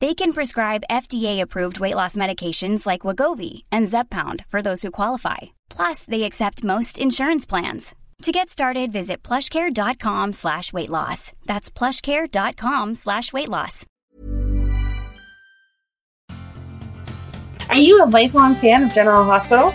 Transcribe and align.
They 0.00 0.14
can 0.14 0.34
prescribe 0.34 0.84
FDA-approved 0.90 1.80
weight 1.80 1.94
loss 1.94 2.16
medications 2.16 2.86
like 2.86 3.02
Wegovy 3.02 3.62
and 3.72 3.86
Zepbound 3.86 4.44
for 4.48 4.60
those 4.60 4.82
who 4.82 4.90
qualify. 4.90 5.56
Plus, 5.70 6.04
they 6.04 6.24
accept 6.24 6.64
most 6.64 6.98
insurance 6.98 7.46
plans. 7.46 7.94
To 8.22 8.32
get 8.32 8.48
started, 8.50 8.92
visit 8.92 9.22
plushcare.com 9.22 10.32
slash 10.34 10.72
weight 10.72 10.90
loss. 10.90 11.32
That's 11.46 11.70
plushcare.com 11.70 12.94
slash 12.94 13.32
weight 13.32 13.48
loss. 13.48 13.84
Are 17.68 17.76
you 17.76 18.02
a 18.02 18.06
lifelong 18.06 18.54
fan 18.54 18.84
of 18.84 18.92
General 18.92 19.24
Hospital? 19.24 19.74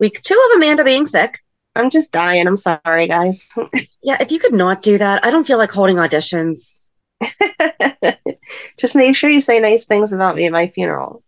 week 0.00 0.20
two 0.22 0.48
of 0.50 0.56
Amanda 0.56 0.82
being 0.82 1.06
sick. 1.06 1.38
I'm 1.76 1.90
just 1.90 2.10
dying. 2.10 2.46
I'm 2.48 2.56
sorry, 2.56 3.06
guys. 3.06 3.48
Yeah, 4.02 4.16
if 4.18 4.32
you 4.32 4.38
could 4.38 4.54
not 4.54 4.80
do 4.80 4.96
that, 4.96 5.22
I 5.26 5.30
don't 5.30 5.46
feel 5.46 5.58
like 5.58 5.70
holding 5.70 5.96
auditions. 5.96 6.88
just 8.78 8.96
make 8.96 9.14
sure 9.14 9.28
you 9.28 9.42
say 9.42 9.60
nice 9.60 9.84
things 9.84 10.14
about 10.14 10.36
me 10.36 10.46
at 10.46 10.52
my 10.52 10.68
funeral. 10.68 11.22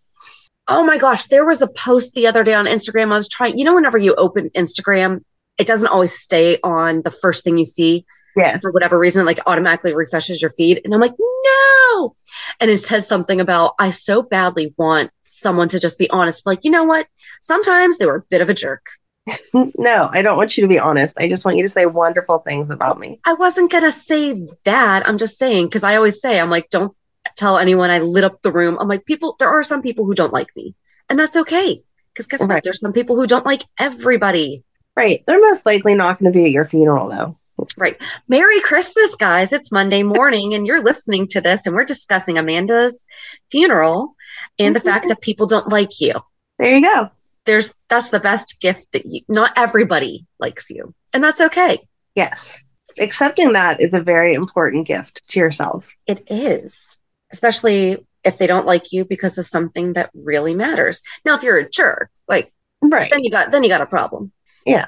Oh 0.69 0.83
my 0.83 0.97
gosh, 0.97 1.27
there 1.27 1.45
was 1.45 1.61
a 1.61 1.69
post 1.69 2.15
the 2.15 2.27
other 2.27 2.45
day 2.45 2.55
on 2.55 2.65
Instagram. 2.65 3.13
I 3.13 3.17
was 3.17 3.29
trying, 3.29 3.59
you 3.59 3.67
know, 3.67 3.75
whenever 3.75 3.99
you 3.99 4.15
open 4.15 4.49
Instagram, 4.57 5.23
it 5.59 5.67
doesn't 5.67 5.91
always 5.91 6.19
stay 6.19 6.59
on 6.65 7.03
the 7.03 7.11
first 7.11 7.45
thing 7.45 7.59
you 7.59 7.67
see 7.67 8.07
Yes. 8.37 8.61
for 8.61 8.73
whatever 8.73 8.99
reason, 8.99 9.27
like 9.27 9.41
automatically 9.47 9.95
refreshes 9.95 10.41
your 10.41 10.51
feed. 10.51 10.81
And 10.85 10.95
I'm 10.95 11.01
like, 11.01 11.15
no. 11.19 12.15
And 12.61 12.71
it 12.71 12.79
said 12.79 13.05
something 13.05 13.41
about, 13.41 13.75
I 13.79 13.91
so 13.91 14.23
badly 14.23 14.75
want 14.77 15.11
someone 15.23 15.69
to 15.69 15.81
just 15.81 15.99
be 15.99 16.09
honest. 16.11 16.47
Like, 16.47 16.65
you 16.65 16.71
know 16.71 16.85
what? 16.85 17.07
Sometimes 17.41 17.99
they 17.99 18.07
were 18.07 18.17
a 18.17 18.25
bit 18.31 18.41
of 18.41 18.49
a 18.49 18.55
jerk. 18.55 18.87
No, 19.55 20.09
I 20.13 20.23
don't 20.23 20.37
want 20.37 20.57
you 20.57 20.63
to 20.63 20.69
be 20.69 20.79
honest. 20.79 21.17
I 21.19 21.29
just 21.29 21.45
want 21.45 21.57
you 21.57 21.63
to 21.63 21.69
say 21.69 21.87
wonderful 21.87 22.39
things 22.39 22.71
about 22.71 22.99
me. 22.99 23.21
I 23.25 23.35
wasn't 23.35 23.71
going 23.71 23.85
to 23.85 23.93
say 23.93 24.49
that. 24.65 25.07
I'm 25.07 25.19
just 25.19 25.39
saying, 25.39 25.67
because 25.67 25.85
I 25.85 25.97
always 25.97 26.21
say, 26.21 26.41
I'm 26.41 26.51
like, 26.51 26.71
don't 26.71 26.97
tell 27.37 27.59
anyone 27.59 27.91
I 27.91 28.01
lit 28.01 28.25
up 28.25 28.43
the 28.43 28.53
room. 28.53 28.79
I'm 28.81 28.89
like, 28.89 29.05
people, 29.05 29.37
there 29.39 29.49
are 29.49 29.63
some 29.63 29.83
people 29.83 30.05
who 30.05 30.15
don't 30.15 30.33
like 30.33 30.49
me, 30.57 30.75
and 31.09 31.19
that's 31.19 31.37
okay. 31.37 31.83
Because 32.13 32.27
guess 32.27 32.41
what? 32.41 32.51
Right. 32.51 32.65
There's 32.65 32.81
some 32.81 32.93
people 32.93 33.17
who 33.17 33.27
don't 33.27 33.47
like 33.47 33.63
everybody. 33.79 34.65
Right. 34.97 35.23
They're 35.27 35.41
most 35.41 35.65
likely 35.65 35.95
not 35.95 36.19
going 36.19 36.33
to 36.33 36.39
be 36.39 36.45
at 36.45 36.51
your 36.51 36.65
funeral, 36.65 37.09
though. 37.09 37.39
Right. 37.77 38.01
Merry 38.29 38.61
Christmas, 38.61 39.15
guys. 39.17 39.53
It's 39.53 39.73
Monday 39.73 40.03
morning, 40.03 40.55
and 40.55 40.67
you're 40.67 40.83
listening 40.83 41.27
to 41.29 41.41
this, 41.41 41.67
and 41.67 41.75
we're 41.75 41.85
discussing 41.85 42.39
Amanda's 42.39 43.07
funeral 43.51 44.17
and 44.59 44.75
the 44.75 44.81
fact 44.81 45.09
that 45.09 45.21
people 45.21 45.47
don't 45.47 45.69
like 45.69 46.01
you. 46.01 46.15
There 46.59 46.77
you 46.77 46.83
go. 46.83 47.11
There's 47.45 47.75
that's 47.89 48.11
the 48.11 48.21
best 48.21 48.61
gift 48.61 48.87
that 48.93 49.05
you, 49.07 49.21
not 49.29 49.53
everybody 49.57 50.27
likes 50.39 50.71
you, 50.71 50.95
and 51.13 51.23
that's 51.23 51.41
okay. 51.41 51.79
Yes. 52.15 52.63
Accepting 53.01 53.53
that 53.55 53.81
is 53.81 53.95
a 53.95 54.03
very 54.03 54.35
important 54.35 54.87
gift 54.87 55.29
to 55.31 55.41
yourself. 55.41 55.95
It 56.07 56.23
is, 56.29 56.99
especially 57.33 58.05
if 58.23 58.39
they 58.39 58.47
don't 58.47 58.67
like 58.67 58.93
you 58.93 59.05
because 59.05 59.39
of 59.39 59.47
something 59.47 59.95
that 59.95 60.11
really 60.15 60.55
matters. 60.55 61.03
Now, 61.25 61.35
if 61.35 61.43
you're 61.43 61.59
a 61.59 61.69
jerk, 61.69 62.11
like 62.29 62.53
Right. 62.81 63.11
then 63.11 63.25
you 63.25 63.31
got 63.31 63.51
then 63.51 63.63
you 63.63 63.69
got 63.69 63.81
a 63.81 63.87
problem. 63.87 64.33
Yeah. 64.67 64.87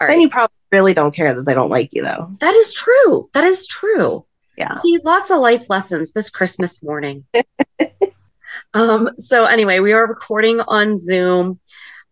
All 0.00 0.08
Then 0.08 0.20
you 0.20 0.28
probably 0.28 0.55
really 0.72 0.94
don't 0.94 1.14
care 1.14 1.34
that 1.34 1.46
they 1.46 1.54
don't 1.54 1.70
like 1.70 1.90
you, 1.92 2.02
though. 2.02 2.30
that 2.40 2.54
is 2.54 2.74
true. 2.74 3.28
That 3.32 3.44
is 3.44 3.66
true. 3.66 4.24
Yeah. 4.56 4.72
See, 4.72 4.98
lots 5.04 5.30
of 5.30 5.40
life 5.40 5.68
lessons 5.68 6.12
this 6.12 6.30
Christmas 6.30 6.82
morning. 6.82 7.24
um, 8.74 9.10
so 9.18 9.44
anyway, 9.44 9.80
we 9.80 9.92
are 9.92 10.06
recording 10.06 10.60
on 10.60 10.96
Zoom. 10.96 11.60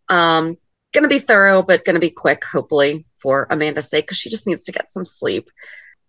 Um, 0.08 0.58
gonna 0.92 1.08
be 1.08 1.18
thorough, 1.18 1.62
but 1.62 1.84
gonna 1.84 2.00
be 2.00 2.10
quick, 2.10 2.44
hopefully, 2.44 3.06
for 3.18 3.46
Amanda's 3.50 3.90
sake, 3.90 4.04
because 4.04 4.18
she 4.18 4.30
just 4.30 4.46
needs 4.46 4.64
to 4.64 4.72
get 4.72 4.90
some 4.90 5.04
sleep. 5.04 5.50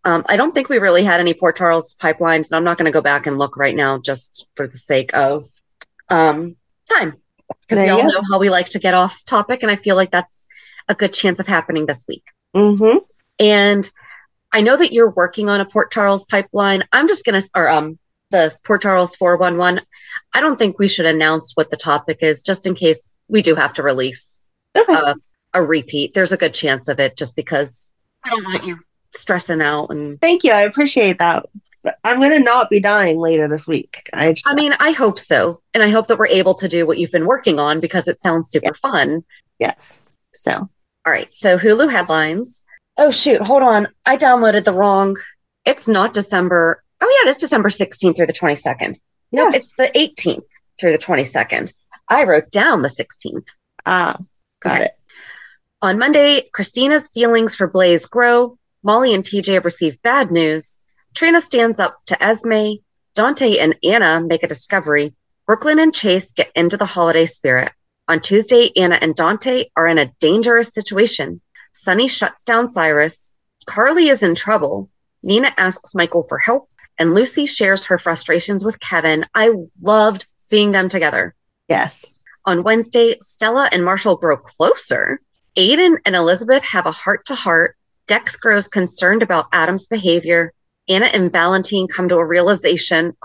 Um, 0.04 0.24
I 0.28 0.38
don't 0.38 0.52
think 0.52 0.70
we 0.70 0.78
really 0.78 1.04
had 1.04 1.20
any 1.20 1.34
Port 1.34 1.56
Charles 1.56 1.96
pipelines, 1.96 2.52
and 2.52 2.54
I'm 2.54 2.64
not 2.64 2.78
gonna 2.78 2.92
go 2.92 3.02
back 3.02 3.28
and 3.28 3.38
look 3.38 3.56
right 3.58 3.76
now 3.76 4.00
just 4.00 4.48
for 4.56 4.68
the 4.68 4.78
sake 4.78 5.16
of 5.16 5.46
um 6.10 6.58
time. 6.92 7.16
Because 7.62 7.80
we 7.80 7.90
all 7.90 8.02
go. 8.02 8.08
know 8.08 8.22
how 8.32 8.40
we 8.40 8.50
like 8.50 8.70
to 8.70 8.80
get 8.80 8.94
off 8.94 9.24
topic, 9.24 9.64
and 9.64 9.72
I 9.72 9.76
feel 9.76 9.96
like 9.96 10.12
that's 10.12 10.48
a 10.88 10.96
good 10.96 11.14
chance 11.14 11.40
of 11.40 11.48
happening 11.48 11.86
this 11.86 12.06
week. 12.08 12.24
Mm-hmm. 12.56 13.00
And 13.40 13.90
I 14.52 14.62
know 14.62 14.78
that 14.78 14.94
you're 14.94 15.10
working 15.12 15.50
on 15.50 15.60
a 15.62 15.66
Port 15.66 15.92
Charles 15.92 16.26
pipeline. 16.26 16.84
I'm 16.92 17.08
just 17.08 17.26
going 17.26 17.42
to, 17.42 17.50
or 17.56 17.68
um, 17.70 18.00
the 18.32 18.56
Port 18.64 18.82
Charles 18.82 19.16
411. 19.16 19.82
I 20.34 20.42
don't 20.42 20.56
think 20.56 20.80
we 20.80 20.88
should 20.88 21.06
announce 21.06 21.52
what 21.56 21.70
the 21.70 21.78
topic 21.78 22.20
is 22.22 22.44
just 22.44 22.66
in 22.66 22.76
case 22.76 23.16
we 23.28 23.42
do 23.42 23.56
have 23.56 23.74
to 23.76 23.84
release 23.84 24.50
Okay. 24.78 24.94
uh, 24.94 25.16
a 25.54 25.64
repeat. 25.64 26.14
There's 26.14 26.32
a 26.32 26.38
good 26.38 26.54
chance 26.54 26.88
of 26.88 27.00
it 27.00 27.18
just 27.18 27.36
because 27.36 27.92
I 28.24 28.30
don't 28.30 28.44
want 28.44 28.66
you 28.66 28.78
stressing 29.16 29.62
out. 29.62 29.90
And 29.90 30.20
Thank 30.22 30.44
you. 30.44 30.52
I 30.52 30.62
appreciate 30.62 31.20
that. 31.20 31.46
I'm 32.04 32.20
going 32.20 32.32
to 32.32 32.40
not 32.40 32.70
be 32.70 32.80
dying 32.80 33.18
later 33.20 33.48
this 33.48 33.68
week. 33.68 34.10
I 34.12 34.34
just, 34.34 34.48
I 34.48 34.54
mean, 34.56 34.74
I 34.80 34.92
hope 34.92 35.20
so. 35.20 35.62
And 35.74 35.84
I 35.84 35.90
hope 35.90 36.08
that 36.08 36.18
we're 36.18 36.28
able 36.28 36.56
to 36.56 36.68
do 36.68 36.88
what 36.88 36.98
you've 36.98 37.12
been 37.12 37.28
working 37.28 37.60
on 37.60 37.80
because 37.80 38.08
it 38.08 38.20
sounds 38.22 38.50
super 38.50 38.74
fun. 38.74 39.24
yes. 39.60 40.02
So, 40.34 40.70
All 41.06 41.12
right. 41.12 41.34
So 41.34 41.58
Hulu 41.58 41.92
headlines. 41.92 42.64
Oh, 42.98 43.12
shoot. 43.12 43.42
Hold 43.42 43.64
on. 43.64 43.88
I 44.06 44.18
downloaded 44.18 44.64
the 44.64 44.74
wrong. 44.74 45.18
It's 45.66 45.88
not 45.88 46.14
December. 46.14 46.82
Oh, 47.02 47.20
yeah, 47.24 47.30
it 47.30 47.32
is 47.32 47.38
December 47.38 47.70
16th 47.70 48.16
through 48.16 48.26
the 48.28 48.34
22nd. 48.34 48.98
No, 49.32 49.50
Yeah. 49.50 49.56
it's 49.56 49.74
the 49.78 49.92
18th 49.96 50.46
through 50.80 50.94
the 50.94 50.98
22nd. 50.98 51.74
I 52.08 52.24
wrote 52.24 52.50
down 52.52 52.82
the 52.82 52.90
16th. 52.90 53.48
ah, 53.86 54.18
got 54.62 54.76
Okay. 54.78 54.86
it. 54.86 54.92
On 55.82 56.00
Monday, 56.00 56.48
Kristina's 56.54 57.10
feelings 57.10 57.56
for 57.56 57.68
Blaze 57.68 58.08
grow. 58.08 58.58
Molly 58.84 59.14
and 59.14 59.24
TJ 59.24 59.54
have 59.56 59.66
received 59.66 60.02
bad 60.02 60.32
news. 60.32 60.80
Trina 61.14 61.40
stands 61.42 61.80
up 61.80 61.98
to 62.08 62.24
Esme. 62.24 62.76
Dante 63.14 63.58
and 63.58 63.76
Anna 63.84 64.22
make 64.22 64.44
a 64.44 64.48
discovery. 64.48 65.14
Brooklyn 65.46 65.78
and 65.80 65.94
Chase 65.94 66.32
get 66.32 66.52
into 66.56 66.78
the 66.78 66.86
holiday 66.86 67.26
spirit. 67.26 67.72
On 68.08 68.20
Tuesday, 68.20 68.72
Anna 68.76 69.00
and 69.02 69.16
Dante 69.16 69.66
are 69.76 69.88
in 69.88 69.98
a 69.98 70.12
dangerous 70.20 70.74
situation. 70.74 71.42
Sonny 71.72 72.08
shuts 72.08 72.44
down 72.44 72.68
Cyrus. 72.68 73.34
Carly 73.66 74.10
is 74.10 74.22
in 74.22 74.36
trouble. 74.36 74.90
Nina 75.24 75.52
asks 75.58 75.96
Michael 75.96 76.24
for 76.24 76.38
help. 76.38 76.70
and 76.98 77.14
Lucy 77.14 77.46
shares 77.46 77.86
her 77.86 77.98
frustrations 77.98 78.64
with 78.64 78.80
Kevin. 78.80 79.26
I 79.36 79.54
loved 79.82 80.28
seeing 80.38 80.72
them 80.72 80.88
together. 80.88 81.36
Yes. 81.68 82.06
On 82.46 82.64
Wednesday, 82.64 83.18
Stella 83.20 83.70
and 83.72 83.84
Marshall 83.84 84.16
grow 84.18 84.38
closer. 84.38 85.20
Aiden 85.58 85.98
and 86.06 86.16
Elizabeth 86.16 86.64
have 86.64 86.86
a 86.86 86.92
heart 86.92 87.26
to 87.26 87.36
heart. 87.36 87.76
Dex 88.08 88.38
grows 88.38 88.68
concerned 88.68 89.24
about 89.24 89.48
Adam's 89.52 89.88
behavior. 89.88 90.54
Anna 90.88 91.08
and 91.08 91.32
Valentin 91.32 91.88
come 91.88 92.08
to 92.10 92.18
a 92.18 92.26
realization. 92.26 93.18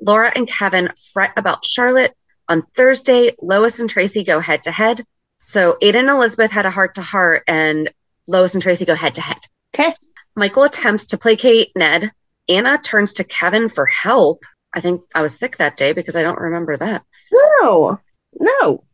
Laura 0.00 0.32
and 0.34 0.48
Kevin 0.48 0.90
fret 1.12 1.32
about 1.36 1.64
Charlotte. 1.64 2.14
On 2.50 2.62
Thursday, 2.74 3.30
Lois 3.40 3.78
and 3.78 3.88
Tracy 3.88 4.24
go 4.24 4.40
head 4.40 4.64
to 4.64 4.72
head. 4.72 5.04
So 5.38 5.78
Aiden 5.80 6.00
and 6.00 6.10
Elizabeth 6.10 6.50
had 6.50 6.66
a 6.66 6.70
heart 6.70 6.94
to 6.96 7.00
heart, 7.00 7.44
and 7.46 7.90
Lois 8.26 8.54
and 8.54 8.62
Tracy 8.62 8.84
go 8.84 8.96
head 8.96 9.14
to 9.14 9.20
head. 9.20 9.38
Okay. 9.72 9.92
Michael 10.34 10.64
attempts 10.64 11.06
to 11.06 11.18
placate 11.18 11.70
Ned. 11.76 12.10
Anna 12.48 12.76
turns 12.76 13.14
to 13.14 13.24
Kevin 13.24 13.68
for 13.68 13.86
help. 13.86 14.42
I 14.74 14.80
think 14.80 15.02
I 15.14 15.22
was 15.22 15.38
sick 15.38 15.58
that 15.58 15.76
day 15.76 15.92
because 15.92 16.16
I 16.16 16.24
don't 16.24 16.40
remember 16.40 16.76
that. 16.76 17.04
No. 17.32 18.00
No. 18.38 18.84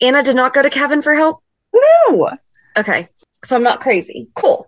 Anna 0.00 0.22
did 0.22 0.36
not 0.36 0.54
go 0.54 0.62
to 0.62 0.70
Kevin 0.70 1.02
for 1.02 1.14
help. 1.14 1.42
No. 1.74 2.30
Okay. 2.74 3.08
So 3.44 3.54
I'm 3.54 3.62
not 3.62 3.80
crazy. 3.80 4.30
Cool. 4.34 4.66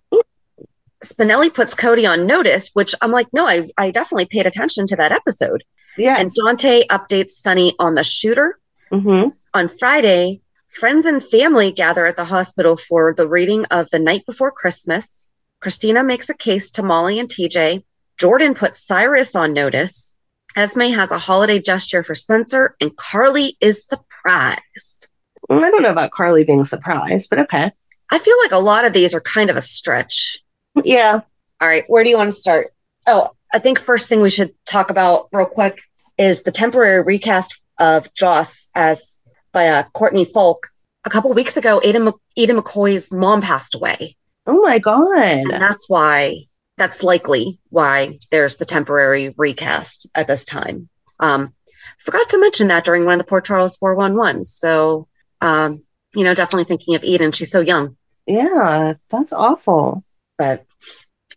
Spinelli 1.03 1.53
puts 1.53 1.75
Cody 1.75 2.05
on 2.05 2.27
notice, 2.27 2.71
which 2.75 2.95
I'm 3.01 3.13
like, 3.13 3.29
no, 3.33 3.47
I, 3.47 3.71
I 3.79 3.91
definitely 3.91 4.27
paid 4.27 4.47
attention 4.47 4.87
to 4.89 4.97
that 4.97 5.13
episode. 5.13 5.65
Yes. 5.97 6.21
And 6.21 6.31
Dante 6.33 6.87
updates 6.89 7.31
Sonny 7.31 7.75
on 7.79 7.95
the 7.95 8.05
shooter. 8.05 8.59
mm-hmm. 8.91 9.31
On 9.53 9.69
Friday, 9.69 10.41
friends 10.69 11.07
and 11.07 11.23
family 11.23 11.73
gather 11.73 12.07
at 12.07 12.17
the 12.17 12.25
hospital 12.25 12.77
for 12.77 13.15
the 13.15 13.29
reading 13.29 13.65
of 13.67 13.91
The 13.91 13.99
Night 13.99 14.25
Before 14.27 14.53
Christmas. 14.53 15.29
Kristina 15.63 16.07
makes 16.07 16.31
a 16.31 16.37
case 16.37 16.71
to 16.73 16.83
Molly 16.83 17.19
and 17.19 17.29
TJ. 17.29 17.85
Jordan 18.19 18.55
puts 18.55 18.87
Cyrus 18.87 19.35
on 19.35 19.53
notice. 19.53 20.17
Esme 20.57 20.93
has 20.93 21.13
a 21.13 21.19
holiday 21.19 21.61
gesture 21.61 22.03
for 22.03 22.15
Spencer, 22.15 22.77
and 22.81 22.97
Carly 22.97 23.57
is 23.61 23.87
surprised. 23.87 25.09
I 25.49 25.71
don't 25.71 25.83
know 25.83 25.91
about 25.91 26.11
Carly 26.13 26.45
being 26.45 26.65
surprised, 26.65 27.31
but 27.31 27.41
okay. 27.41 27.71
I 28.11 28.19
feel 28.19 28.37
like 28.43 28.53
a 28.53 28.59
lot 28.59 28.85
of 28.85 28.93
these 28.93 29.15
are 29.15 29.21
kind 29.21 29.51
of 29.51 29.57
a 29.57 29.61
stretch. 29.61 30.43
Yeah. 30.85 31.21
All 31.61 31.69
right, 31.69 31.85
where 31.89 32.05
do 32.05 32.11
you 32.11 32.17
want 32.17 32.29
to 32.29 32.33
start? 32.33 32.69
Oh, 33.07 33.31
I 33.53 33.59
think 33.59 33.79
first 33.79 34.09
thing 34.09 34.21
we 34.21 34.31
should 34.31 34.51
talk 34.67 34.91
about 34.91 35.29
real 35.33 35.47
quick 35.47 35.81
is 36.19 36.43
the 36.43 36.53
temporary 36.53 37.03
recast 37.03 37.63
of 37.79 38.13
Joss 38.15 38.71
as 38.75 39.19
by 39.53 39.69
uh, 39.69 39.83
Courtney 39.93 40.25
Folk. 40.25 40.69
A 41.05 41.11
couple 41.11 41.33
weeks 41.33 41.57
ago, 41.57 41.81
Ada, 41.83 42.13
Ada 42.37 42.53
McCoy's 42.55 43.11
mom 43.13 43.41
passed 43.41 43.75
away, 43.75 44.17
Oh 44.47 44.61
my 44.61 44.79
God. 44.79 45.19
and 45.25 45.51
that's 45.51 45.89
why 45.89 46.37
that's 46.77 47.03
likely 47.03 47.59
why 47.71 48.19
there's 48.31 48.57
the 48.59 48.65
temporary 48.67 49.35
recast 49.37 50.09
at 50.15 50.27
this 50.29 50.45
time. 50.45 50.89
Um, 51.19 51.55
forgot 51.99 52.29
to 52.31 52.41
mention 52.41 52.69
that 52.69 52.85
during 52.85 53.05
one 53.05 53.15
of 53.15 53.19
the 53.19 53.25
Port 53.25 53.45
Charles 53.47 53.77
411. 53.77 54.45
So, 54.45 55.09
um, 55.41 55.83
you 56.15 56.25
know, 56.25 56.35
definitely 56.35 56.65
thinking 56.65 56.95
of 56.95 57.05
Eden. 57.05 57.33
She's 57.33 57.51
so 57.51 57.61
young. 57.61 57.97
Yeah. 58.27 58.95
That's 59.11 59.33
awful. 59.33 60.05
but 60.39 60.65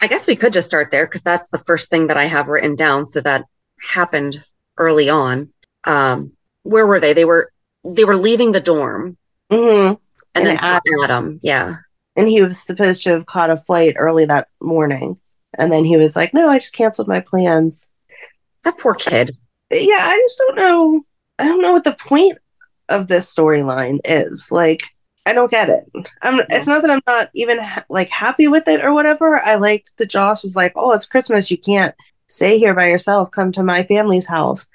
I 0.04 0.08
guess 0.08 0.28
we 0.28 0.36
could 0.36 0.52
just 0.52 0.68
start 0.68 0.92
there 0.92 1.06
because 1.06 1.22
that's 1.24 1.48
the 1.48 1.58
first 1.60 1.90
thing 1.90 2.08
that 2.08 2.18
I 2.18 2.26
have 2.26 2.50
written 2.50 2.76
down. 2.76 3.06
So 3.06 3.22
that 3.22 3.46
happened 3.80 4.44
early 4.78 5.10
on. 5.10 5.54
Um, 5.86 6.34
where 6.64 6.86
were 6.86 7.00
they? 7.00 7.14
They 7.14 7.24
were 7.24 7.54
they 7.86 8.04
were 8.04 8.18
leaving 8.18 8.52
the 8.52 8.60
dorm, 8.60 9.16
hmm 9.50 9.56
and, 9.56 9.98
And 10.36 10.46
then 10.46 10.58
Adam. 10.62 10.94
Adam. 11.06 11.40
Yeah, 11.42 11.76
And 12.18 12.28
he 12.28 12.42
was 12.42 12.62
supposed 12.62 13.04
to 13.04 13.12
have 13.12 13.28
caught 13.28 13.50
a 13.50 13.56
flight 13.56 13.96
early 13.98 14.26
that 14.26 14.50
morning. 14.62 15.22
And 15.58 15.72
then 15.72 15.86
he 15.86 15.96
was 15.96 16.18
like, 16.18 16.34
no, 16.34 16.50
I 16.50 16.60
just 16.60 16.74
canceled 16.74 17.08
my 17.08 17.22
plans. 17.22 17.90
that 18.66 18.78
poor 18.78 18.96
kid. 18.96 19.32
Yeah. 19.72 19.96
I 20.00 20.22
just 20.28 20.38
don't 20.38 20.58
know. 20.58 21.06
I 21.40 21.46
don't 21.46 21.62
know 21.62 21.72
what 21.72 21.86
the 21.86 21.94
point 21.94 22.38
of 22.90 23.08
this 23.08 23.34
storyline 23.34 24.00
is. 24.04 24.48
Like, 24.52 24.84
I 25.26 25.34
don't 25.34 25.52
get 25.52 25.70
it. 25.70 26.12
I'm, 26.22 26.40
it's 26.50 26.68
not 26.68 26.82
that 26.82 26.92
I'm 26.92 27.02
not 27.08 27.30
even 27.34 27.60
ha- 27.60 27.86
like 27.90 28.10
happy 28.10 28.48
with 28.48 28.68
it 28.68 28.84
or 28.84 28.94
whatever. 28.94 29.38
I 29.38 29.56
liked 29.56 29.98
the 29.98 30.06
Joss 30.06 30.44
was 30.44 30.56
like, 30.56 30.74
oh, 30.76 30.94
it's 30.94 31.06
Christmas. 31.06 31.50
You 31.50 31.58
can't 31.58 31.96
stay 32.28 32.58
here 32.58 32.74
by 32.74 32.88
yourself. 32.88 33.32
Come 33.32 33.52
to 33.54 33.64
my 33.64 33.84
family's 33.84 34.28
house. 34.28 34.68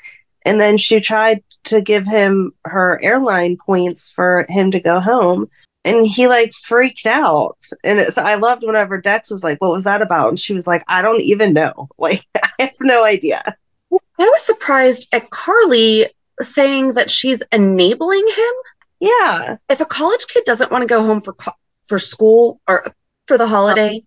And 0.45 0.61
then 0.61 0.77
she 0.77 1.01
tried 1.01 1.43
to 1.65 1.81
give 1.81 2.07
him 2.07 2.53
her 2.65 2.99
airline 3.03 3.59
points 3.59 4.11
for 4.11 4.47
him 4.49 4.71
to 4.71 4.81
go 4.81 5.01
home. 5.01 5.51
And 5.85 6.07
he 6.07 6.27
like 6.29 6.55
freaked 6.55 7.07
out. 7.07 7.59
And 7.85 7.99
it's, 7.99 8.17
I 8.17 8.37
loved 8.37 8.63
whenever 8.65 9.01
Dex 9.01 9.31
was 9.31 9.45
like, 9.45 9.61
what 9.61 9.71
was 9.71 9.85
that 9.85 10.03
about? 10.03 10.31
And 10.31 10.39
she 10.39 10.55
was 10.55 10.67
like, 10.67 10.85
I 10.89 11.03
don't 11.03 11.21
even 11.21 11.53
know. 11.53 11.89
Like, 11.99 12.25
I 12.43 12.51
have 12.61 12.75
no 12.81 13.05
idea. 13.05 13.43
I 13.93 13.99
was 14.19 14.43
surprised 14.43 15.09
at 15.13 15.31
Carly 15.31 16.07
saying 16.41 16.95
that 16.95 17.11
she's 17.11 17.43
enabling 17.53 18.27
him. 18.27 18.55
Yeah. 19.01 19.57
If 19.69 19.81
a 19.81 19.85
college 19.85 20.27
kid 20.27 20.45
doesn't 20.45 20.71
want 20.73 20.83
to 20.83 20.87
go 20.87 21.05
home 21.05 21.21
for 21.21 21.33
co- 21.35 21.53
for 21.87 21.99
school 21.99 22.61
or 22.69 22.93
for 23.27 23.39
the 23.39 23.47
holiday 23.47 23.97
um, 23.97 24.03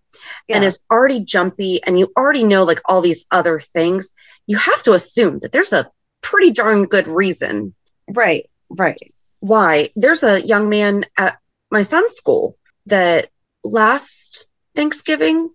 and 0.48 0.64
is 0.64 0.78
already 0.90 1.20
jumpy, 1.20 1.80
and 1.84 1.98
you 1.98 2.12
already 2.16 2.44
know 2.44 2.64
like 2.64 2.80
all 2.86 3.00
these 3.00 3.26
other 3.30 3.58
things, 3.60 4.12
you 4.46 4.56
have 4.56 4.82
to 4.82 4.92
assume 4.92 5.38
that 5.40 5.52
there's 5.52 5.72
a 5.72 5.90
pretty 6.22 6.50
darn 6.50 6.84
good 6.86 7.06
reason 7.08 7.74
Right. 8.08 8.48
Right. 8.68 9.12
why 9.40 9.90
there's 9.96 10.22
a 10.24 10.40
young 10.42 10.68
man 10.68 11.06
at 11.16 11.38
my 11.70 11.82
son's 11.82 12.12
school 12.14 12.56
that 12.86 13.30
last 13.64 14.46
Thanksgiving 14.74 15.50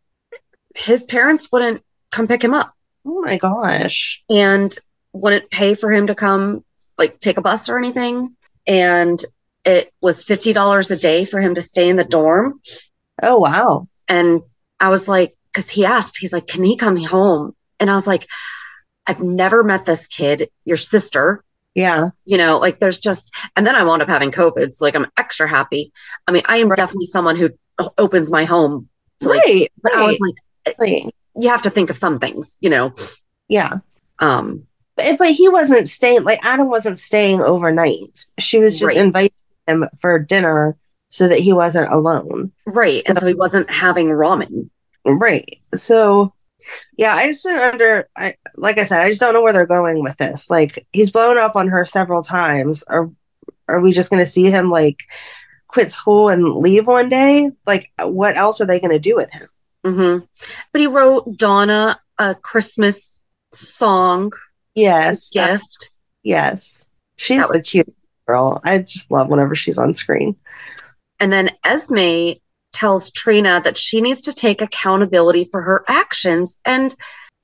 his 0.75 1.03
parents 1.03 1.51
wouldn't 1.51 1.83
come 2.11 2.27
pick 2.27 2.43
him 2.43 2.53
up 2.53 2.73
Oh 3.05 3.21
my 3.21 3.37
gosh. 3.37 4.23
and 4.29 4.73
wouldn't 5.13 5.49
pay 5.51 5.75
for 5.75 5.91
him 5.91 6.07
to 6.07 6.15
come 6.15 6.63
like 6.97 7.19
take 7.19 7.37
a 7.37 7.41
bus 7.41 7.67
or 7.69 7.77
anything 7.77 8.35
and 8.67 9.19
it 9.65 9.91
was 10.01 10.23
$50 10.23 10.91
a 10.91 10.95
day 10.95 11.25
for 11.25 11.39
him 11.41 11.55
to 11.55 11.61
stay 11.61 11.89
in 11.89 11.95
the 11.97 12.03
dorm 12.03 12.59
Oh 13.23 13.39
wow. 13.39 13.87
and 14.07 14.41
I 14.79 14.89
was 14.89 15.07
like 15.07 15.35
cuz 15.53 15.69
he 15.69 15.85
asked 15.85 16.17
he's 16.17 16.33
like 16.33 16.47
can 16.47 16.63
he 16.63 16.77
come 16.77 16.97
home 16.97 17.55
and 17.79 17.89
I 17.89 17.95
was 17.95 18.05
like 18.07 18.27
I've 19.07 19.21
never 19.21 19.63
met 19.63 19.85
this 19.85 20.07
kid 20.07 20.49
your 20.65 20.77
sister 20.77 21.43
Yeah. 21.75 22.09
you 22.25 22.37
know 22.37 22.59
like 22.59 22.79
there's 22.79 22.99
just 22.99 23.33
and 23.55 23.65
then 23.65 23.75
i 23.75 23.83
wound 23.83 24.01
up 24.01 24.09
having 24.09 24.31
covid 24.31 24.73
so 24.73 24.83
like 24.85 24.95
i'm 24.95 25.07
extra 25.17 25.47
happy 25.47 25.91
i 26.27 26.31
mean 26.31 26.43
i 26.45 26.57
am 26.57 26.69
Right. 26.69 26.77
definitely 26.77 27.05
someone 27.05 27.35
who 27.37 27.49
opens 27.97 28.29
my 28.31 28.43
home 28.45 28.89
so 29.21 29.29
like 29.29 29.43
right. 29.45 29.71
but 29.81 29.93
i 29.95 30.05
was 30.05 30.19
like 30.19 30.75
right. 30.79 31.09
you 31.37 31.49
have 31.49 31.61
to 31.63 31.69
think 31.69 31.89
of 31.89 31.97
some 31.97 32.19
things 32.19 32.57
you 32.61 32.69
know 32.69 32.93
Yeah. 33.47 33.79
um 34.19 34.66
But, 34.97 35.17
but 35.19 35.31
he 35.31 35.47
wasn't 35.47 35.87
staying, 35.87 36.23
like, 36.23 36.43
Adam 36.43 36.67
wasn't 36.67 36.97
staying 36.97 37.41
overnight. 37.41 38.25
She 38.39 38.59
was 38.59 38.79
just 38.79 38.95
Right. 38.95 39.05
inviting 39.05 39.31
him 39.67 39.85
for 39.99 40.19
dinner 40.19 40.75
so 41.09 41.27
that 41.27 41.39
he 41.39 41.53
wasn't 41.53 41.91
alone. 41.93 42.51
right 42.65 43.01
and 43.07 43.17
so 43.17 43.27
he 43.27 43.33
wasn't 43.33 43.69
having 43.71 44.07
ramen 44.07 44.69
Right. 45.05 45.59
So, 45.75 46.33
yeah, 46.97 47.13
I 47.13 47.27
just 47.27 47.45
don't 47.45 47.61
under, 47.61 48.09
I, 48.17 48.35
like 48.57 48.77
I 48.77 48.83
said, 48.83 48.99
I 48.99 49.07
just 49.07 49.21
don't 49.21 49.33
know 49.33 49.41
where 49.41 49.53
they're 49.53 49.65
going 49.65 50.03
with 50.03 50.17
this. 50.17 50.49
Like, 50.49 50.85
he's 50.91 51.11
blown 51.11 51.37
up 51.37 51.55
on 51.55 51.69
her 51.69 51.85
several 51.85 52.23
times. 52.23 52.83
Are, 52.89 53.09
are 53.69 53.79
we 53.79 53.93
just 53.93 54.09
going 54.09 54.21
to 54.21 54.25
see 54.29 54.49
him, 54.51 54.69
like, 54.69 55.03
quit 55.67 55.91
school 55.91 56.27
and 56.29 56.55
leave 56.57 56.87
one 56.87 57.07
day? 57.07 57.51
Like, 57.65 57.89
what 58.01 58.35
else 58.35 58.59
are 58.59 58.65
they 58.65 58.79
going 58.81 58.91
to 58.91 58.99
do 58.99 59.15
with 59.15 59.31
him? 59.31 59.47
hmm 59.85 60.17
but 60.73 60.81
he 60.81 60.87
wrote 60.87 61.37
donna 61.37 61.97
a 62.17 62.33
christmas 62.35 63.21
song 63.53 64.31
Yes. 64.77 65.31
a 65.35 65.47
gift 65.47 65.89
Yes. 66.23 66.87
She's 67.17 67.41
That 67.41 67.49
was- 67.49 67.63
the 67.63 67.69
cute 67.69 67.95
girl. 68.27 68.59
I 68.63 68.77
just 68.79 69.09
love 69.11 69.29
whenever 69.29 69.55
she's 69.55 69.77
on 69.77 69.93
screen. 69.93 70.35
and 71.19 71.31
then 71.33 71.49
esme 71.63 72.33
tells 72.73 73.11
trina 73.11 73.59
that 73.63 73.75
she 73.77 74.01
needs 74.01 74.21
to 74.21 74.33
take 74.33 74.61
accountability 74.61 75.45
for 75.45 75.61
her 75.61 75.83
actions 75.87 76.59
and 76.65 76.93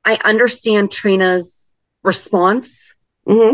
i 0.05 0.19
understand 0.25 0.91
trina's 0.91 1.73
response 2.03 2.93
hmm 3.25 3.53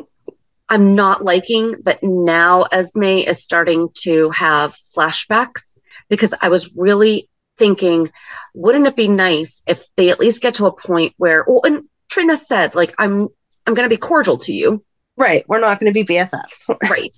I'm 0.72 0.94
not 0.94 1.24
liking 1.24 1.72
that 1.86 2.04
now 2.04 2.62
Esme 2.72 3.04
is 3.04 3.42
starting 3.42 3.90
to 4.02 4.30
have 4.30 4.76
flashbacks 4.96 5.76
because 6.10 6.36
I 6.44 6.50
was 6.50 6.72
really 6.76 7.28
thinking, 7.58 8.12
wouldn't 8.54 8.86
it 8.86 8.96
be 8.96 9.08
nice 9.08 9.64
if 9.68 9.88
they 9.96 10.10
at 10.12 10.20
least 10.20 10.44
get 10.44 10.54
to 10.56 10.68
a 10.68 10.72
point 10.72 11.16
where, 11.18 11.44
well, 11.48 11.62
and 11.66 11.86
Trina 12.08 12.38
said, 12.38 12.76
like, 12.76 12.94
I'm, 13.00 13.30
I'm 13.66 13.74
going 13.74 13.89
to 13.89 13.94
be 13.94 14.00
cordial 14.00 14.38
to 14.38 14.54
you. 14.54 14.84
Right. 15.18 15.44
We're 15.48 15.60
not 15.60 15.80
going 15.80 15.94
to 15.94 16.06
be 16.06 16.13
BFFs. 16.13 16.75
Right. 16.89 17.16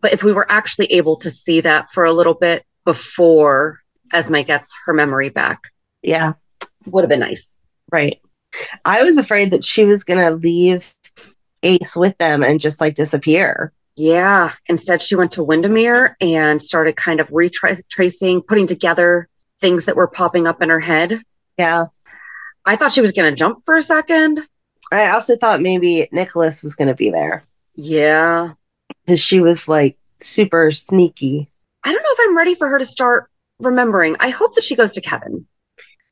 But 0.00 0.12
if 0.12 0.24
we 0.24 0.32
were 0.32 0.50
actually 0.50 0.86
able 0.86 1.16
to 1.16 1.30
see 1.30 1.60
that 1.60 1.88
for 1.90 2.04
a 2.04 2.12
little 2.12 2.34
bit 2.34 2.64
before 2.84 3.78
Esme 4.12 4.40
gets 4.40 4.76
her 4.86 4.92
memory 4.92 5.28
back, 5.28 5.60
yeah. 6.02 6.32
would 6.86 7.04
have 7.04 7.08
been 7.08 7.20
nice. 7.20 7.60
Right. 7.92 8.20
I 8.84 9.04
was 9.04 9.18
afraid 9.18 9.52
that 9.52 9.64
she 9.64 9.84
was 9.84 10.02
going 10.02 10.18
to 10.18 10.32
leave 10.32 10.92
Ace 11.62 11.96
with 11.96 12.18
them 12.18 12.42
and 12.42 12.60
just 12.60 12.80
like 12.80 12.94
disappear. 12.94 13.72
Yeah. 13.96 14.52
Instead, 14.68 15.00
she 15.00 15.14
went 15.14 15.32
to 15.32 15.44
Wyndemere 15.44 16.16
and 16.20 16.60
started 16.60 16.96
kind 16.96 17.20
of 17.20 17.30
retracing, 17.32 18.42
putting 18.42 18.66
together 18.66 19.28
things 19.60 19.84
that 19.84 19.96
were 19.96 20.08
popping 20.08 20.46
up 20.46 20.60
in 20.60 20.68
her 20.68 20.80
head. 20.80 21.22
Yeah. 21.56 21.86
I 22.64 22.76
thought 22.76 22.92
she 22.92 23.00
was 23.00 23.12
going 23.12 23.30
to 23.30 23.36
jump 23.36 23.64
for 23.64 23.76
a 23.76 23.82
second. 23.82 24.40
I 24.92 25.10
also 25.10 25.36
thought 25.36 25.60
maybe 25.60 26.08
Nicholas 26.12 26.62
was 26.62 26.74
going 26.74 26.88
to 26.88 26.94
be 26.94 27.10
there 27.10 27.44
Yeah. 27.74 28.52
because 29.04 29.20
she 29.20 29.40
was 29.40 29.66
like 29.68 29.96
super 30.20 30.70
sneaky. 30.70 31.50
I 31.82 31.92
don't 31.92 32.02
know 32.02 32.08
if 32.12 32.18
I'm 32.22 32.36
ready 32.36 32.54
for 32.54 32.68
her 32.68 32.78
to 32.78 32.84
start 32.86 33.28
remembering. 33.60 34.16
I 34.20 34.30
hope 34.30 34.54
that 34.54 34.64
she 34.64 34.76
goes 34.76 34.92
to 34.92 35.00
Kevin. 35.00 35.46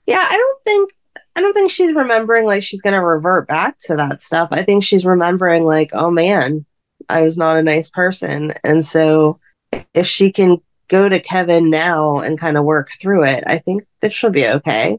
Yeah, 0.07 0.21
I 0.23 0.37
don't 0.37 0.63
think 0.65 0.91
I 1.37 1.41
don't 1.41 1.55
think 1.55 1.71
she's 1.71 1.95
remembering 1.95 2.45
like 2.47 2.63
she's 2.63 2.83
going 2.83 2.95
to 2.95 3.01
revert 3.05 3.49
back 3.49 3.79
to 3.87 3.95
that 3.97 4.23
stuff. 4.23 4.49
I 4.53 4.63
think 4.63 4.85
she's 4.85 5.05
remembering 5.07 5.65
like, 5.65 5.91
oh 5.95 6.11
man, 6.11 6.67
I 7.09 7.23
was 7.23 7.39
not 7.39 7.57
a 7.57 7.63
nice 7.63 7.89
person, 7.89 8.53
and 8.65 8.85
so 8.85 9.39
if 9.95 10.07
she 10.07 10.31
can 10.31 10.59
go 10.89 11.09
to 11.09 11.21
Kevin 11.21 11.71
now 11.71 12.19
and 12.19 12.39
kind 12.39 12.59
of 12.59 12.65
work 12.65 12.91
through 13.01 13.25
it, 13.25 13.45
I 13.47 13.57
think 13.59 13.87
that 14.01 14.13
she'll 14.13 14.29
be 14.31 14.47
okay. 14.47 14.99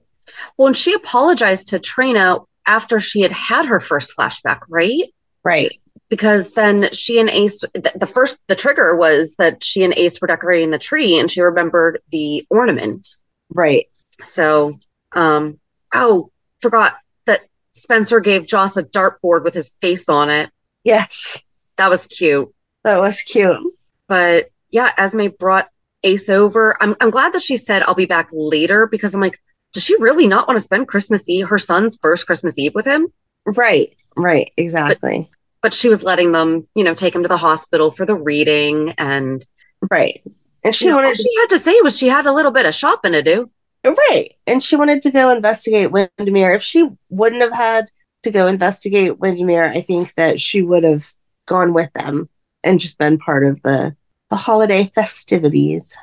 Well, 0.58 0.68
and 0.68 0.78
she 0.78 0.94
apologized 0.94 1.68
to 1.70 1.80
Trina 1.80 2.40
after 2.66 3.00
she 3.00 3.22
had 3.22 3.32
had 3.32 3.66
her 3.66 3.80
first 3.80 4.16
flashback, 4.18 4.62
right? 4.70 5.14
Right. 5.44 5.80
Because 6.10 6.54
then 6.54 6.90
she 6.92 7.20
and 7.20 7.30
Ace, 7.30 7.62
the, 7.62 7.92
the 7.96 8.06
first, 8.06 8.48
the 8.48 8.56
trigger 8.56 8.96
was 8.96 9.36
that 9.38 9.64
she 9.64 9.84
and 9.84 9.94
Ace 9.96 10.22
were 10.22 10.28
decorating 10.28 10.70
the 10.70 10.78
tree 10.78 11.18
and 11.18 11.30
she 11.30 11.42
remembered 11.42 12.02
the 12.12 12.46
ornament. 12.50 13.08
Right. 13.50 13.88
So, 14.24 14.74
um, 15.14 15.60
oh, 15.94 16.32
forgot 16.60 16.98
that 17.26 17.42
Spencer 17.72 18.20
gave 18.20 18.48
Joss 18.48 18.78
a 18.78 18.84
dartboard 18.84 19.44
with 19.44 19.54
his 19.54 19.72
face 19.82 20.08
on 20.08 20.30
it. 20.30 20.50
Yes. 20.84 21.44
That 21.78 21.90
was 21.90 22.08
cute. 22.08 22.54
That 22.84 23.00
was 23.00 23.22
cute. 23.22 23.74
But 24.08 24.50
yeah, 24.70 24.92
Esme 24.98 25.28
brought 25.40 25.70
Ace 26.04 26.30
over. 26.30 26.78
I'm, 26.82 26.96
I'm 27.00 27.10
glad 27.10 27.34
that 27.34 27.42
she 27.42 27.58
said, 27.58 27.82
I'll 27.84 27.96
be 27.96 28.06
back 28.06 28.30
later 28.32 28.88
because 28.88 29.16
I'm 29.16 29.22
like, 29.22 29.40
does 29.74 29.84
she 29.84 30.00
really 30.02 30.28
not 30.28 30.48
want 30.48 30.58
to 30.58 30.64
spend 30.64 30.88
Christmas 30.88 31.28
Eve, 31.28 31.50
her 31.50 31.58
son's 31.58 31.98
first 31.98 32.26
Christmas 32.26 32.58
Eve 32.58 32.76
with 32.76 32.86
him? 32.86 33.08
Right. 33.46 33.96
Right. 34.16 34.52
Exactly. 34.56 35.30
But 35.62 35.74
she 35.74 35.90
was 35.90 36.04
letting 36.04 36.32
them, 36.32 36.68
you 36.76 36.84
know, 36.84 36.94
take 36.94 37.16
him 37.16 37.24
to 37.24 37.28
the 37.28 37.38
hospital 37.38 37.92
for 37.92 38.06
the 38.06 38.16
reading. 38.16 38.94
And 38.98 39.44
right. 39.90 40.22
And 40.64 40.76
she 40.76 40.86
you 40.86 40.92
know, 40.92 40.98
all 40.98 41.04
wanted 41.04 41.18
she 41.18 41.36
had 41.40 41.48
to 41.48 41.60
say 41.60 41.80
was 41.82 41.98
she 41.98 42.08
had 42.08 42.26
a 42.26 42.34
little 42.34 42.52
bit 42.52 42.66
of 42.66 42.76
shopping 42.76 43.14
to 43.14 43.24
do. 43.24 43.50
Right. 43.84 44.34
And 44.48 44.64
she 44.64 44.76
wanted 44.76 45.02
to 45.02 45.12
go 45.12 45.30
investigate 45.30 45.92
Wyndemere. 45.92 46.56
If 46.56 46.62
she 46.62 46.88
wouldn't 47.10 47.42
have 47.42 47.54
had 47.54 47.92
to 48.24 48.32
go 48.32 48.48
investigate 48.48 49.20
Wyndemere, 49.20 49.66
I 49.66 49.82
think 49.82 50.14
that 50.16 50.40
she 50.40 50.62
would 50.62 50.84
have 50.84 51.12
gone 51.46 51.74
with 51.74 51.92
them 51.94 52.30
and 52.64 52.80
just 52.80 52.98
been 52.98 53.18
part 53.18 53.46
of 53.46 53.62
the 53.64 53.96
the 54.30 54.36
holiday 54.38 54.86
festivities. 54.86 55.98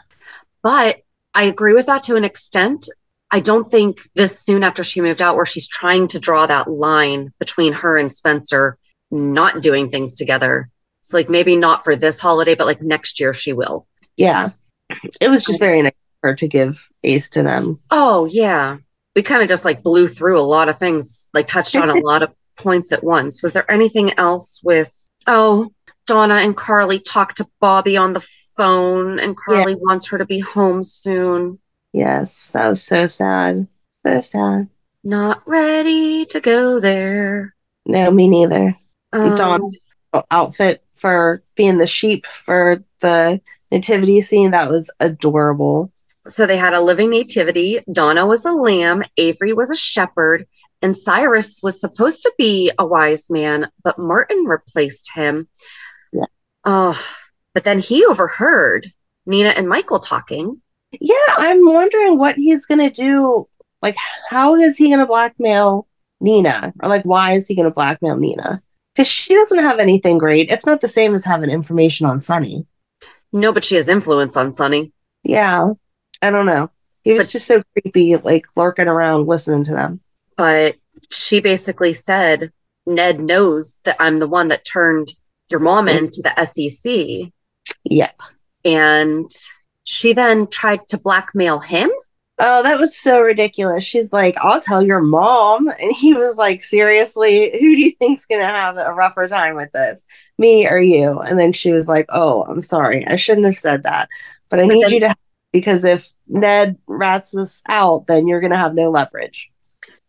But 0.62 1.02
I 1.34 1.44
agree 1.44 1.72
with 1.72 1.86
that 1.86 2.02
to 2.04 2.16
an 2.16 2.24
extent. 2.24 2.88
I 3.30 3.40
don't 3.40 3.64
think 3.64 4.00
this 4.14 4.40
soon 4.40 4.62
after 4.62 4.82
she 4.82 5.00
moved 5.00 5.22
out, 5.22 5.37
where 5.37 5.46
she's 5.46 5.68
trying 5.68 6.08
to 6.08 6.18
draw 6.18 6.46
that 6.46 6.68
line 6.68 7.32
between 7.38 7.72
her 7.72 7.96
and 7.96 8.10
Spencer 8.10 8.78
not 9.10 9.62
doing 9.62 9.90
things 9.90 10.14
together. 10.14 10.68
It's 11.00 11.12
like 11.12 11.28
maybe 11.28 11.56
not 11.56 11.84
for 11.84 11.96
this 11.96 12.20
holiday, 12.20 12.54
but 12.54 12.66
like 12.66 12.82
next 12.82 13.20
year 13.20 13.32
she 13.32 13.52
will. 13.52 13.87
Yeah. 14.16 14.50
It 15.20 15.28
was 15.28 15.44
just 15.44 15.58
very 15.58 15.82
nice 15.82 15.92
of 15.92 16.28
her 16.28 16.34
to 16.34 16.49
give 16.49 16.88
Ace 17.04 17.28
to 17.30 17.42
them. 17.42 17.78
Oh, 17.90 18.26
yeah. 18.26 18.78
We 19.16 19.22
kind 19.22 19.42
of 19.42 19.49
just 19.49 19.64
like 19.64 19.82
blew 19.82 20.06
through 20.06 20.38
a 20.38 20.42
lot 20.42 20.68
of 20.68 20.78
things, 20.78 21.28
like 21.32 21.46
touched 21.46 21.76
on 21.76 21.90
a 21.90 21.94
lot 22.00 22.22
of 22.22 22.32
points 22.56 22.92
at 22.92 23.02
once. 23.02 23.42
Was 23.42 23.52
there 23.52 23.70
anything 23.70 24.12
else 24.18 24.60
with, 24.62 25.08
oh, 25.26 25.70
Donna 26.06 26.34
and 26.34 26.56
Carly 26.56 26.99
talked 26.99 27.38
to 27.38 27.46
Bobby 27.60 27.96
on 27.96 28.12
the 28.12 28.26
phone 28.56 29.18
and 29.18 29.37
Carly 29.37 29.75
wants 29.75 30.08
her 30.08 30.18
to 30.18 30.26
be 30.26 30.40
home 30.40 30.82
soon. 30.82 31.58
Yes, 31.92 32.50
that 32.50 32.68
was 32.68 32.82
so 32.82 33.06
sad. 33.06 33.66
So 34.04 34.20
sad. 34.20 34.68
Not 35.02 35.42
ready 35.47 36.26
to 36.26 36.40
go 36.40 36.80
there. 36.80 37.54
No, 37.87 38.11
me 38.11 38.28
neither. 38.28 38.76
Um, 39.12 39.35
Dawn 39.35 39.70
outfit 40.30 40.85
for 40.92 41.42
being 41.56 41.78
the 41.78 41.87
sheep 41.87 42.26
for 42.26 42.85
the 43.00 43.40
nativity 43.70 44.20
scene 44.20 44.50
that 44.50 44.70
was 44.70 44.92
adorable. 45.00 45.92
So 46.28 46.47
they 46.47 46.56
had 46.56 46.75
a 46.75 46.80
living 46.80 47.11
nativity. 47.11 47.80
Donna 47.90 48.26
was 48.26 48.44
a 48.44 48.52
lamb, 48.52 49.02
Avery 49.16 49.52
was 49.52 49.70
a 49.70 49.76
shepherd, 49.76 50.47
and 50.82 50.97
Cyrus 50.97 51.61
was 51.62 51.80
supposed 51.80 52.23
to 52.23 52.32
be 52.37 52.70
a 52.78 52.87
wise 52.87 53.30
man, 53.30 53.70
but 53.82 53.99
Martin 53.99 54.44
replaced 54.44 55.12
him. 55.14 55.49
Yeah. 56.12 56.25
Oh, 56.64 57.00
but 57.54 57.64
then 57.64 57.78
he 57.78 58.04
overheard 58.04 58.92
Nina 59.26 59.50
and 59.50 59.68
Michael 59.68 59.99
talking. 59.99 60.61
Yeah, 60.92 61.14
I'm 61.38 61.64
wondering 61.64 62.18
what 62.18 62.37
he's 62.37 62.66
gonna 62.66 62.90
do. 62.90 63.47
Like, 63.82 63.97
how 64.28 64.54
is 64.56 64.76
he 64.76 64.90
gonna 64.90 65.06
blackmail 65.06 65.87
Nina? 66.20 66.73
Or 66.82 66.88
like 66.88 67.04
why 67.04 67.32
is 67.32 67.47
he 67.47 67.54
gonna 67.54 67.70
blackmail 67.70 68.16
Nina? 68.16 68.62
Because 68.94 69.09
she 69.09 69.35
doesn't 69.35 69.59
have 69.62 69.78
anything 69.78 70.18
great. 70.18 70.50
It's 70.50 70.66
not 70.66 70.80
the 70.80 70.88
same 70.88 71.14
as 71.14 71.25
having 71.25 71.49
information 71.50 72.06
on 72.06 72.20
Sonny. 72.20 72.66
No, 73.32 73.52
but 73.52 73.64
she 73.64 73.76
has 73.76 73.88
influence 73.88 74.37
on 74.37 74.52
Sonny. 74.52 74.92
Yeah. 75.23 75.73
I 76.20 76.30
don't 76.30 76.47
know. 76.47 76.70
He 77.04 77.12
was 77.12 77.28
But- 77.28 77.32
just 77.32 77.47
so 77.47 77.62
creepy, 77.73 78.16
like 78.16 78.47
lurking 78.56 78.88
around 78.88 79.26
listening 79.28 79.64
to 79.64 79.73
them. 79.73 80.00
But 80.37 80.76
she 81.11 81.40
basically 81.40 81.92
said, 81.92 82.52
Ned 82.87 83.20
knows 83.20 83.80
that 83.85 83.97
I'm 84.00 84.18
the 84.18 84.26
one 84.28 84.49
that 84.49 84.64
turned 84.64 85.09
your 85.49 85.61
mom 85.61 85.88
into 85.88 86.20
the 86.23 86.44
SEC. 86.44 87.30
Yeah. 87.85 88.11
And 88.64 89.30
she 89.84 90.12
then 90.12 90.46
tried 90.46 90.87
to 90.88 90.99
blackmail 90.99 91.58
him. 91.58 91.90
Oh, 92.42 92.62
that 92.62 92.78
was 92.80 92.99
so 92.99 93.20
ridiculous. 93.20 93.84
She's 93.84 94.12
like, 94.14 94.34
I'll 94.38 94.60
tell 94.60 94.80
your 94.82 95.00
mom. 95.02 95.68
And 95.68 95.92
he 95.92 96.14
was 96.14 96.37
like, 96.38 96.62
Seriously, 96.62 97.50
who 97.52 97.76
do 97.76 97.82
you 97.82 97.90
think's 97.92 98.25
going 98.25 98.40
to 98.40 98.46
have 98.46 98.78
a 98.78 98.94
rougher 98.94 99.28
time 99.28 99.56
with 99.56 99.70
this? 99.72 100.04
Me 100.38 100.66
or 100.66 100.78
you? 100.80 101.18
And 101.20 101.38
then 101.38 101.52
she 101.52 101.70
was 101.72 101.87
like, 101.87 102.06
Oh, 102.08 102.42
I'm 102.44 102.62
sorry. 102.62 103.06
I 103.06 103.16
shouldn't 103.16 103.44
have 103.46 103.56
said 103.56 103.82
that. 103.82 104.08
But 104.49 104.60
I 104.60 104.62
But 104.66 104.75
need 104.75 104.84
then- 104.84 104.92
you 104.92 105.00
to, 105.00 105.14
because 105.52 105.84
if 105.84 106.10
Ned 106.28 106.78
rats 106.87 107.37
us 107.37 107.60
out, 107.68 108.06
then 108.06 108.26
you're 108.26 108.40
going 108.40 108.52
to 108.52 108.56
have 108.56 108.75
no 108.75 108.88
leverage. 108.90 109.50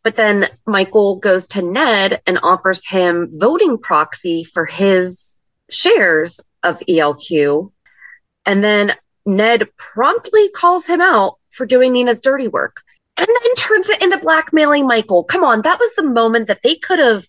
But 0.03 0.15
then 0.15 0.47
Michael 0.65 1.17
goes 1.17 1.45
to 1.47 1.61
Ned 1.61 2.21
and 2.25 2.39
offers 2.43 2.87
him 2.87 3.27
voting 3.33 3.77
proxy 3.77 4.43
for 4.45 4.65
his 4.65 5.37
shares 5.69 6.39
of 6.63 6.79
ELQ. 6.87 7.71
And 8.45 8.63
then 8.63 8.93
Ned 9.25 9.67
promptly 9.77 10.49
calls 10.49 10.87
him 10.87 11.01
out 11.01 11.37
for 11.49 11.65
doing 11.65 11.93
Nina's 11.93 12.21
dirty 12.21 12.47
work 12.47 12.81
and 13.17 13.27
then 13.27 13.55
turns 13.55 13.89
it 13.89 14.01
into 14.01 14.17
blackmailing 14.17 14.87
Michael. 14.87 15.23
Come 15.23 15.43
on, 15.43 15.61
that 15.61 15.79
was 15.79 15.93
the 15.95 16.03
moment 16.03 16.47
that 16.47 16.61
they 16.63 16.75
could 16.75 16.99
have 16.99 17.25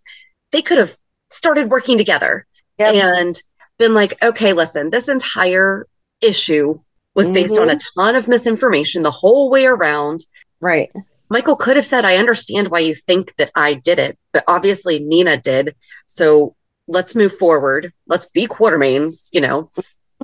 they 0.52 0.62
could 0.62 0.78
have 0.78 0.96
started 1.30 1.70
working 1.70 1.98
together 1.98 2.46
Yep. 2.78 2.94
and 2.94 3.34
been 3.78 3.94
like, 3.94 4.22
okay, 4.22 4.52
listen, 4.52 4.90
this 4.90 5.08
entire 5.08 5.86
issue 6.20 6.78
was 7.14 7.30
based 7.30 7.58
on 7.58 7.68
a 7.68 7.72
mm-hmm. 7.72 8.00
ton 8.00 8.16
of 8.16 8.28
misinformation 8.28 9.02
the 9.02 9.10
whole 9.10 9.50
way 9.50 9.66
around. 9.66 10.20
Right. 10.60 10.90
Michael 11.28 11.56
could 11.56 11.76
have 11.76 11.86
said, 11.86 12.04
I 12.04 12.16
understand 12.16 12.68
why 12.68 12.80
you 12.80 12.94
think 12.94 13.34
that 13.36 13.50
I 13.54 13.74
did 13.74 13.98
it, 13.98 14.18
but 14.32 14.44
obviously 14.46 14.98
Nina 14.98 15.36
did. 15.36 15.74
So 16.06 16.54
let's 16.86 17.14
move 17.14 17.36
forward. 17.36 17.92
Let's 18.06 18.28
be 18.28 18.46
Quartermaines, 18.46 19.28
you 19.32 19.40
know, 19.40 19.70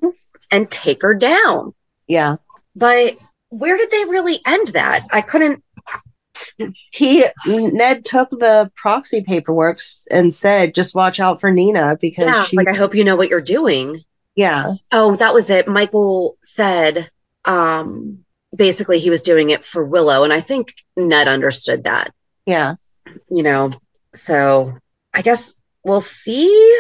mm-hmm. 0.03 0.09
And 0.51 0.71
take 0.71 1.03
her 1.03 1.15
down. 1.15 1.75
Yeah. 2.07 2.37
But 2.77 3.17
where 3.51 3.77
did 3.77 3.91
they 3.91 4.05
really 4.05 4.41
end 4.47 4.69
that? 4.69 5.07
I 5.13 5.21
couldn't. 5.21 5.63
He, 6.93 7.25
Ned 7.47 8.05
took 8.05 8.31
the 8.31 8.71
proxy 8.77 9.23
paperwork 9.23 9.81
and 10.11 10.33
said, 10.33 10.75
just 10.75 10.95
watch 10.95 11.19
out 11.21 11.41
for 11.41 11.51
Nina 11.51 11.97
because 12.01 12.27
Yeah, 12.27 12.45
she, 12.45 12.57
like 12.57 12.69
I 12.69 12.75
hope 12.75 12.95
you 12.95 13.05
know 13.05 13.17
what 13.17 13.29
you're 13.29 13.41
doing. 13.41 14.03
yeah. 14.37 14.75
Oh, 14.93 15.17
that 15.17 15.35
was 15.35 15.51
it. 15.51 15.67
Michael 15.69 16.37
said, 16.43 17.11
um, 17.45 18.25
basically 18.55 18.99
he 19.01 19.11
was 19.11 19.23
doing 19.23 19.51
it 19.51 19.65
for 19.65 19.85
Willow, 19.85 20.23
and 20.25 20.33
I 20.33 20.41
think 20.41 20.75
Ned 20.97 21.27
understood 21.29 21.85
that. 21.85 22.13
Yeah. 22.47 22.75
you 23.31 23.43
know 23.43 23.71
so 24.15 24.77
i 25.13 25.21
guess 25.23 25.55
we'll 25.85 26.01
see 26.01 26.79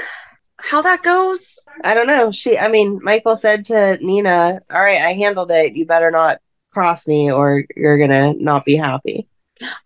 how 0.58 0.82
that 0.82 1.02
goes 1.02 1.60
I 1.84 1.94
don't 1.94 2.06
know. 2.08 2.32
She, 2.32 2.58
I 2.58 2.68
mean, 2.68 2.98
Michael 3.02 3.36
said 3.36 3.64
to 3.66 3.96
Nina, 4.04 4.60
"All 4.70 4.80
right, 4.80 4.98
I 4.98 5.12
handled 5.14 5.50
it. 5.52 5.74
You 5.76 5.86
better 5.86 6.10
not 6.10 6.38
cross 6.72 7.06
me, 7.06 7.30
or 7.30 7.64
you're 7.76 7.98
gonna 7.98 8.34
not 8.34 8.64
be 8.64 8.76
happy." 8.76 9.26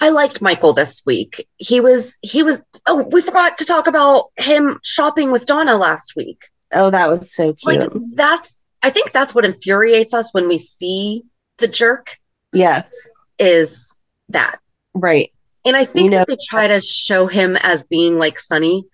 i 0.03 0.11
liked 0.11 0.43
michael 0.43 0.75
this 0.75 1.01
week 1.07 1.49
he 1.57 1.81
was 1.81 2.19
he 2.21 2.43
was 2.43 2.61
oh 2.87 3.09
we 3.11 3.23
forgot 3.23 3.57
to 3.57 3.65
talk 3.65 3.87
about 3.87 4.27
him 4.37 4.79
shopping 4.83 5.31
with 5.33 5.47
donna 5.47 5.79
last 5.79 6.15
week 6.15 6.45
Oh, 6.75 6.91
that 6.91 7.09
was 7.09 7.35
so 7.35 7.55
cute. 7.55 7.81
like 7.81 7.91
that's 8.15 8.61
i 8.83 8.91
think 8.91 9.13
that's 9.13 9.35
what 9.35 9.47
infuriates 9.47 10.13
us 10.13 10.35
when 10.35 10.47
we 10.47 10.59
see 10.59 11.23
the 11.57 11.69
jerk 11.69 12.19
yes, 12.53 12.93
is 13.39 13.97
that 14.29 14.59
right. 14.93 15.33
and 15.65 15.75
i 15.75 15.87
think 15.87 16.05
You 16.05 16.11
know- 16.11 16.19
that 16.19 16.29
they 16.29 16.37
try 16.51 16.67
to 16.67 16.79
show 16.79 17.27
him 17.27 17.57
as 17.57 17.85
being 17.85 18.19
like 18.19 18.39
sonny 18.39 18.85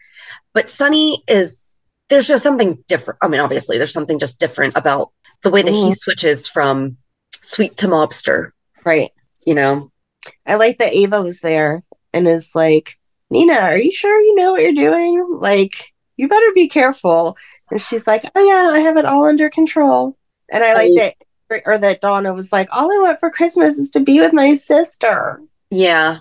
but 0.58 0.68
sonny 0.68 1.22
is 1.28 1.76
there's 2.08 2.26
just 2.26 2.42
something 2.42 2.82
different 2.88 3.18
i 3.22 3.28
mean 3.28 3.40
obviously 3.40 3.78
there's 3.78 3.92
something 3.92 4.18
just 4.18 4.40
different 4.40 4.74
about 4.76 5.10
the 5.44 5.50
way 5.50 5.62
that 5.62 5.70
he 5.70 5.90
Mhm. 5.90 5.94
switches 5.96 6.48
from 6.48 6.96
sweet 7.30 7.76
to 7.78 7.86
mobster 7.86 8.50
Right. 8.84 9.10
you 9.46 9.54
know 9.54 9.90
I 10.44 10.56
like 10.56 10.78
that 10.78 10.92
Ava 10.94 11.22
was 11.22 11.40
there 11.40 11.82
and 12.12 12.26
is 12.28 12.50
like, 12.54 12.98
Nina, 13.30 13.54
are 13.54 13.78
you 13.78 13.90
sure 13.90 14.20
you 14.20 14.34
know 14.34 14.52
what 14.52 14.62
you're 14.62 14.72
doing? 14.88 15.38
Like, 15.40 15.74
you 16.18 16.28
better 16.28 16.52
be 16.54 16.68
careful. 16.68 17.34
And 17.70 17.80
she's 17.80 18.06
like, 18.06 18.24
Oh 18.34 18.44
yeah, 18.44 18.74
I 18.76 18.80
have 18.80 18.98
it 18.98 19.06
all 19.06 19.24
under 19.24 19.48
control. 19.48 20.18
And 20.52 20.62
I 20.62 20.74
like 20.74 20.90
that 20.96 21.62
or 21.64 21.78
that 21.78 22.02
Donna 22.02 22.34
was 22.34 22.52
like, 22.52 22.68
All 22.76 22.92
I 22.92 22.98
want 23.00 23.20
for 23.20 23.30
Christmas 23.30 23.78
is 23.78 23.90
to 23.92 24.00
be 24.00 24.20
with 24.20 24.34
my 24.34 24.52
sister. 24.54 25.40
Yeah. 25.70 26.18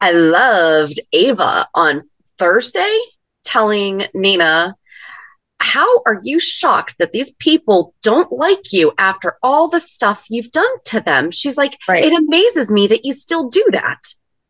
I 0.00 0.12
loved 0.12 1.00
Ava 1.12 1.66
on 1.74 2.02
Thursday 2.38 2.96
telling 3.44 4.04
Nina, 4.14 4.76
How 5.60 6.02
are 6.06 6.18
you 6.22 6.40
shocked 6.40 6.96
that 6.98 7.12
these 7.12 7.30
people 7.32 7.94
don't 8.02 8.32
like 8.32 8.72
you 8.72 8.92
after 8.98 9.36
all 9.42 9.68
the 9.68 9.80
stuff 9.80 10.26
you've 10.30 10.50
done 10.52 10.70
to 10.86 11.00
them? 11.00 11.30
She's 11.30 11.56
like, 11.58 11.78
Right. 11.88 12.04
It 12.04 12.12
amazes 12.18 12.70
me 12.72 12.86
that 12.88 13.04
you 13.04 13.12
still 13.12 13.48
do 13.48 13.64
that. 13.72 14.00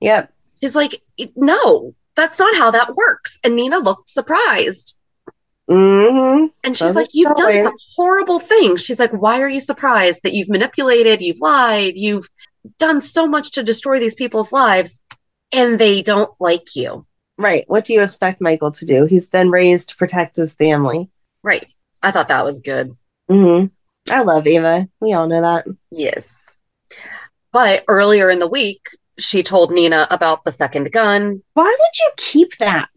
Yep. 0.00 0.32
She's 0.62 0.76
like, 0.76 1.02
No, 1.36 1.94
that's 2.16 2.38
not 2.38 2.54
how 2.56 2.70
that 2.72 2.94
works. 2.94 3.38
And 3.44 3.56
Nina 3.56 3.78
looked 3.78 4.08
surprised. 4.08 4.98
hmm 5.68 6.46
And 6.64 6.76
she's 6.76 6.96
like, 6.96 7.08
You've 7.12 7.34
done 7.34 7.62
some 7.62 7.72
horrible 7.96 8.38
things. 8.40 8.84
She's 8.84 9.00
like, 9.00 9.12
Why 9.12 9.40
are 9.40 9.48
you 9.48 9.60
surprised 9.60 10.22
that 10.22 10.32
you've 10.34 10.50
manipulated, 10.50 11.20
you've 11.20 11.40
lied, 11.40 11.94
you've 11.96 12.28
done 12.78 13.00
so 13.00 13.26
much 13.26 13.52
to 13.52 13.62
destroy 13.62 13.98
these 13.98 14.14
people's 14.14 14.52
lives, 14.52 15.00
and 15.52 15.78
they 15.78 16.02
don't 16.02 16.30
like 16.38 16.76
you? 16.76 17.06
Right. 17.40 17.64
What 17.68 17.86
do 17.86 17.94
you 17.94 18.02
expect 18.02 18.42
Michael 18.42 18.70
to 18.72 18.84
do? 18.84 19.06
He's 19.06 19.26
been 19.26 19.50
raised 19.50 19.88
to 19.88 19.96
protect 19.96 20.36
his 20.36 20.54
family. 20.54 21.08
Right. 21.42 21.66
I 22.02 22.10
thought 22.10 22.28
that 22.28 22.44
was 22.44 22.60
good. 22.60 22.92
hmm 23.30 23.66
I 24.10 24.22
love 24.22 24.46
Ava. 24.46 24.88
We 25.00 25.14
all 25.14 25.26
know 25.26 25.40
that. 25.40 25.66
Yes. 25.90 26.58
But 27.50 27.84
earlier 27.88 28.28
in 28.28 28.40
the 28.40 28.46
week, 28.46 28.88
she 29.18 29.42
told 29.42 29.70
Nina 29.72 30.06
about 30.10 30.44
the 30.44 30.50
second 30.50 30.92
gun. 30.92 31.42
Why 31.54 31.64
would 31.78 31.98
you 31.98 32.10
keep 32.18 32.58
that? 32.58 32.90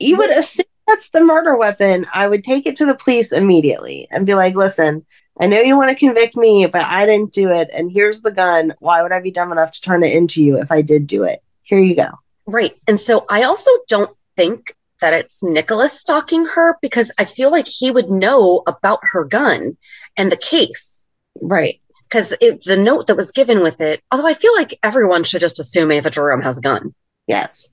You 0.00 0.16
would 0.16 0.30
assume 0.30 0.66
that's 0.88 1.10
the 1.10 1.24
murder 1.24 1.56
weapon. 1.56 2.06
I 2.12 2.26
would 2.26 2.42
take 2.42 2.66
it 2.66 2.76
to 2.78 2.86
the 2.86 2.96
police 2.96 3.32
immediately 3.32 4.08
and 4.10 4.26
be 4.26 4.34
like, 4.34 4.54
listen, 4.56 5.06
I 5.40 5.46
know 5.46 5.60
you 5.60 5.76
want 5.76 5.90
to 5.90 5.96
convict 5.96 6.36
me, 6.36 6.66
but 6.66 6.84
I 6.84 7.06
didn't 7.06 7.32
do 7.32 7.50
it. 7.50 7.70
And 7.72 7.90
here's 7.90 8.20
the 8.22 8.32
gun. 8.32 8.74
Why 8.80 9.02
would 9.02 9.12
I 9.12 9.20
be 9.20 9.30
dumb 9.30 9.52
enough 9.52 9.72
to 9.72 9.80
turn 9.80 10.02
it 10.02 10.12
into 10.14 10.42
you 10.42 10.58
if 10.58 10.72
I 10.72 10.82
did 10.82 11.06
do 11.06 11.22
it? 11.22 11.40
Here 11.62 11.78
you 11.78 11.94
go. 11.94 12.08
Right. 12.46 12.78
And 12.88 12.98
so 12.98 13.24
I 13.28 13.44
also 13.44 13.70
don't 13.88 14.14
think 14.36 14.74
that 15.00 15.14
it's 15.14 15.42
Nicholas 15.42 15.98
stalking 16.00 16.46
her 16.46 16.76
because 16.80 17.12
I 17.18 17.24
feel 17.24 17.50
like 17.50 17.66
he 17.68 17.90
would 17.90 18.10
know 18.10 18.62
about 18.66 19.00
her 19.12 19.24
gun 19.24 19.76
and 20.16 20.30
the 20.30 20.36
case. 20.36 21.04
Right. 21.40 21.80
because 22.08 22.30
the 22.40 22.76
note 22.80 23.08
that 23.08 23.16
was 23.16 23.32
given 23.32 23.60
with 23.62 23.80
it, 23.80 24.00
although 24.10 24.26
I 24.26 24.34
feel 24.34 24.54
like 24.54 24.78
everyone 24.82 25.24
should 25.24 25.40
just 25.40 25.58
assume 25.58 25.90
Ava 25.90 26.10
Jerome 26.10 26.42
has 26.42 26.58
a 26.58 26.62
gun. 26.62 26.94
Yes. 27.26 27.68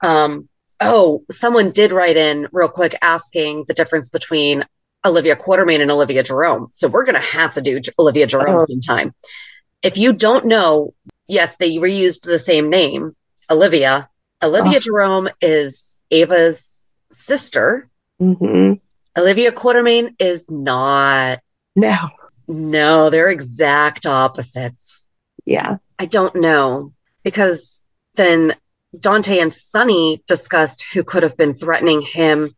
Um, 0.00 0.48
oh, 0.80 1.24
someone 1.30 1.70
did 1.72 1.90
write 1.90 2.16
in 2.16 2.48
real 2.52 2.68
quick 2.68 2.94
asking 3.02 3.64
the 3.66 3.74
difference 3.74 4.08
between 4.08 4.64
Olivia 5.04 5.34
Quartermaine 5.36 5.80
and 5.80 5.90
Olivia 5.90 6.22
Jerome. 6.22 6.68
So 6.70 6.86
we're 6.88 7.04
going 7.04 7.14
to 7.14 7.20
have 7.20 7.54
to 7.54 7.62
do 7.62 7.80
Olivia 7.98 8.26
Jerome 8.26 8.60
Oh. 8.60 8.66
sometime. 8.66 9.12
If 9.82 9.96
you 9.98 10.12
don't 10.12 10.46
know, 10.46 10.94
yes, 11.28 11.56
they 11.56 11.76
reused 11.76 12.22
the 12.22 12.38
same 12.38 12.70
name, 12.70 13.16
Olivia. 13.50 14.08
Olivia 14.42 14.76
Oh. 14.76 14.80
Jerome 14.80 15.28
is 15.40 16.00
Ava's 16.10 16.92
sister. 17.10 17.86
hmm 18.18 18.72
Olivia 19.18 19.50
Quartermaine 19.50 20.14
is 20.18 20.50
not. 20.50 21.40
No. 21.74 22.10
No, 22.48 23.08
they're 23.10 23.28
exact 23.30 24.04
opposites. 24.06 25.06
Yeah. 25.46 25.76
I 25.98 26.04
don't 26.06 26.34
know 26.36 26.92
because 27.24 27.82
then 28.16 28.54
Dante 28.98 29.38
and 29.38 29.52
Sunny 29.52 30.22
discussed 30.26 30.86
who 30.92 31.02
could 31.02 31.22
have 31.22 31.36
been 31.36 31.54
threatening 31.54 32.02
him 32.02 32.50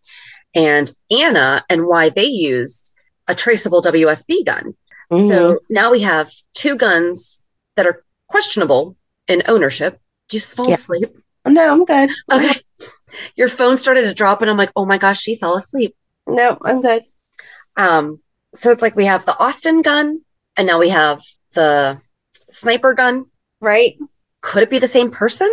and 0.55 0.93
Anna 1.11 1.65
and 1.69 1.87
why 1.87 2.09
they 2.11 2.25
used 2.27 2.93
a 3.29 3.35
traceable 3.35 3.81
WSB 3.83 4.45
gun. 4.45 4.75
Mhm. 5.13 5.29
So 5.29 5.59
now 5.71 5.91
we 5.93 6.01
have 6.01 6.31
two 6.55 6.77
guns 6.77 7.45
that 7.77 7.87
are 7.87 8.05
questionable 8.27 8.97
in 9.29 9.43
ownership. 9.47 10.01
Just 10.29 10.57
fall 10.57 10.69
Yeah. 10.69 10.75
asleep? 10.75 11.17
no, 11.47 11.73
I'm 11.73 11.85
good. 11.85 12.11
Okay. 12.31 12.61
Your 13.37 13.49
phone 13.49 13.77
started 13.77 14.03
to 14.03 14.15
drop 14.15 14.43
and 14.43 14.51
I'm 14.51 14.57
like, 14.59 14.71
oh 14.77 14.85
my 14.85 14.99
gosh, 14.99 15.21
she 15.21 15.35
fell 15.35 15.57
asleep. 15.57 15.97
No, 16.27 16.59
I'm 16.63 16.83
good. 16.83 17.05
Um, 17.77 18.21
so 18.55 18.71
it's 18.71 18.83
like 18.83 18.97
we 18.97 19.07
have 19.07 19.25
the 19.25 19.39
Austin 19.39 19.81
gun 19.83 20.21
and 20.57 20.67
now 20.67 20.79
we 20.79 20.91
have 20.91 21.21
the 21.55 22.01
sniper 22.49 22.93
gun. 22.95 23.25
Right. 23.61 23.97
Could 24.43 24.63
it 24.63 24.71
be 24.71 24.79
the 24.79 24.87
same 24.87 25.11
person? 25.11 25.51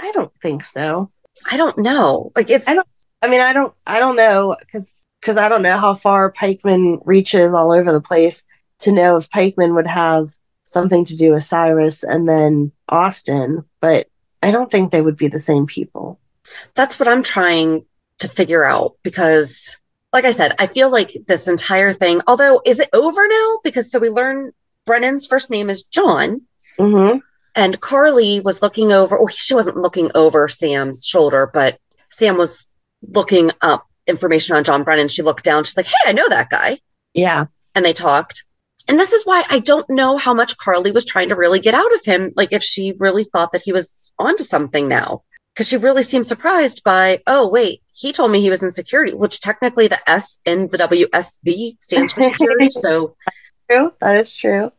I 0.00 0.10
don't 0.12 0.32
think 0.42 0.64
so. 0.64 1.10
I 1.48 1.56
don't 1.56 1.78
know. 1.78 2.32
Like 2.34 2.50
it's 2.50 2.66
I 2.68 2.74
don't- 2.74 2.88
I 3.22 3.28
mean, 3.28 3.40
I 3.40 3.52
don't, 3.52 3.72
I 3.86 3.98
don't 3.98 4.16
know 4.16 4.56
because 4.60 5.04
because 5.20 5.36
I 5.38 5.48
don't 5.48 5.62
know 5.62 5.78
how 5.78 5.94
far 5.94 6.32
Pikeman 6.32 7.00
reaches 7.04 7.52
all 7.52 7.72
over 7.72 7.90
the 7.92 8.02
place 8.02 8.44
to 8.80 8.92
know 8.92 9.16
if 9.16 9.30
Pikeman 9.30 9.74
would 9.74 9.86
have 9.86 10.34
something 10.64 11.04
to 11.06 11.16
do 11.16 11.32
with 11.32 11.42
Cyrus 11.42 12.02
and 12.04 12.28
then 12.28 12.72
Austin, 12.88 13.64
but 13.80 14.06
I 14.46 14.50
don't 14.52 14.70
think 14.70 14.90
they 14.90 15.00
would 15.00 15.16
be 15.16 15.28
the 15.28 15.38
same 15.38 15.66
people. 15.66 16.18
that's 16.74 16.98
what 16.98 17.08
I'm 17.08 17.22
trying 17.22 17.84
to 18.20 18.28
figure 18.28 18.64
out 18.64 18.96
because 19.02 19.76
like 20.12 20.24
I 20.24 20.30
said, 20.30 20.54
I 20.58 20.66
feel 20.66 20.88
like 20.90 21.14
this 21.26 21.48
entire 21.48 21.92
thing, 21.92 22.22
although 22.26 22.62
is 22.64 22.80
it 22.80 22.88
over 22.94 23.26
now? 23.28 23.58
Because 23.62 23.90
so 23.90 23.98
we 23.98 24.08
learn 24.08 24.52
Brennan's 24.86 25.26
first 25.26 25.50
name 25.50 25.68
is 25.68 25.84
John 25.84 26.42
Mm-hmm. 26.78 27.18
and 27.54 27.80
Carly 27.80 28.40
was 28.40 28.60
looking 28.62 28.92
over, 28.92 29.16
or 29.16 29.28
she 29.30 29.54
wasn't 29.54 29.78
looking 29.78 30.10
over 30.14 30.46
Sam's 30.46 31.04
shoulder, 31.04 31.50
but 31.52 31.78
Sam 32.10 32.36
was 32.36 32.70
looking 33.02 33.50
up 33.60 33.86
information 34.06 34.56
on 34.56 34.64
John 34.64 34.84
Brennan. 34.84 35.08
She 35.08 35.22
looked 35.22 35.44
down, 35.44 35.64
she's 35.64 35.76
like, 35.76 35.86
Hey, 35.86 36.10
I 36.10 36.12
know 36.12 36.28
that 36.28 36.50
guy. 36.50 36.78
Yeah, 37.14 37.46
and 37.74 37.84
they 37.84 37.92
talked. 37.92 38.44
And 38.88 38.98
this 38.98 39.12
is 39.12 39.26
why 39.26 39.44
I 39.48 39.58
don't 39.58 39.88
know 39.90 40.16
how 40.16 40.32
much 40.32 40.56
Carly 40.58 40.92
was 40.92 41.04
trying 41.04 41.30
to 41.30 41.36
really 41.36 41.60
get 41.60 41.74
out 41.74 41.92
of 41.94 42.04
him. 42.04 42.32
Like 42.36 42.52
if 42.52 42.62
she 42.62 42.94
really 42.98 43.24
thought 43.24 43.52
that 43.52 43.62
he 43.62 43.72
was 43.72 44.12
onto 44.18 44.44
something 44.44 44.88
now. 44.88 45.22
Because 45.54 45.68
she 45.68 45.78
really 45.78 46.02
seemed 46.02 46.26
surprised 46.26 46.84
by, 46.84 47.22
oh, 47.26 47.48
wait, 47.48 47.82
he 47.94 48.12
told 48.12 48.30
me 48.30 48.42
he 48.42 48.50
was 48.50 48.62
in 48.62 48.70
security, 48.70 49.14
which 49.14 49.40
technically 49.40 49.88
the 49.88 49.98
S 50.08 50.42
in 50.44 50.68
the 50.68 50.76
WSB 50.76 51.82
stands 51.82 52.12
for 52.12 52.22
security. 52.22 52.68
so 52.68 53.16
true. 53.70 53.92
That 54.00 54.16
is 54.16 54.36
true. 54.36 54.70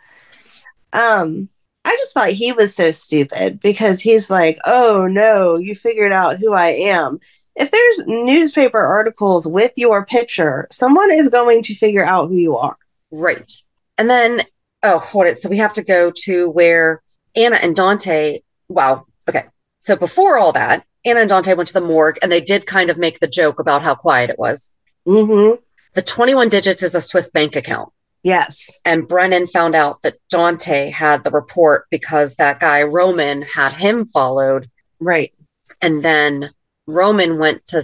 Um, 0.93 1.49
I 1.83 1.95
just 1.97 2.13
thought 2.13 2.29
he 2.29 2.51
was 2.51 2.75
so 2.75 2.91
stupid 2.91 3.59
because 3.59 4.01
he's 4.01 4.29
like, 4.29 4.57
"Oh 4.65 5.07
no, 5.07 5.55
you 5.55 5.73
figured 5.73 6.11
out 6.11 6.37
who 6.37 6.53
I 6.53 6.69
am." 6.69 7.19
If 7.55 7.71
there's 7.71 8.05
newspaper 8.05 8.79
articles 8.79 9.47
with 9.47 9.71
your 9.77 10.05
picture, 10.05 10.67
someone 10.69 11.11
is 11.11 11.29
going 11.29 11.63
to 11.63 11.75
figure 11.75 12.03
out 12.03 12.27
who 12.27 12.35
you 12.35 12.57
are. 12.57 12.77
Right. 13.09 13.51
And 13.97 14.09
then, 14.09 14.43
oh, 14.83 14.99
hold 14.99 15.27
it. 15.27 15.37
So 15.37 15.49
we 15.49 15.57
have 15.57 15.73
to 15.73 15.83
go 15.83 16.11
to 16.23 16.49
where 16.49 17.01
Anna 17.35 17.57
and 17.57 17.75
Dante, 17.75 18.39
wow. 18.69 19.05
Okay. 19.27 19.45
So 19.79 19.95
before 19.95 20.37
all 20.37 20.53
that, 20.53 20.85
Anna 21.05 21.21
and 21.21 21.29
Dante 21.29 21.53
went 21.53 21.67
to 21.67 21.73
the 21.73 21.81
morgue 21.81 22.17
and 22.21 22.31
they 22.31 22.41
did 22.41 22.65
kind 22.65 22.89
of 22.89 22.97
make 22.97 23.19
the 23.19 23.27
joke 23.27 23.59
about 23.59 23.81
how 23.81 23.95
quiet 23.95 24.29
it 24.29 24.39
was. 24.39 24.73
Mm-hmm. 25.07 25.61
The 25.93 26.01
21 26.01 26.49
digits 26.49 26.83
is 26.83 26.95
a 26.95 27.01
Swiss 27.01 27.31
bank 27.31 27.55
account. 27.55 27.91
Yes. 28.23 28.81
And 28.83 29.07
Brennan 29.07 29.47
found 29.47 29.75
out 29.75 30.01
that 30.01 30.17
Dante 30.29 30.89
had 30.89 31.23
the 31.23 31.31
report 31.31 31.85
because 31.89 32.35
that 32.35 32.59
guy 32.59 32.83
Roman 32.83 33.41
had 33.41 33.71
him 33.71 34.05
followed. 34.05 34.69
Right. 34.99 35.33
And 35.81 36.03
then 36.03 36.49
Roman 36.87 37.37
went 37.37 37.65
to 37.67 37.81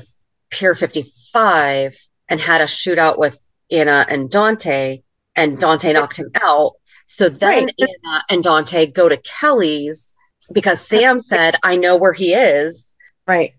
Pier 0.49 0.75
55 0.75 1.95
and 2.27 2.39
had 2.39 2.61
a 2.61 2.65
shootout 2.65 3.17
with 3.17 3.39
Anna 3.71 4.05
and 4.09 4.29
Dante, 4.29 5.02
and 5.35 5.59
Dante 5.59 5.93
knocked 5.93 6.19
him 6.19 6.29
out. 6.41 6.73
So 7.05 7.29
then 7.29 7.65
Right. 7.65 7.75
Anna 7.79 8.23
and 8.29 8.43
Dante 8.43 8.87
go 8.87 9.09
to 9.09 9.17
Kelly's 9.17 10.15
because 10.51 10.85
Sam 10.85 11.19
said, 11.19 11.55
I 11.63 11.75
know 11.75 11.95
where 11.95 12.13
he 12.13 12.33
is. 12.33 12.93
Right. 13.27 13.53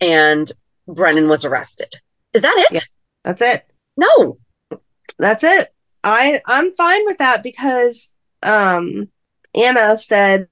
And 0.00 0.50
Brennan 0.86 1.28
was 1.28 1.44
arrested. 1.44 1.94
Is 2.32 2.42
that 2.42 2.66
it? 2.70 2.74
Yeah. 2.74 2.80
That's 3.24 3.42
it. 3.42 3.64
No. 3.96 4.38
That's 5.18 5.44
it. 5.44 5.68
I 6.02 6.40
I'm 6.46 6.72
fine 6.72 7.04
with 7.06 7.18
that 7.18 7.42
because 7.42 8.16
um 8.42 9.08
Anna 9.54 9.98
said, 9.98 10.48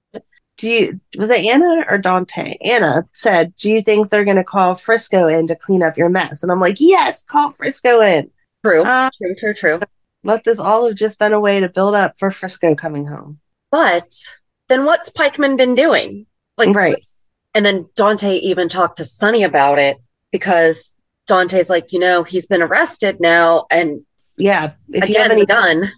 "Do 0.58 0.70
you 0.70 1.00
was 1.16 1.30
it 1.30 1.44
Anna 1.44 1.84
or 1.88 1.96
Dante?" 1.98 2.56
Anna 2.62 3.08
said, 3.12 3.54
"Do 3.56 3.70
you 3.70 3.80
think 3.80 4.10
they're 4.10 4.24
going 4.24 4.36
to 4.36 4.44
call 4.44 4.74
Frisco 4.74 5.26
in 5.28 5.46
to 5.46 5.56
clean 5.56 5.82
up 5.82 5.96
your 5.96 6.08
mess?" 6.10 6.42
And 6.42 6.52
I'm 6.52 6.60
like, 6.60 6.76
"Yes, 6.80 7.24
call 7.24 7.52
Frisco 7.52 8.00
in. 8.02 8.30
True. 8.64 8.82
Uh, 8.82 9.08
true, 9.16 9.34
true, 9.36 9.54
true. 9.54 9.80
Let 10.24 10.44
this 10.44 10.58
all 10.58 10.86
have 10.88 10.96
just 10.96 11.18
been 11.18 11.32
a 11.32 11.40
way 11.40 11.60
to 11.60 11.68
build 11.68 11.94
up 11.94 12.18
for 12.18 12.30
Frisco 12.30 12.74
coming 12.74 13.06
home." 13.06 13.38
But 13.70 14.10
then 14.68 14.84
what's 14.84 15.10
Pikeman 15.10 15.56
been 15.56 15.74
doing? 15.74 16.26
Like, 16.56 16.74
Right. 16.74 17.06
And 17.54 17.64
then 17.64 17.88
Dante 17.96 18.36
even 18.36 18.68
talked 18.68 18.98
to 18.98 19.04
Sonny 19.04 19.42
about 19.42 19.78
it 19.78 19.96
because 20.32 20.92
Dante's 21.26 21.70
like, 21.70 21.92
you 21.92 21.98
know, 21.98 22.22
he's 22.22 22.46
been 22.46 22.62
arrested 22.62 23.20
now. 23.20 23.66
And 23.70 24.04
Yeah, 24.36 24.72
if 24.90 25.08
you 25.08 25.16
have 25.16 25.26
again, 25.26 25.30
any 25.32 25.46
gun, 25.46 25.92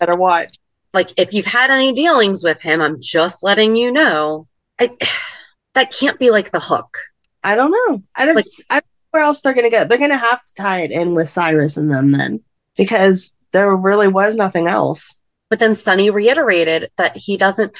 better 0.00 0.16
watch. 0.16 0.56
like, 0.94 1.12
if 1.16 1.32
you've 1.32 1.46
had 1.46 1.70
any 1.70 1.92
dealings 1.92 2.42
with 2.44 2.60
him, 2.62 2.80
I'm 2.80 3.00
just 3.00 3.42
letting 3.42 3.76
you 3.76 3.92
know. 3.92 4.46
I, 4.80 4.90
that 5.74 5.92
can't 5.92 6.18
be 6.18 6.30
like 6.30 6.50
the 6.50 6.60
hook. 6.60 6.98
I 7.44 7.54
don't 7.54 7.70
know. 7.70 8.02
I 8.16 8.26
don't. 8.26 8.34
Like- 8.36 8.44
I 8.70 8.74
don't 8.76 8.84
know 8.84 9.08
where 9.12 9.22
else 9.22 9.40
they're 9.40 9.54
gonna 9.54 9.70
go. 9.70 9.84
They're 9.84 9.98
gonna 9.98 10.16
have 10.16 10.44
to 10.44 10.54
tie 10.54 10.80
it 10.82 10.92
in 10.92 11.14
with 11.14 11.28
Cyrus 11.28 11.76
and 11.76 11.94
them 11.94 12.12
then, 12.12 12.40
because 12.76 13.32
there 13.52 13.74
really 13.74 14.08
was 14.08 14.36
nothing 14.36 14.68
else. 14.68 15.18
But 15.50 15.58
then 15.58 15.74
Sonny 15.74 16.10
reiterated 16.10 16.90
that 16.96 17.16
he 17.16 17.36
doesn't. 17.36 17.72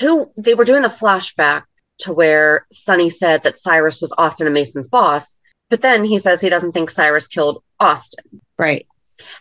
Who 0.00 0.30
they 0.36 0.54
were 0.54 0.64
doing 0.64 0.82
the 0.82 0.88
flashback 0.88 1.64
to 1.98 2.12
where 2.12 2.66
Sonny 2.70 3.10
said 3.10 3.42
that 3.42 3.58
Cyrus 3.58 4.00
was 4.00 4.14
Austin 4.16 4.46
and 4.46 4.54
Mason's 4.54 4.88
boss, 4.88 5.38
but 5.70 5.80
then 5.80 6.04
he 6.04 6.18
says 6.18 6.40
he 6.40 6.48
doesn't 6.48 6.72
think 6.72 6.90
Cyrus 6.90 7.28
killed 7.28 7.62
Austin. 7.80 8.40
Right. 8.58 8.86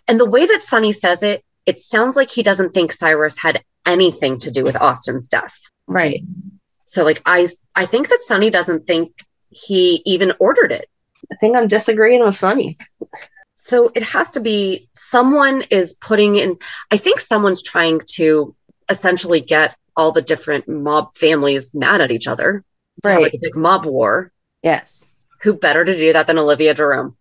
And 0.07 0.19
the 0.19 0.29
way 0.29 0.45
that 0.45 0.61
Sonny 0.61 0.91
says 0.91 1.23
it, 1.23 1.43
it 1.65 1.79
sounds 1.79 2.15
like 2.15 2.29
he 2.29 2.43
doesn't 2.43 2.73
think 2.73 2.91
Cyrus 2.91 3.37
had 3.37 3.63
anything 3.85 4.37
to 4.39 4.51
do 4.51 4.63
with 4.63 4.79
Austin's 4.79 5.29
death. 5.29 5.55
Right. 5.87 6.21
So 6.85 7.03
like 7.03 7.21
I 7.25 7.47
I 7.75 7.85
think 7.85 8.09
that 8.09 8.21
Sonny 8.21 8.49
doesn't 8.49 8.85
think 8.85 9.11
he 9.49 10.01
even 10.05 10.33
ordered 10.39 10.71
it. 10.71 10.87
I 11.31 11.35
think 11.35 11.55
I'm 11.55 11.67
disagreeing 11.67 12.23
with 12.23 12.35
Sonny. 12.35 12.77
So 13.65 13.91
it 13.95 14.03
has 14.03 14.31
to 14.31 14.41
be 14.41 14.89
someone 14.93 15.61
is 15.71 15.93
putting 15.93 16.35
in 16.35 16.57
I 16.91 16.97
think 16.97 17.19
someone's 17.21 17.61
trying 17.63 18.01
to 18.15 18.53
essentially 18.89 19.39
get 19.39 19.75
all 19.95 20.11
the 20.11 20.21
different 20.21 20.67
mob 20.67 21.15
families 21.15 21.73
mad 21.73 22.01
at 22.01 22.11
each 22.11 22.27
other. 22.27 22.65
Right. 23.05 23.21
Like 23.21 23.33
a 23.33 23.39
big 23.41 23.55
mob 23.55 23.85
war. 23.85 24.33
Yes. 24.63 25.09
Who 25.43 25.53
better 25.53 25.85
to 25.85 25.95
do 25.95 26.11
that 26.11 26.27
than 26.27 26.37
Olivia 26.37 26.73
Jerome 26.73 27.15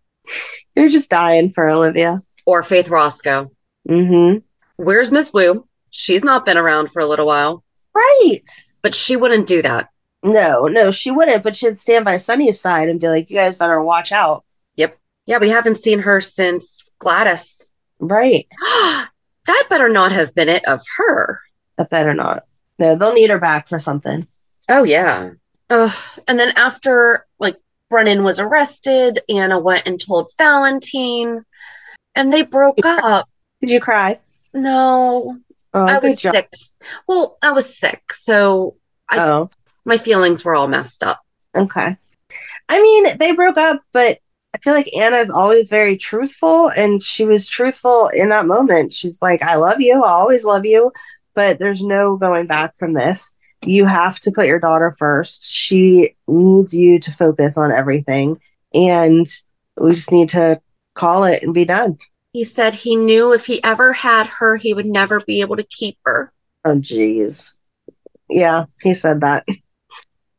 You're 0.75 0.89
just 0.89 1.09
dying 1.09 1.49
for 1.49 1.69
Olivia. 1.69 2.21
or 2.45 2.61
Faith 2.61 2.89
Roscoe? 2.89 3.49
Mm-hmm. 3.89 4.39
Where's 4.75 5.11
Miss 5.13 5.31
Wu? 5.33 5.65
She's 5.91 6.25
not 6.25 6.45
been 6.45 6.57
around 6.57 6.91
for 6.91 6.99
a 7.01 7.05
little 7.05 7.25
while, 7.27 7.63
Right. 7.95 8.43
but 8.81 8.93
she 8.95 9.15
wouldn't 9.15 9.47
do 9.47 9.61
that. 9.61 9.89
No, 10.23 10.67
no, 10.67 10.91
she 10.91 11.09
wouldn't, 11.11 11.43
but 11.43 11.55
she'd 11.55 11.77
stand 11.77 12.03
by 12.03 12.17
Sonny's 12.17 12.59
side 12.59 12.89
and 12.89 12.99
be 12.99 13.07
like, 13.07 13.29
You 13.29 13.37
guys 13.37 13.55
better 13.55 13.81
watch 13.81 14.11
out. 14.11 14.43
Yeah, 15.25 15.37
we 15.39 15.49
haven't 15.49 15.77
seen 15.77 15.99
her 15.99 16.19
since 16.21 16.91
Gladys. 16.99 17.69
Right. 17.99 18.47
that 18.61 19.63
better 19.69 19.89
not 19.89 20.11
have 20.11 20.33
been 20.35 20.49
it 20.49 20.65
of 20.67 20.81
her. 20.97 21.39
That 21.77 21.89
better 21.89 22.13
not. 22.13 22.43
No, 22.79 22.95
they'll 22.95 23.13
need 23.13 23.29
her 23.29 23.39
back 23.39 23.69
for 23.69 23.79
something. 23.79 24.27
Oh 24.69 24.83
yeah. 24.83 25.31
Ugh. 25.69 25.95
and 26.27 26.37
then 26.39 26.49
after 26.55 27.25
like 27.39 27.57
Brennan 27.89 28.23
was 28.23 28.39
arrested, 28.39 29.19
Anna 29.29 29.59
went 29.59 29.87
and 29.87 29.99
told 29.99 30.29
Valentin, 30.37 31.45
and 32.15 32.33
they 32.33 32.41
broke 32.41 32.79
up. 32.85 33.27
Did 33.61 33.69
you 33.69 33.79
cry? 33.79 34.19
No, 34.53 35.37
Oh, 35.75 35.87
I 35.87 35.97
was 35.99 36.21
job. 36.21 36.33
sick. 36.33 36.49
Well, 37.07 37.37
I 37.41 37.51
was 37.51 37.75
sick, 37.77 38.13
so 38.13 38.75
I, 39.09 39.19
Oh, 39.19 39.49
my 39.85 39.97
feelings 39.97 40.43
were 40.45 40.53
all 40.55 40.67
messed 40.67 41.01
up. 41.03 41.21
okay. 41.55 41.97
I 42.69 42.81
mean, 42.81 43.17
they 43.17 43.31
broke 43.31 43.57
up, 43.57 43.81
but 43.91 44.19
I 44.53 44.59
feel 44.59 44.73
like 44.73 44.95
Anna 44.95 45.17
is 45.17 45.29
always 45.29 45.69
very 45.69 45.97
truthful, 45.97 46.69
and 46.69 47.01
she 47.01 47.25
was 47.25 47.47
truthful 47.47 48.09
in 48.09 48.29
that 48.29 48.45
moment. 48.45 48.93
She's 48.93 49.21
like, 49.21 49.41
I 49.43 49.55
love 49.55 49.81
you, 49.81 49.95
I'll 49.95 50.03
always 50.03 50.45
love 50.45 50.65
you, 50.65 50.91
but 51.33 51.57
there's 51.57 51.81
no 51.81 52.17
going 52.17 52.45
back 52.45 52.77
from 52.77 52.93
this. 52.93 53.33
You 53.65 53.85
have 53.85 54.19
to 54.21 54.31
put 54.31 54.47
your 54.47 54.59
daughter 54.59 54.93
first. 54.97 55.51
She 55.51 56.15
needs 56.27 56.75
you 56.75 56.99
to 56.99 57.11
focus 57.11 57.57
on 57.57 57.71
everything, 57.71 58.39
and 58.73 59.25
we 59.77 59.91
just 59.93 60.11
need 60.11 60.29
to 60.29 60.61
call 60.93 61.23
it 61.23 61.41
and 61.41 61.53
be 61.53 61.65
done. 61.65 61.97
He 62.33 62.43
said 62.43 62.73
he 62.73 62.95
knew 62.95 63.33
if 63.33 63.45
he 63.45 63.63
ever 63.63 63.93
had 63.93 64.27
her, 64.27 64.55
he 64.55 64.73
would 64.73 64.85
never 64.85 65.19
be 65.19 65.41
able 65.41 65.55
to 65.55 65.63
keep 65.63 65.97
her. 66.05 66.31
Oh, 66.65 66.75
jeez. 66.75 67.53
Yeah, 68.29 68.65
he 68.81 68.93
said 68.93 69.21
that. 69.21 69.45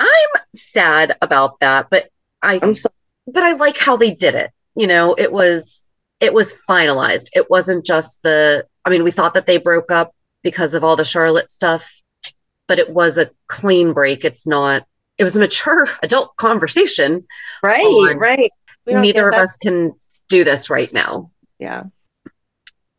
I'm 0.00 0.09
sad 0.53 1.16
about 1.22 1.61
that, 1.61 1.88
but 1.90 2.09
I 2.42 2.59
I'm 2.62 2.74
so 2.74 2.90
but 3.27 3.43
I 3.43 3.53
like 3.53 3.79
how 3.79 3.97
they 3.97 4.15
did 4.15 4.35
it. 4.35 4.51
You 4.75 4.87
know, 4.87 5.15
it 5.17 5.33
was 5.33 5.89
it 6.21 6.33
was 6.33 6.59
finalized. 6.69 7.31
It 7.35 7.51
wasn't 7.51 7.85
just 7.85 8.23
the 8.23 8.67
I 8.85 8.91
mean, 8.91 9.05
we 9.05 9.11
thought 9.11 9.35
that 9.35 9.47
they 9.47 9.59
broke 9.59 9.91
up 9.91 10.15
because 10.43 10.75
of 10.75 10.85
all 10.85 10.97
the 10.97 11.05
Charlotte 11.05 11.51
stuff, 11.51 12.01
but 12.67 12.79
it 12.79 12.91
was 12.91 13.19
a 13.19 13.31
clean 13.47 13.93
break. 13.93 14.25
It's 14.25 14.47
not 14.47 14.87
it 15.19 15.25
was 15.25 15.37
a 15.37 15.41
mature 15.41 15.87
adult 16.03 16.37
conversation. 16.37 17.27
right, 17.63 17.85
on. 17.85 18.19
right. 18.19 18.51
Neither 18.87 19.29
of 19.29 19.35
that- 19.35 19.43
us 19.43 19.57
can 19.57 19.93
do 20.29 20.45
this 20.45 20.71
right 20.71 20.93
now. 20.93 21.31
Yeah. 21.59 21.85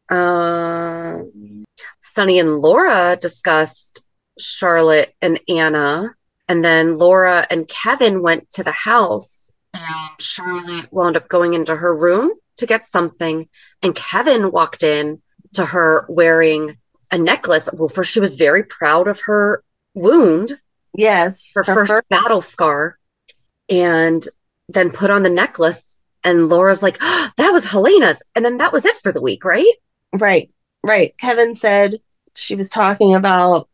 Uh, 0.10 1.24
Sonny 2.02 2.40
and 2.40 2.58
Laura 2.58 3.18
discussed 3.20 4.08
Charlotte 4.40 5.14
and 5.22 5.40
Anna, 5.50 6.14
and 6.48 6.64
then 6.64 6.98
Laura 6.98 7.46
and 7.50 7.68
Kevin 7.68 8.22
went 8.22 8.50
to 8.52 8.64
the 8.64 8.72
house, 8.72 9.45
and 9.76 10.22
Charlotte 10.22 10.92
wound 10.92 11.18
up 11.18 11.28
going 11.28 11.54
into 11.54 11.76
her 11.76 11.96
room 11.96 12.32
to 12.58 12.66
get 12.66 12.86
something, 12.88 13.48
and 13.84 13.96
Kevin 13.96 14.52
walked 14.52 14.84
in 14.84 15.22
to 15.54 15.66
her 15.66 16.06
wearing 16.10 16.78
a 17.12 17.18
necklace. 17.18 17.70
Well, 17.78 17.88
first 17.90 18.12
she 18.12 18.20
was 18.20 18.36
very 18.36 18.64
proud 18.64 19.08
of 19.08 19.20
her 19.22 19.64
wound, 19.94 20.54
Yes. 20.98 21.52
her 21.56 21.64
her 21.64 21.74
first 21.74 21.92
fir- 21.92 22.04
battle 22.10 22.42
scar, 22.42 22.98
and 23.70 24.24
then 24.70 24.90
put 24.92 25.10
on 25.10 25.24
the 25.24 25.30
necklace. 25.30 25.98
And 26.24 26.50
Laura's 26.50 26.82
like, 26.82 26.98
"Ah, 27.02 27.32
that 27.38 27.52
was 27.52 27.66
Helena's. 27.70 28.24
And 28.36 28.44
then 28.44 28.58
that 28.58 28.74
was 28.74 28.86
it 28.86 28.96
for 29.04 29.12
the 29.12 29.22
week, 29.22 29.46
right? 29.46 29.72
Right, 30.14 30.50
right. 30.84 31.16
Kevin 31.20 31.54
said 31.54 32.00
she 32.36 32.56
was 32.56 32.70
talking 32.70 33.14
about 33.16 33.70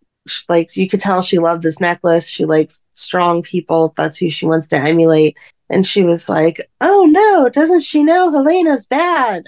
like 0.49 0.75
you 0.75 0.87
could 0.87 0.99
tell 0.99 1.21
she 1.21 1.39
loved 1.39 1.63
this 1.63 1.79
necklace. 1.79 2.27
She 2.29 2.45
likes 2.45 2.83
strong 2.93 3.41
people. 3.41 3.93
That's 3.97 4.17
who 4.17 4.29
she 4.29 4.45
wants 4.45 4.67
to 4.67 4.77
emulate. 4.77 5.37
And 5.71 5.87
she 5.87 6.03
was 6.03 6.27
like, 6.29 6.59
"Oh 6.81 7.07
no, 7.09 7.49
doesn't 7.49 7.79
she 7.81 8.03
know 8.03 8.29
Helena's 8.29 8.85
bad?" 8.85 9.45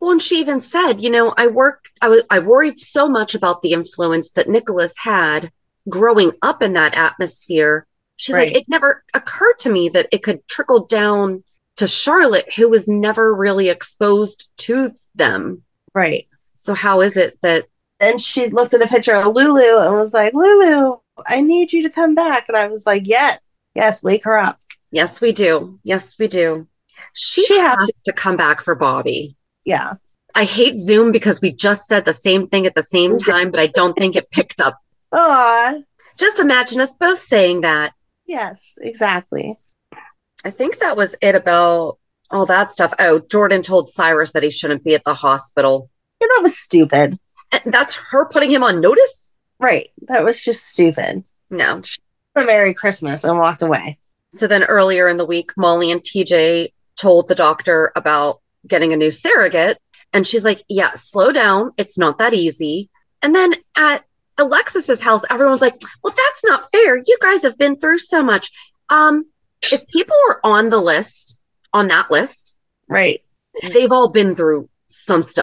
Well, 0.00 0.12
and 0.12 0.22
she 0.22 0.40
even 0.40 0.60
said, 0.60 1.00
you 1.00 1.10
know, 1.10 1.34
I 1.36 1.48
worked, 1.48 1.90
I 2.00 2.08
was, 2.08 2.22
I 2.30 2.38
worried 2.38 2.78
so 2.78 3.08
much 3.08 3.34
about 3.34 3.62
the 3.62 3.72
influence 3.72 4.30
that 4.30 4.48
Nicholas 4.48 4.96
had 4.96 5.50
growing 5.88 6.30
up 6.42 6.62
in 6.62 6.72
that 6.74 6.94
atmosphere. 6.94 7.84
She's 8.16 8.36
Right. 8.36 8.48
like, 8.48 8.56
it 8.62 8.68
never 8.68 9.02
occurred 9.14 9.58
to 9.58 9.70
me 9.72 9.88
that 9.88 10.06
it 10.12 10.22
could 10.22 10.46
trickle 10.46 10.86
down 10.86 11.42
to 11.76 11.88
Charlotte, 11.88 12.52
who 12.54 12.68
was 12.68 12.88
never 12.88 13.34
really 13.34 13.68
exposed 13.70 14.50
to 14.58 14.90
them. 15.16 15.62
Right. 15.94 16.28
So 16.54 16.74
how 16.74 17.00
is 17.00 17.16
it 17.16 17.36
that, 17.42 17.66
Then 17.98 18.18
she 18.18 18.48
looked 18.50 18.74
at 18.74 18.82
a 18.82 18.86
picture 18.86 19.16
of 19.16 19.26
Lulu 19.34 19.80
and 19.84 19.96
was 19.96 20.14
like, 20.14 20.32
"Lulu, 20.32 20.98
I 21.26 21.40
need 21.40 21.72
you 21.72 21.82
to 21.82 21.90
come 21.90 22.14
back." 22.14 22.44
And 22.46 22.56
I 22.56 22.68
was 22.68 22.86
like, 22.86 23.02
"Yes, 23.04 23.40
yes, 23.74 24.04
wake 24.04 24.22
her 24.22 24.38
up." 24.38 24.56
Yes, 24.90 25.20
we 25.20 25.32
do. 25.32 25.78
Yes, 25.84 26.18
we 26.18 26.28
do. 26.28 26.66
She, 27.14 27.44
She 27.44 27.58
has 27.58 27.78
has 27.78 28.00
to 28.04 28.12
come 28.12 28.36
back 28.36 28.62
for 28.62 28.74
Bobby. 28.74 29.36
Yeah. 29.64 29.94
I 30.34 30.44
hate 30.44 30.78
Zoom 30.78 31.12
because 31.12 31.40
we 31.40 31.52
just 31.52 31.86
said 31.86 32.04
the 32.04 32.12
same 32.12 32.46
thing 32.48 32.66
at 32.66 32.74
the 32.74 32.82
same 32.82 33.18
time, 33.18 33.50
but 33.50 33.60
I 33.60 33.66
don't 33.68 33.96
think 33.96 34.16
it 34.16 34.30
picked 34.30 34.60
up. 34.60 34.78
Aw. 35.12 35.78
Just 36.16 36.40
imagine 36.40 36.80
us 36.80 36.94
both 36.94 37.20
saying 37.20 37.62
that. 37.62 37.92
Yes, 38.26 38.74
exactly. 38.80 39.56
I 40.44 40.50
think 40.50 40.78
that 40.78 40.96
was 40.96 41.16
it 41.22 41.34
about 41.34 41.98
all 42.30 42.46
that 42.46 42.70
stuff. 42.70 42.92
Oh, 42.98 43.20
Jordan 43.20 43.62
told 43.62 43.88
Cyrus 43.88 44.32
that 44.32 44.42
he 44.42 44.50
shouldn't 44.50 44.84
be 44.84 44.94
at 44.94 45.04
the 45.04 45.14
hospital. 45.14 45.90
You 46.20 46.28
know, 46.28 46.34
that 46.36 46.42
was 46.42 46.58
stupid. 46.58 47.18
And 47.52 47.72
that's 47.72 47.94
her 47.94 48.28
putting 48.28 48.50
him 48.50 48.62
on 48.62 48.80
notice? 48.80 49.34
Right. 49.58 49.88
That 50.02 50.24
was 50.24 50.44
just 50.44 50.66
stupid. 50.66 51.24
No. 51.50 51.82
A 52.34 52.44
Merry 52.44 52.74
Christmas 52.74 53.24
and 53.24 53.38
walked 53.38 53.62
away. 53.62 53.98
So 54.30 54.46
then 54.46 54.64
earlier 54.64 55.08
in 55.08 55.16
the 55.16 55.24
week, 55.24 55.50
Molly 55.56 55.90
and 55.90 56.00
TJ 56.02 56.72
told 57.00 57.28
the 57.28 57.34
doctor 57.34 57.92
about 57.96 58.40
getting 58.68 58.92
a 58.92 58.96
new 58.96 59.10
surrogate. 59.10 59.78
And 60.12 60.26
she's 60.26 60.44
like, 60.44 60.62
yeah, 60.68 60.92
slow 60.94 61.32
down. 61.32 61.72
It's 61.76 61.98
not 61.98 62.18
that 62.18 62.34
easy. 62.34 62.90
And 63.22 63.34
then 63.34 63.54
at 63.76 64.04
Alexis's 64.38 65.02
house, 65.02 65.22
everyone's 65.30 65.62
like, 65.62 65.80
well, 66.02 66.14
that's 66.16 66.44
not 66.44 66.70
fair. 66.70 66.96
You 66.96 67.18
guys 67.20 67.42
have 67.42 67.58
been 67.58 67.78
through 67.78 67.98
so 67.98 68.22
much. 68.22 68.50
Um, 68.88 69.26
if 69.62 69.86
people 69.92 70.16
are 70.30 70.40
on 70.44 70.68
the 70.68 70.78
list, 70.80 71.40
on 71.72 71.88
that 71.88 72.10
list, 72.10 72.56
Right. 72.88 73.22
they've 73.72 73.92
all 73.92 74.08
been 74.10 74.34
through 74.34 74.68
some 74.88 75.22
stuff. 75.22 75.42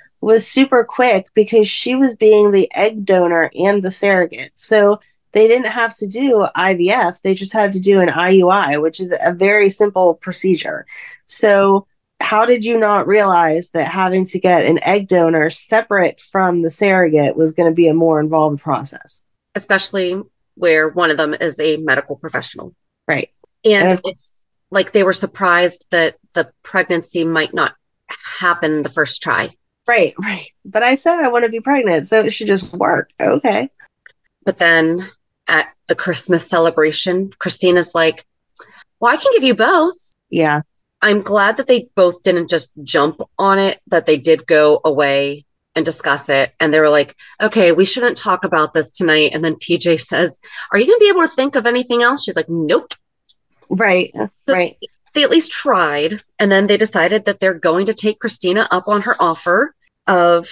was 0.21 0.47
super 0.47 0.83
quick 0.83 1.27
because 1.33 1.67
she 1.67 1.95
was 1.95 2.15
being 2.15 2.51
the 2.51 2.71
egg 2.75 3.05
donor 3.05 3.49
and 3.57 3.83
the 3.83 3.91
surrogate. 3.91 4.51
So 4.55 4.99
they 5.33 5.47
didn't 5.47 5.71
have 5.71 5.95
to 5.97 6.07
do 6.07 6.47
IVF, 6.55 7.21
they 7.21 7.33
just 7.33 7.53
had 7.53 7.71
to 7.73 7.79
do 7.79 8.01
an 8.01 8.09
IUI, 8.09 8.81
which 8.81 8.99
is 8.99 9.17
a 9.25 9.33
very 9.33 9.69
simple 9.69 10.13
procedure. 10.15 10.85
So 11.25 11.87
how 12.19 12.45
did 12.45 12.63
you 12.63 12.77
not 12.77 13.07
realize 13.07 13.71
that 13.71 13.87
having 13.87 14.25
to 14.25 14.39
get 14.39 14.65
an 14.65 14.77
egg 14.83 15.07
donor 15.07 15.49
separate 15.49 16.19
from 16.19 16.61
the 16.61 16.69
surrogate 16.69 17.35
was 17.35 17.53
going 17.53 17.69
to 17.69 17.75
be 17.75 17.87
a 17.87 17.93
more 17.93 18.19
involved 18.19 18.61
process? 18.61 19.21
Especially 19.55 20.21
where 20.55 20.89
one 20.89 21.09
of 21.11 21.17
them 21.17 21.33
is 21.33 21.59
a 21.59 21.77
medical 21.77 22.17
professional. 22.17 22.75
Right. 23.07 23.29
And, 23.65 23.83
And 23.83 23.91
if- 23.93 24.01
it's 24.05 24.45
like 24.69 24.91
they 24.91 25.03
were 25.03 25.13
surprised 25.13 25.87
that 25.91 26.17
the 26.33 26.51
pregnancy 26.63 27.25
might 27.25 27.53
not 27.53 27.73
happen 28.39 28.81
the 28.81 28.89
first 28.89 29.23
try. 29.23 29.49
Right, 29.87 30.13
right. 30.21 30.47
But 30.63 30.83
I 30.83 30.95
said 30.95 31.19
I 31.19 31.27
want 31.29 31.45
to 31.45 31.49
be 31.49 31.59
pregnant, 31.59 32.07
so 32.07 32.19
it 32.19 32.31
should 32.31 32.47
just 32.47 32.73
work. 32.73 33.09
Okay. 33.19 33.69
But 34.45 34.57
then 34.57 35.09
at 35.47 35.73
the 35.87 35.95
Christmas 35.95 36.47
celebration, 36.47 37.31
Kristina's 37.39 37.95
like, 37.95 38.25
Well, 38.99 39.13
I 39.13 39.17
can 39.17 39.31
give 39.33 39.43
you 39.43 39.55
both. 39.55 39.95
Yeah. 40.29 40.61
I'm 41.01 41.21
glad 41.21 41.57
that 41.57 41.67
they 41.67 41.89
both 41.95 42.21
didn't 42.21 42.49
just 42.49 42.71
jump 42.83 43.21
on 43.39 43.57
it, 43.57 43.79
that 43.87 44.05
they 44.05 44.17
did 44.17 44.45
go 44.45 44.81
away 44.85 45.45
and 45.75 45.85
discuss 45.85 46.29
it. 46.29 46.53
And 46.59 46.73
they 46.73 46.79
were 46.79 46.89
like, 46.89 47.15
okay, 47.41 47.71
we 47.71 47.85
shouldn't 47.85 48.17
talk 48.17 48.43
about 48.43 48.73
this 48.73 48.91
tonight. 48.91 49.31
And 49.33 49.43
then 49.43 49.55
TJ 49.55 49.99
says, 49.99 50.39
Are 50.71 50.79
you 50.79 50.85
going 50.85 50.99
to 50.99 51.03
be 51.03 51.09
able 51.09 51.23
to 51.23 51.35
think 51.35 51.55
of 51.55 51.65
anything 51.65 52.03
else? 52.03 52.23
She's 52.23 52.35
like, 52.35 52.49
Nope. 52.49 52.93
Right. 53.69 54.13
So 54.45 54.53
right. 54.53 54.77
They 55.13 55.23
at 55.23 55.31
least 55.31 55.51
tried. 55.51 56.23
And 56.39 56.51
then 56.51 56.67
they 56.67 56.77
decided 56.77 57.25
that 57.25 57.39
they're 57.39 57.53
going 57.53 57.87
to 57.87 57.93
take 57.93 58.19
Kristina 58.19 58.67
up 58.71 58.87
on 58.87 59.01
her 59.01 59.15
offer 59.19 59.75
of 60.07 60.47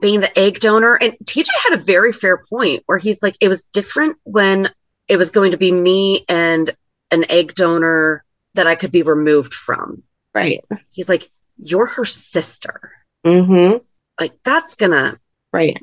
being 0.00 0.20
the 0.20 0.38
egg 0.38 0.60
donor. 0.60 0.94
And 0.94 1.14
TJ 1.24 1.48
had 1.64 1.74
a 1.74 1.82
very 1.82 2.12
fair 2.12 2.38
point 2.48 2.82
where 2.86 2.98
he's 2.98 3.22
like, 3.22 3.36
it 3.40 3.48
was 3.48 3.64
different 3.66 4.16
when 4.24 4.70
it 5.08 5.16
was 5.16 5.30
going 5.30 5.50
to 5.50 5.58
be 5.58 5.72
me 5.72 6.24
and 6.28 6.70
an 7.10 7.24
egg 7.28 7.54
donor 7.54 8.24
that 8.54 8.66
I 8.66 8.74
could 8.74 8.92
be 8.92 9.02
removed 9.02 9.52
from. 9.52 10.02
Right. 10.34 10.64
He's 10.90 11.08
like, 11.08 11.30
You're 11.58 11.86
her 11.86 12.04
sister. 12.04 12.92
Mm-hmm. 13.26 13.78
Like, 14.18 14.32
that's 14.44 14.74
gonna, 14.76 15.18
Right. 15.52 15.78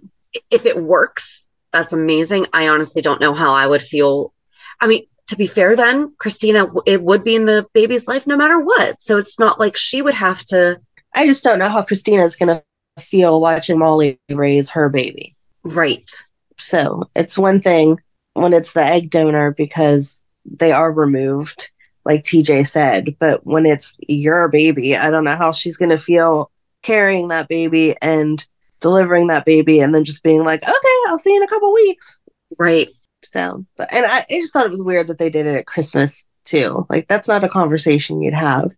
if 0.50 0.66
it 0.66 0.82
works, 0.82 1.44
that's 1.74 1.94
amazing. 1.94 2.48
I 2.54 2.70
honestly 2.70 3.02
don't 3.02 3.22
know 3.22 3.34
how 3.34 3.54
I 3.54 3.68
would 3.68 3.82
feel. 3.82 4.34
I 4.80 4.88
mean, 4.88 5.06
to 5.28 5.36
be 5.36 5.48
fair, 5.48 5.76
then 5.76 6.14
Kristina, 6.18 6.74
it 6.86 7.04
would 7.04 7.24
be 7.24 7.36
in 7.36 7.46
the 7.46 7.68
baby's 7.74 8.08
life 8.08 8.28
no 8.28 8.38
matter 8.38 8.60
what. 8.60 9.02
So 9.02 9.18
it's 9.18 9.40
not 9.40 9.60
like 9.60 9.76
she 9.76 10.02
would 10.02 10.14
have 10.14 10.44
to, 10.46 10.80
I 11.16 11.26
just 11.26 11.44
don't 11.44 11.60
know 11.60 11.70
how 11.70 11.84
Kristina's 11.84 12.36
gonna 12.36 12.64
feel 13.00 13.40
watching 13.42 13.80
Molly 13.80 14.20
raise 14.30 14.70
her 14.72 14.90
baby. 14.90 15.36
right? 15.64 16.10
So 16.58 17.10
it's 17.16 17.38
one 17.38 17.62
thing 17.62 18.00
when 18.34 18.54
it's 18.54 18.74
the 18.74 18.84
egg 18.84 19.10
donor 19.10 19.52
because 19.52 20.22
they 20.46 20.72
are 20.72 20.92
removed, 20.92 21.72
like 22.06 22.24
TJ 22.24 22.68
said. 22.68 23.16
But 23.20 23.46
when 23.46 23.66
it's 23.66 23.96
your 24.08 24.48
baby, 24.50 24.96
I 24.96 25.10
don't 25.10 25.24
know 25.24 25.36
how 25.36 25.52
she's 25.52 25.78
going 25.78 25.90
to 25.90 25.98
feel 25.98 26.52
carrying 26.84 27.28
that 27.30 27.48
baby 27.48 27.96
and 28.02 28.44
delivering 28.80 29.28
that 29.28 29.46
baby 29.46 29.80
and 29.80 29.94
then 29.94 30.04
just 30.04 30.24
being 30.24 30.44
like, 30.44 30.64
okay, 30.64 30.98
I'll 31.08 31.20
see 31.20 31.32
you 31.32 31.38
in 31.38 31.44
a 31.44 31.48
couple 31.48 31.74
weeks. 31.74 32.18
Right. 32.58 32.88
So, 33.24 33.66
but, 33.76 33.92
and 33.94 34.06
I, 34.06 34.20
I 34.20 34.26
just 34.30 34.54
thought 34.54 34.66
it 34.66 34.72
was 34.72 34.84
weird 34.84 35.08
that 35.08 35.18
they 35.18 35.30
did 35.30 35.46
it 35.46 35.56
at 35.56 35.66
Christmas 35.66 36.26
too. 36.46 36.86
Like, 36.90 37.08
that's 37.08 37.28
not 37.28 37.44
a 37.44 37.50
conversation 37.50 38.22
you'd 38.22 38.34
have. 38.34 38.72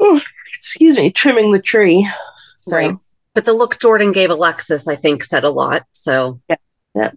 Oh, 0.00 0.20
excuse 0.54 0.96
me, 0.96 1.10
trimming 1.10 1.52
the 1.52 1.62
tree. 1.62 2.08
So, 2.58 2.76
Right. 2.76 2.96
But 3.34 3.44
the 3.44 3.52
look 3.52 3.78
Jordan 3.78 4.10
gave 4.10 4.30
Alexis, 4.30 4.88
I 4.88 4.96
think, 4.96 5.22
said 5.22 5.44
a 5.44 5.50
lot. 5.50 5.84
So 5.92 6.40
yeah. 6.48 6.56
Yep. 6.94 7.16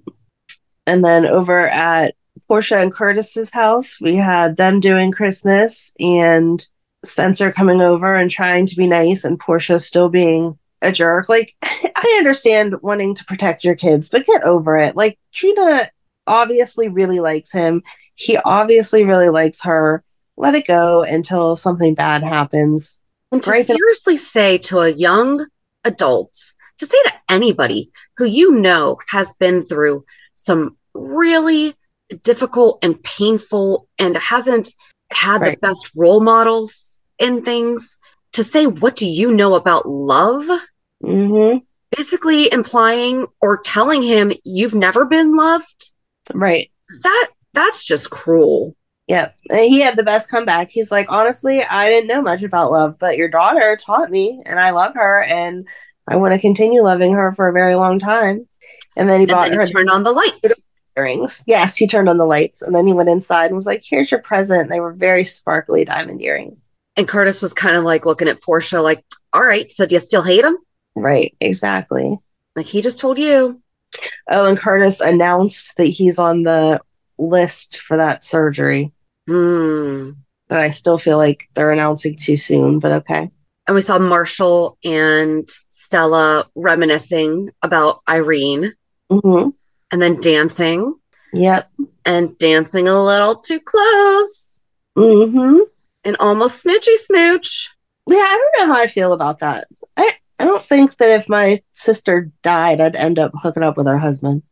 And 0.86 1.04
then 1.04 1.26
over 1.26 1.67
at 1.67 2.13
Portia 2.48 2.80
and 2.80 2.94
Curtis's 2.94 3.50
house, 3.50 4.00
we 4.00 4.15
had 4.15 4.58
them 4.58 4.80
doing 4.80 5.12
Christmas 5.12 5.94
and 6.00 6.65
Spencer 7.04 7.52
coming 7.52 7.82
over 7.82 8.15
and 8.15 8.30
trying 8.30 8.65
to 8.67 8.76
be 8.76 8.88
nice, 8.88 9.24
and 9.24 9.39
Portia 9.39 9.80
still 9.80 10.10
being 10.10 10.60
a 10.82 10.91
jerk. 10.91 11.30
Like, 11.30 11.56
I 11.63 12.15
understand 12.20 12.76
wanting 12.82 13.15
to 13.15 13.26
protect 13.26 13.63
your 13.63 13.76
kids, 13.76 14.10
but 14.10 14.26
get 14.26 14.44
over 14.44 14.78
it. 14.78 14.96
Like, 14.96 15.17
Trina 15.34 15.88
obviously 16.32 16.88
really 16.88 17.20
likes 17.20 17.52
him. 17.52 17.84
He 18.15 18.38
obviously 18.38 19.04
really 19.04 19.30
likes 19.30 19.62
her. 19.63 20.04
Let 20.38 20.56
it 20.56 20.65
go 20.67 21.04
until 21.04 21.56
something 21.56 21.94
bad 21.94 22.24
happens. 22.24 23.00
And 23.32 23.44
to 23.44 23.52
Right. 23.52 23.65
seriously 23.65 24.15
say 24.17 24.58
to 24.60 24.80
a 24.80 24.89
young 24.89 25.46
adult, 25.84 26.34
to 26.78 26.86
say 26.86 26.98
to 27.06 27.13
anybody 27.30 27.91
who 28.17 28.26
you 28.26 28.54
know 28.54 28.98
has 29.10 29.34
been 29.34 29.62
through 29.62 30.04
some 30.34 30.78
really 30.94 31.76
difficult 32.24 32.80
and 32.82 33.02
painful 33.04 33.88
and 34.00 34.17
hasn't 34.17 34.74
had 35.12 35.41
Right. 35.41 35.52
the 35.62 35.67
best 35.67 35.91
role 35.96 36.22
models 36.22 37.00
in 37.20 37.44
things, 37.44 37.98
to 38.34 38.44
say, 38.44 38.65
What 38.65 38.96
do 38.96 39.08
you 39.08 39.32
know 39.34 39.56
about 39.56 39.88
love? 39.88 40.44
hmm 41.02 41.58
Basically 41.96 42.52
implying 42.52 43.28
or 43.41 43.58
telling 43.58 44.02
him 44.02 44.32
you've 44.46 44.76
never 44.76 45.04
been 45.06 45.34
loved. 45.34 45.91
Right. 46.34 46.72
That 47.04 47.30
that's 47.54 47.86
just 47.86 48.10
cruel. 48.10 48.76
Yep. 49.08 49.36
And 49.50 49.60
he 49.62 49.82
had 49.82 49.98
the 49.98 50.04
best 50.04 50.30
comeback. 50.30 50.70
He's 50.70 50.92
like, 50.92 51.12
honestly, 51.12 51.62
I 51.70 51.90
didn't 51.90 52.08
know 52.08 52.22
much 52.22 52.44
about 52.44 52.72
love, 52.72 52.98
but 52.98 53.18
your 53.18 53.28
daughter 53.28 53.76
taught 53.76 54.10
me, 54.10 54.42
and 54.46 54.60
I 54.60 54.70
love 54.70 54.94
her, 54.96 55.24
and 55.24 55.68
I 56.08 56.16
want 56.16 56.34
to 56.34 56.40
continue 56.40 56.82
loving 56.82 57.12
her 57.14 57.34
for 57.34 57.48
a 57.50 57.54
very 57.54 57.76
long 57.76 58.00
time. 58.00 58.48
And 58.96 59.10
then 59.10 59.20
he 59.20 59.24
And 59.24 59.32
bought 59.32 59.50
then 59.50 59.58
her 59.58 59.66
he 59.66 59.72
turned 59.72 59.90
on 59.90 60.04
the 60.04 60.12
lights. 60.14 60.64
earrings. 60.98 61.44
Yes, 61.46 61.76
he 61.76 61.88
turned 61.88 62.08
on 62.10 62.18
the 62.18 62.26
lights, 62.26 62.62
and 62.62 62.74
then 62.76 62.88
he 62.88 62.94
went 62.94 63.10
inside 63.10 63.48
and 63.48 63.56
was 63.56 63.66
like, 63.66 63.84
"Here's 63.86 64.12
your 64.12 64.22
present." 64.22 64.70
They 64.70 64.80
were 64.80 64.94
very 64.94 65.24
sparkly 65.26 65.84
diamond 65.84 66.22
earrings. 66.22 66.68
And 66.98 67.08
Curtis 67.08 67.42
was 67.42 67.54
kind 67.54 67.76
of 67.78 67.84
like 67.84 68.06
looking 68.06 68.28
at 68.28 68.42
Portia, 68.42 68.82
like, 68.82 69.04
all 69.34 69.44
right, 69.44 69.72
so 69.72 69.86
do 69.86 69.96
you 69.96 70.00
still 70.00 70.22
hate 70.22 70.44
him? 70.44 70.58
Right. 70.96 71.36
Exactly. 71.40 72.18
Like 72.56 72.66
he 72.66 72.82
just 72.82 73.00
told 73.00 73.18
you. 73.18 73.62
Oh, 74.30 74.46
and 74.46 74.58
Curtis 74.58 75.00
announced 75.00 75.78
that 75.78 75.86
he's 75.86 76.18
on 76.20 76.44
the 76.44 76.80
list 77.18 77.82
for 77.82 77.98
that 77.98 78.24
surgery. 78.24 78.92
Hmm. 79.28 80.12
But 80.48 80.60
I 80.60 80.70
still 80.70 80.98
feel 80.98 81.18
like 81.18 81.48
they're 81.54 81.72
announcing 81.72 82.16
too 82.16 82.38
soon. 82.38 82.80
But 82.80 82.92
okay. 82.94 83.30
And 83.68 83.76
we 83.76 83.82
saw 83.82 84.00
Marshall 84.00 84.78
and 84.84 85.48
Stella 85.70 86.50
reminiscing 86.56 87.52
about 87.62 88.02
Irene 88.10 88.74
hmm 89.10 89.50
and 89.92 90.02
then 90.02 90.20
dancing 90.22 90.96
Yep. 91.34 91.70
and 92.06 92.38
dancing 92.38 92.88
a 92.88 93.04
little 93.04 93.36
too 93.36 93.60
close 93.60 94.62
hmm 94.96 95.60
and 96.04 96.18
almost 96.20 96.66
smoochy 96.66 96.96
smooch. 96.96 97.70
Yeah, 98.10 98.18
I 98.18 98.50
don't 98.56 98.68
know 98.68 98.74
how 98.74 98.82
I 98.82 98.88
feel 98.88 99.14
about 99.14 99.40
that. 99.40 99.68
I, 100.42 100.46
don't 100.46 100.62
think 100.62 100.98
that 100.98 101.12
if 101.12 101.30
my 101.30 101.62
sister 101.72 102.32
died, 102.42 102.82
I'd 102.82 102.96
end 102.96 103.20
up 103.20 103.32
hooking 103.36 103.64
up 103.64 103.78
with 103.78 103.88
her 103.88 103.98
husband. 103.98 104.44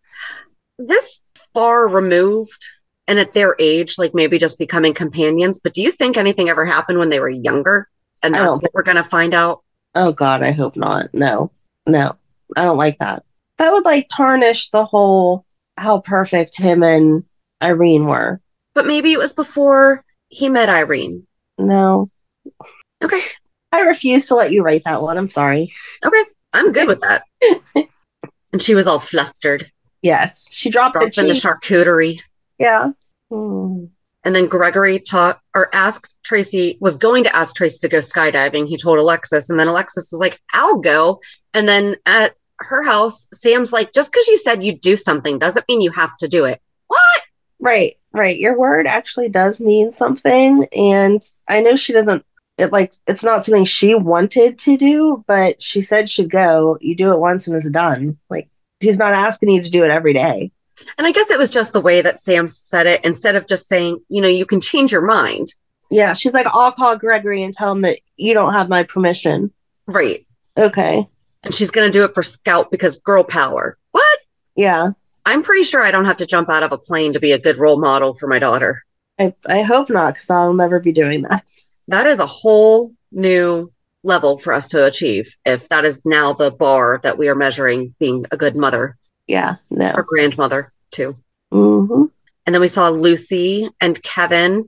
This 0.77 1.21
far 1.53 1.87
removed 1.87 2.65
and 3.07 3.19
at 3.19 3.33
their 3.33 3.55
age, 3.59 3.97
like 3.97 4.13
maybe 4.13 4.37
just 4.37 4.59
becoming 4.59 4.93
companions. 4.93 5.59
But 5.59 5.73
do 5.73 5.81
you 5.81 5.91
think 5.91 6.15
anything 6.15 6.49
ever 6.49 6.65
happened 6.65 6.99
when 6.99 7.09
they 7.09 7.19
were 7.19 7.29
younger? 7.29 7.89
And 8.21 8.35
that's 8.35 8.61
what 8.61 8.73
we're 8.73 8.83
going 8.83 8.97
to 8.97 9.03
find 9.03 9.33
out? 9.33 9.63
Oh 9.95 10.11
God, 10.11 10.43
I 10.43 10.51
hope 10.51 10.75
not. 10.75 11.13
No, 11.13 11.51
no, 11.87 12.15
I 12.55 12.65
don't 12.65 12.77
like 12.77 12.99
that. 12.99 13.23
That 13.57 13.71
would 13.71 13.85
like 13.85 14.07
tarnish 14.09 14.69
the 14.69 14.85
whole 14.85 15.45
how 15.77 15.99
perfect 15.99 16.57
him 16.57 16.83
and 16.83 17.23
Irene 17.63 18.05
were. 18.05 18.41
But 18.73 18.85
maybe 18.85 19.13
it 19.13 19.19
was 19.19 19.33
before 19.33 20.03
he 20.27 20.49
met 20.49 20.69
Irene. 20.69 21.25
No, 21.57 22.09
Okay. 23.01 23.21
I 23.71 23.81
refuse 23.81 24.27
to 24.27 24.35
let 24.35 24.51
you 24.51 24.63
write 24.63 24.83
that 24.85 25.01
one. 25.01 25.17
I'm 25.17 25.29
sorry. 25.29 25.73
Okay. 26.05 26.23
I'm 26.53 26.71
good 26.71 26.87
with 26.87 27.01
that. 27.01 27.23
and 28.53 28.61
she 28.61 28.75
was 28.75 28.87
all 28.87 28.99
flustered, 28.99 29.71
Yes, 30.01 30.47
she 30.49 30.69
dropped 30.69 30.93
the 30.93 31.01
dropped 31.01 31.17
in 31.17 31.27
the 31.27 31.33
charcuterie. 31.33 32.21
yeah. 32.57 32.91
Hmm. 33.29 33.85
And 34.25 34.35
And 34.35 34.35
then 34.35 34.47
Gregory 34.47 34.99
taught 34.99 35.39
or 35.53 35.69
asked 35.73 36.17
Tracy, 36.23 36.77
was 36.81 36.97
going 36.97 37.23
to 37.25 37.35
ask 37.35 37.55
Tracy 37.55 37.79
to 37.81 37.89
go 37.89 37.99
skydiving. 37.99 38.67
He 38.67 38.77
told 38.77 38.99
Alexis, 38.99 39.49
and 39.49 39.59
then 39.59 39.67
Alexis 39.67 40.09
was 40.11 40.19
like, 40.19 40.39
I'll 40.53 40.77
go. 40.77 41.21
And 41.53 41.67
then 41.67 41.95
at 42.05 42.33
her 42.59 42.83
house, 42.83 43.27
Sam's 43.33 43.71
like, 43.71 43.93
just 43.93 44.11
because 44.11 44.27
you 44.27 44.37
said 44.37 44.63
you'd 44.63 44.81
do 44.81 44.97
something 44.97 45.37
doesn't 45.39 45.65
mean 45.69 45.81
you 45.81 45.91
have 45.91 46.15
to 46.17 46.27
do 46.27 46.45
it. 46.45 46.61
What? 46.87 47.21
Right, 47.59 47.93
right. 48.13 48.37
Your 48.37 48.57
word 48.57 48.87
actually 48.87 49.29
does 49.29 49.59
mean 49.59 49.91
something. 49.91 50.65
And 50.75 51.21
I 51.47 51.61
know 51.61 51.75
she 51.75 51.93
doesn't, 51.93 52.25
it 52.59 52.71
like, 52.71 52.93
it's 53.07 53.23
not 53.23 53.43
something 53.45 53.65
she 53.65 53.95
wanted 53.95 54.59
to 54.59 54.77
do, 54.77 55.23
but 55.27 55.61
she 55.61 55.81
said 55.81 56.09
she'd 56.09 56.29
go. 56.29 56.77
You 56.81 56.95
do 56.95 57.13
it 57.13 57.19
once 57.19 57.47
and 57.47 57.55
it's 57.55 57.69
done. 57.69 58.17
Like, 58.29 58.49
he's 58.79 58.99
not 58.99 59.13
asking 59.13 59.49
you 59.49 59.63
to 59.63 59.69
do 59.69 59.83
it 59.83 59.91
every 59.91 60.13
day. 60.13 60.51
And 60.97 61.07
I 61.07 61.11
guess 61.11 61.29
it 61.29 61.39
was 61.39 61.51
just 61.51 61.73
the 61.73 61.81
way 61.81 62.01
that 62.01 62.19
Sam 62.19 62.47
said 62.47 62.87
it 62.87 63.03
instead 63.03 63.35
of 63.35 63.47
just 63.47 63.67
saying, 63.67 63.99
you 64.09 64.21
know, 64.21 64.27
you 64.27 64.45
can 64.45 64.61
change 64.61 64.91
your 64.91 65.01
mind. 65.01 65.53
Yeah, 65.91 66.13
she's 66.13 66.33
like, 66.33 66.47
I'll 66.53 66.71
call 66.71 66.97
Gregory 66.97 67.41
and 67.41 67.53
tell 67.53 67.71
him 67.71 67.81
that 67.81 67.99
you 68.15 68.33
don't 68.33 68.53
have 68.53 68.69
my 68.69 68.83
permission. 68.83 69.51
Right. 69.87 70.25
Okay. 70.55 71.07
And 71.43 71.53
she's 71.53 71.71
going 71.71 71.87
to 71.87 71.97
do 71.97 72.03
it 72.03 72.13
for 72.13 72.21
Scout 72.21 72.69
because 72.69 72.97
girl 72.97 73.23
power. 73.23 73.77
What? 73.91 74.19
Yeah. 74.55 74.91
I'm 75.25 75.43
pretty 75.43 75.63
sure 75.63 75.81
I 75.81 75.91
don't 75.91 76.05
have 76.05 76.17
to 76.17 76.25
jump 76.25 76.49
out 76.49 76.63
of 76.63 76.71
a 76.71 76.77
plane 76.77 77.13
to 77.13 77.19
be 77.19 77.31
a 77.31 77.39
good 77.39 77.57
role 77.57 77.79
model 77.79 78.13
for 78.13 78.27
my 78.27 78.39
daughter. 78.39 78.83
I, 79.19 79.33
I 79.47 79.63
hope 79.63 79.89
not, 79.89 80.13
because 80.13 80.29
I'll 80.29 80.53
never 80.53 80.79
be 80.79 80.91
doing 80.91 81.23
that. 81.23 81.45
That 81.89 82.07
is 82.07 82.19
a 82.19 82.25
whole 82.25 82.93
new 83.11 83.71
level 84.03 84.37
for 84.37 84.53
us 84.53 84.69
to 84.69 84.85
achieve 84.85 85.35
if 85.45 85.67
that 85.69 85.85
is 85.85 86.05
now 86.05 86.33
the 86.33 86.51
bar 86.51 86.99
that 87.03 87.17
we 87.17 87.27
are 87.27 87.35
measuring 87.35 87.95
being 87.99 88.25
a 88.31 88.37
good 88.37 88.55
mother 88.55 88.95
Yeah, 89.27 89.55
no. 89.69 89.91
or 89.93 90.03
grandmother 90.03 90.71
too. 90.91 91.15
hmm 91.51 92.05
And 92.45 92.53
then 92.55 92.61
we 92.61 92.67
saw 92.67 92.89
Lucy 92.89 93.69
and 93.81 94.01
Kevin. 94.03 94.65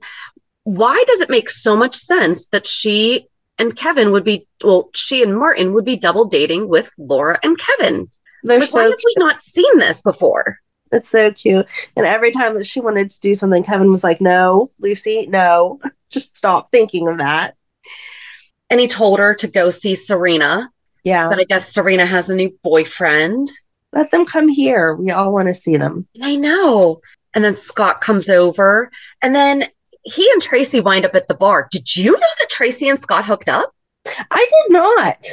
Why 0.64 1.02
does 1.06 1.20
it 1.20 1.30
make 1.30 1.48
so 1.48 1.76
much 1.76 1.96
sense 1.96 2.48
that 2.48 2.66
she 2.66 3.26
and 3.58 3.76
Kevin 3.76 4.12
would 4.12 4.24
be, 4.24 4.46
well, 4.62 4.90
she 4.94 5.22
and 5.22 5.36
Martin 5.38 5.72
would 5.74 5.84
be 5.84 5.96
double 5.96 6.26
dating 6.26 6.68
with 6.68 6.92
Laura 6.98 7.38
and 7.42 7.56
Kevin? 7.58 8.08
They're 8.44 8.58
Like, 8.58 8.68
why 8.74 8.82
so 8.82 8.90
have 8.90 8.98
we 9.04 9.14
not 9.18 9.42
seen 9.42 9.78
this 9.78 10.02
before? 10.02 10.58
It's 10.92 11.08
so 11.10 11.32
cute. 11.32 11.66
And 11.96 12.06
every 12.06 12.30
time 12.30 12.54
that 12.56 12.66
she 12.66 12.80
wanted 12.80 13.10
to 13.10 13.20
do 13.20 13.34
something, 13.34 13.62
Kevin 13.64 13.90
was 13.90 14.04
like, 14.04 14.20
No, 14.20 14.70
Lucy, 14.78 15.26
no. 15.26 15.78
Just 16.10 16.36
stop 16.36 16.70
thinking 16.70 17.08
of 17.08 17.18
that. 17.18 17.54
And 18.70 18.78
he 18.78 18.86
told 18.88 19.18
her 19.18 19.34
to 19.36 19.48
go 19.48 19.70
see 19.70 19.94
Serena, 19.94 20.70
Yeah. 21.04 21.28
but 21.28 21.38
I 21.38 21.44
guess 21.44 21.72
Serena 21.72 22.06
has 22.06 22.30
a 22.30 22.36
new 22.36 22.56
boyfriend. 22.62 23.48
Let 23.92 24.10
them 24.10 24.24
come 24.26 24.48
here. 24.48 24.94
We 24.94 25.10
all 25.10 25.32
want 25.32 25.48
to 25.48 25.54
see 25.54 25.76
them. 25.76 26.06
I 26.22 26.36
know. 26.36 27.00
And 27.34 27.42
then 27.42 27.56
Scott 27.56 28.00
comes 28.02 28.28
over, 28.28 28.90
and 29.22 29.34
then 29.34 29.64
he 30.04 30.30
and 30.32 30.42
Tracy 30.42 30.80
wind 30.80 31.04
up 31.06 31.14
at 31.14 31.28
the 31.28 31.34
bar. 31.34 31.68
Did 31.70 31.96
you 31.96 32.12
know 32.12 32.18
that 32.18 32.50
Tracy 32.50 32.88
and 32.88 32.98
Scott 32.98 33.24
hooked 33.24 33.48
up? 33.48 33.72
I 34.06 34.46
did 34.50 34.72
not. 34.72 35.24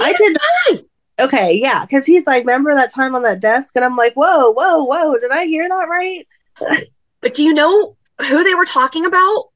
I 0.00 0.12
did 0.12 0.36
not. 0.68 0.84
Okay, 1.20 1.58
yeah. 1.60 1.84
Because 1.84 2.06
he's 2.06 2.26
like, 2.26 2.44
remember 2.44 2.74
that 2.74 2.92
time 2.92 3.14
on 3.14 3.22
that 3.22 3.40
desk? 3.40 3.74
And 3.76 3.84
I'm 3.84 3.96
like, 3.96 4.14
whoa, 4.14 4.50
whoa, 4.52 4.84
whoa. 4.84 5.18
Did 5.18 5.30
I 5.30 5.46
hear 5.46 5.68
that 5.68 5.88
right? 5.88 6.26
But 7.22 7.34
do 7.34 7.44
you 7.44 7.52
know 7.52 7.98
who 8.26 8.44
they 8.44 8.54
were 8.54 8.64
talking 8.64 9.04
about? 9.04 9.50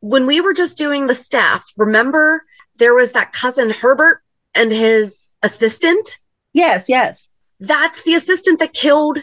When 0.00 0.26
we 0.26 0.40
were 0.40 0.54
just 0.54 0.78
doing 0.78 1.06
the 1.06 1.14
staff, 1.14 1.62
remember 1.76 2.42
there 2.76 2.94
was 2.94 3.12
that 3.12 3.32
cousin 3.32 3.68
Herbert 3.68 4.22
and 4.54 4.72
his 4.72 5.30
assistant? 5.42 6.16
Yes, 6.54 6.88
yes. 6.88 7.28
That's 7.60 8.02
the 8.04 8.14
assistant 8.14 8.60
that 8.60 8.72
killed. 8.72 9.18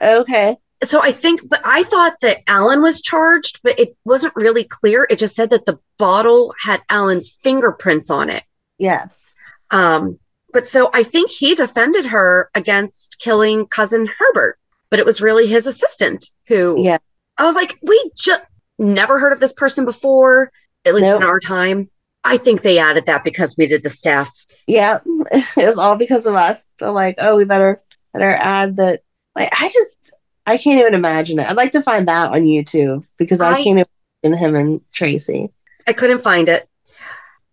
Okay. 0.00 0.56
So 0.84 1.00
I 1.00 1.12
think, 1.12 1.48
but 1.48 1.60
I 1.64 1.84
thought 1.84 2.18
that 2.22 2.42
Alan 2.48 2.82
was 2.82 3.02
charged, 3.02 3.60
but 3.62 3.78
it 3.78 3.96
wasn't 4.04 4.34
really 4.34 4.64
clear. 4.64 5.06
It 5.08 5.20
just 5.20 5.36
said 5.36 5.50
that 5.50 5.64
the 5.64 5.78
bottle 5.96 6.54
had 6.60 6.82
Alan's 6.88 7.30
fingerprints 7.30 8.10
on 8.10 8.30
it. 8.30 8.42
Yes. 8.78 9.36
Um, 9.70 10.18
but 10.52 10.66
so 10.66 10.90
I 10.92 11.02
think 11.02 11.30
he 11.30 11.54
defended 11.54 12.06
her 12.06 12.50
against 12.54 13.18
killing 13.20 13.66
cousin 13.66 14.08
Herbert, 14.18 14.58
but 14.90 14.98
it 14.98 15.06
was 15.06 15.20
really 15.20 15.46
his 15.46 15.66
assistant 15.66 16.24
who 16.48 16.76
Yeah. 16.78 16.98
I 17.38 17.44
was 17.44 17.54
like, 17.56 17.78
we 17.82 18.10
just 18.18 18.42
never 18.78 19.18
heard 19.18 19.32
of 19.32 19.40
this 19.40 19.52
person 19.52 19.84
before, 19.84 20.50
at 20.84 20.94
least 20.94 21.06
Nope. 21.06 21.22
in 21.22 21.26
our 21.28 21.40
time. 21.40 21.88
I 22.24 22.36
think 22.36 22.62
they 22.62 22.78
added 22.78 23.06
that 23.06 23.24
because 23.24 23.56
we 23.56 23.66
did 23.66 23.82
the 23.82 23.88
staff. 23.90 24.30
Yeah. 24.66 25.00
It 25.32 25.46
was 25.56 25.78
all 25.78 25.96
because 25.96 26.26
of 26.26 26.34
us. 26.34 26.70
They're 26.78 26.90
like, 26.90 27.16
oh, 27.18 27.36
we 27.36 27.44
better 27.44 27.80
better 28.12 28.30
add 28.30 28.76
that. 28.76 29.00
Like, 29.36 29.48
I 29.52 29.68
just 29.68 30.14
I 30.46 30.58
can't 30.58 30.80
even 30.80 30.94
imagine 30.94 31.38
it. 31.38 31.48
I'd 31.48 31.56
like 31.56 31.72
to 31.72 31.82
find 31.82 32.06
that 32.08 32.32
on 32.32 32.42
YouTube 32.42 33.04
because 33.16 33.40
I, 33.40 33.52
I- 33.52 33.62
can't 33.64 33.86
imagine 34.22 34.38
him 34.38 34.54
and 34.56 34.80
Tracy. 34.92 35.48
I 35.86 35.92
couldn't 35.94 36.22
find 36.22 36.48
it. 36.48 36.68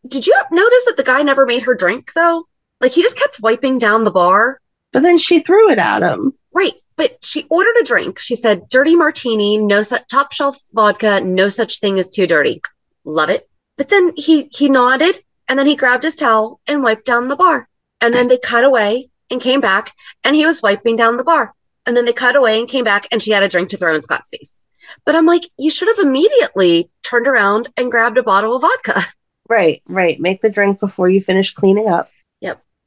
Did 0.08 0.26
you 0.28 0.34
notice 0.52 0.86
that 0.86 0.98
the 0.98 1.04
guy 1.04 1.22
never 1.24 1.46
made 1.46 1.64
her 1.64 1.74
drink 1.76 2.12
though? 2.14 2.46
Like 2.82 2.92
he 2.92 3.02
just 3.02 3.18
kept 3.18 3.42
wiping 3.42 3.78
down 3.78 4.04
the 4.04 4.12
bar. 4.12 4.60
But 4.92 5.04
then 5.04 5.18
she 5.18 5.40
threw 5.40 5.70
it 5.70 5.78
at 5.78 6.02
him. 6.02 6.34
Right. 6.54 6.74
But 6.96 7.24
she 7.24 7.46
ordered 7.50 7.76
a 7.82 7.86
drink. 7.86 8.20
She 8.20 8.36
said, 8.36 8.68
dirty 8.70 8.96
martini, 8.96 9.58
no 9.58 9.84
such 9.84 10.08
top 10.08 10.34
shelf 10.34 10.58
vodka, 10.74 11.22
no 11.22 11.48
such 11.50 11.80
thing 11.80 12.00
as 12.00 12.10
too 12.10 12.28
dirty. 12.28 12.62
Love 13.06 13.30
it. 13.30 13.50
But 13.78 13.90
then 13.90 14.14
he 14.16 14.50
he 14.52 14.68
nodded 14.68 15.18
and 15.48 15.58
then 15.58 15.66
he 15.66 15.76
grabbed 15.76 16.04
his 16.04 16.16
towel 16.16 16.60
and 16.68 16.84
wiped 16.84 17.06
down 17.06 17.28
the 17.28 17.36
bar. 17.36 17.70
And 18.02 18.14
then 18.14 18.28
they 18.28 18.38
cut 18.38 18.64
away 18.64 19.10
and 19.32 19.42
came 19.42 19.62
back 19.62 19.94
and 20.24 20.36
he 20.36 20.46
was 20.46 20.62
wiping 20.62 20.96
down 20.96 21.18
the 21.18 21.24
bar. 21.24 21.54
And 21.86 21.96
then 21.96 22.06
they 22.06 22.14
cut 22.14 22.36
away 22.36 22.60
and 22.60 22.68
came 22.68 22.84
back 22.84 23.08
and 23.12 23.22
she 23.22 23.32
had 23.32 23.44
a 23.44 23.48
drink 23.48 23.70
to 23.70 23.78
throw 23.78 23.96
in 23.96 24.02
Scott's 24.02 24.30
face. 24.30 24.64
But 25.06 25.16
I'm 25.16 25.26
like, 25.26 25.44
you 25.58 25.70
should 25.70 25.88
have 25.88 26.06
immediately 26.06 26.90
turned 27.04 27.28
around 27.28 27.70
and 27.78 27.92
grabbed 27.92 28.18
a 28.18 28.24
bottle 28.24 28.56
of 28.56 28.62
vodka. 28.62 29.02
Right, 29.50 29.82
right. 29.88 30.20
Make 30.20 30.44
the 30.44 30.50
drink 30.52 30.80
before 30.80 31.10
you 31.10 31.22
finish 31.22 31.56
cleaning 31.56 31.88
up. 31.88 32.12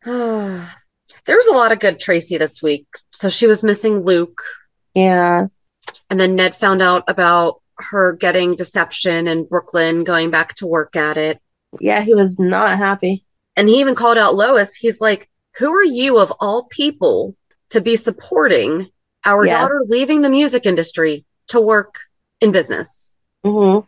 There 1.27 1.37
was 1.37 1.47
a 1.47 1.55
lot 1.55 1.73
of 1.73 1.79
good 1.79 2.01
Tracy 2.01 2.38
this 2.38 2.62
week. 2.62 2.87
So 3.11 3.29
she 3.29 3.47
was 3.47 3.62
missing 3.62 3.99
Luke. 3.99 4.43
Yeah. 4.95 5.47
And 6.11 6.19
then 6.19 6.35
Ned 6.37 6.55
found 6.57 6.83
out 6.83 7.05
about 7.07 7.61
her 7.77 8.15
getting 8.15 8.55
deception 8.55 9.29
and 9.29 9.49
Brooklyn 9.49 10.05
going 10.05 10.31
back 10.31 10.55
to 10.57 10.67
work 10.67 10.97
at 10.97 11.19
it. 11.19 11.38
Yeah, 11.81 12.01
he 12.01 12.15
was 12.15 12.38
not 12.38 12.77
happy. 12.79 13.25
And 13.57 13.69
he 13.69 13.81
even 13.81 13.95
called 13.95 14.19
out 14.19 14.35
Lois. 14.35 14.75
He's 14.75 15.01
like, 15.01 15.29
Who 15.59 15.73
are 15.75 15.85
you 15.85 16.19
of 16.19 16.33
all 16.41 16.65
people 16.71 17.37
to 17.71 17.81
be 17.81 17.97
supporting 17.97 18.88
our 19.25 19.45
Yes. 19.45 19.61
daughter 19.61 19.81
leaving 19.87 20.23
the 20.23 20.31
music 20.31 20.67
industry 20.67 21.25
to 21.49 21.61
work 21.61 22.01
in 22.41 22.53
business? 22.53 23.11
hmm 23.45 23.81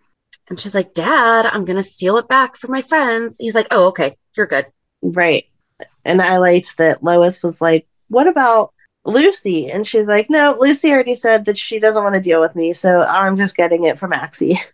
And 0.48 0.61
she's 0.61 0.74
like, 0.74 0.94
Dad, 0.94 1.46
I'm 1.46 1.64
going 1.64 1.77
to 1.77 1.83
steal 1.83 2.18
it 2.18 2.29
back 2.29 2.57
for 2.57 2.68
my 2.68 2.83
friends. 2.83 3.38
He's 3.38 3.55
like, 3.55 3.68
Oh, 3.70 3.88
okay. 3.88 4.16
You're 4.37 4.46
good. 4.46 4.66
Right. 5.03 5.44
And 6.04 6.20
I 6.20 6.38
liked 6.38 6.76
that 6.78 7.02
Lois 7.02 7.42
was 7.42 7.60
like, 7.60 7.86
What 8.08 8.26
about 8.26 8.72
Lucy? 9.04 9.70
And 9.70 9.86
she's 9.86 10.06
like, 10.08 10.28
No, 10.30 10.56
Lucy 10.58 10.90
already 10.90 11.14
said 11.14 11.44
that 11.46 11.58
she 11.58 11.78
doesn't 11.78 12.02
want 12.02 12.14
to 12.14 12.20
deal 12.20 12.40
with 12.40 12.54
me. 12.56 12.72
So 12.72 13.02
I'm 13.02 13.36
just 13.36 13.56
getting 13.56 13.84
it 13.84 13.98
from 13.98 14.10
Maxie. 14.10 14.60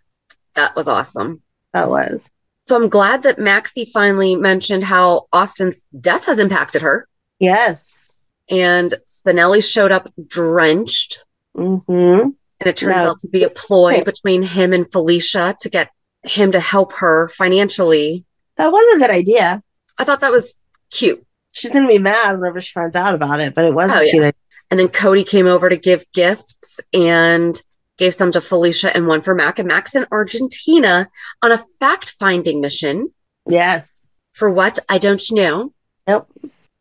That 0.55 0.75
was 0.75 0.89
awesome. 0.89 1.41
That 1.73 1.89
was. 1.89 2.29
So 2.63 2.75
I'm 2.75 2.89
glad 2.89 3.23
that 3.23 3.39
Maxie 3.39 3.85
finally 3.85 4.35
mentioned 4.35 4.83
how 4.83 5.27
Austin's 5.31 5.87
death 5.97 6.25
has 6.25 6.39
impacted 6.39 6.81
her. 6.81 7.07
Yes. 7.39 8.17
And 8.49 8.93
Spinelli 9.07 9.63
showed 9.63 9.93
up 9.93 10.11
drenched. 10.27 11.23
hmm 11.55 11.71
And 11.79 12.35
it 12.59 12.75
turns 12.75 12.97
No. 12.97 13.11
out 13.11 13.19
to 13.19 13.29
be 13.29 13.43
a 13.43 13.49
ploy 13.49 14.03
between 14.03 14.43
him 14.43 14.73
and 14.73 14.91
Felicia 14.91 15.55
to 15.61 15.69
get 15.69 15.89
him 16.23 16.51
to 16.51 16.59
help 16.59 16.91
her 16.93 17.29
financially. 17.29 18.25
That 18.57 18.73
was 18.73 18.95
a 18.95 18.99
good 18.99 19.09
idea. 19.09 19.63
I 19.97 20.03
thought 20.03 20.19
that 20.19 20.33
was 20.33 20.59
cute. 20.91 21.25
She's 21.53 21.73
going 21.73 21.85
to 21.85 21.91
be 21.91 21.99
mad 21.99 22.39
whenever 22.39 22.61
she 22.61 22.71
finds 22.71 22.95
out 22.95 23.13
about 23.15 23.39
it, 23.39 23.53
but 23.55 23.65
it 23.65 23.73
was 23.73 23.91
Oh, 23.91 23.99
a 23.99 24.05
yeah. 24.05 24.11
cute. 24.11 24.35
And 24.69 24.79
then 24.79 24.87
Cody 24.87 25.23
came 25.23 25.47
over 25.47 25.67
to 25.67 25.75
give 25.77 26.05
gifts 26.13 26.79
and 26.93 27.59
gave 27.97 28.13
some 28.13 28.31
to 28.31 28.39
Felicia 28.41 28.95
and 28.95 29.05
one 29.05 29.21
for 29.21 29.35
Mac. 29.35 29.59
And 29.59 29.67
Mac's 29.67 29.95
in 29.95 30.05
Argentina 30.11 31.09
on 31.41 31.51
a 31.51 31.57
fact 31.79 32.15
finding 32.19 32.61
mission 32.61 33.13
Yes. 33.47 34.09
for 34.31 34.49
what 34.49 34.79
I 34.87 34.97
don't 34.97 35.21
know. 35.31 35.73
Nope. 36.07 36.27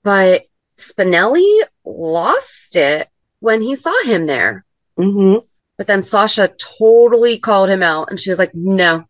But 0.05 0.45
Spinelli 0.79 1.63
lost 1.85 2.77
it 2.77 3.09
when 3.41 3.61
he 3.61 3.75
saw 3.75 4.03
him 4.05 4.27
there. 4.27 4.65
hmm 4.97 5.37
But 5.77 5.87
then 5.89 6.03
Sasha 6.03 6.49
totally 6.79 7.39
called 7.39 7.69
him 7.71 7.83
out 7.83 8.11
and 8.11 8.21
she 8.21 8.31
was 8.31 8.39
like, 8.39 8.55
no, 8.55 9.05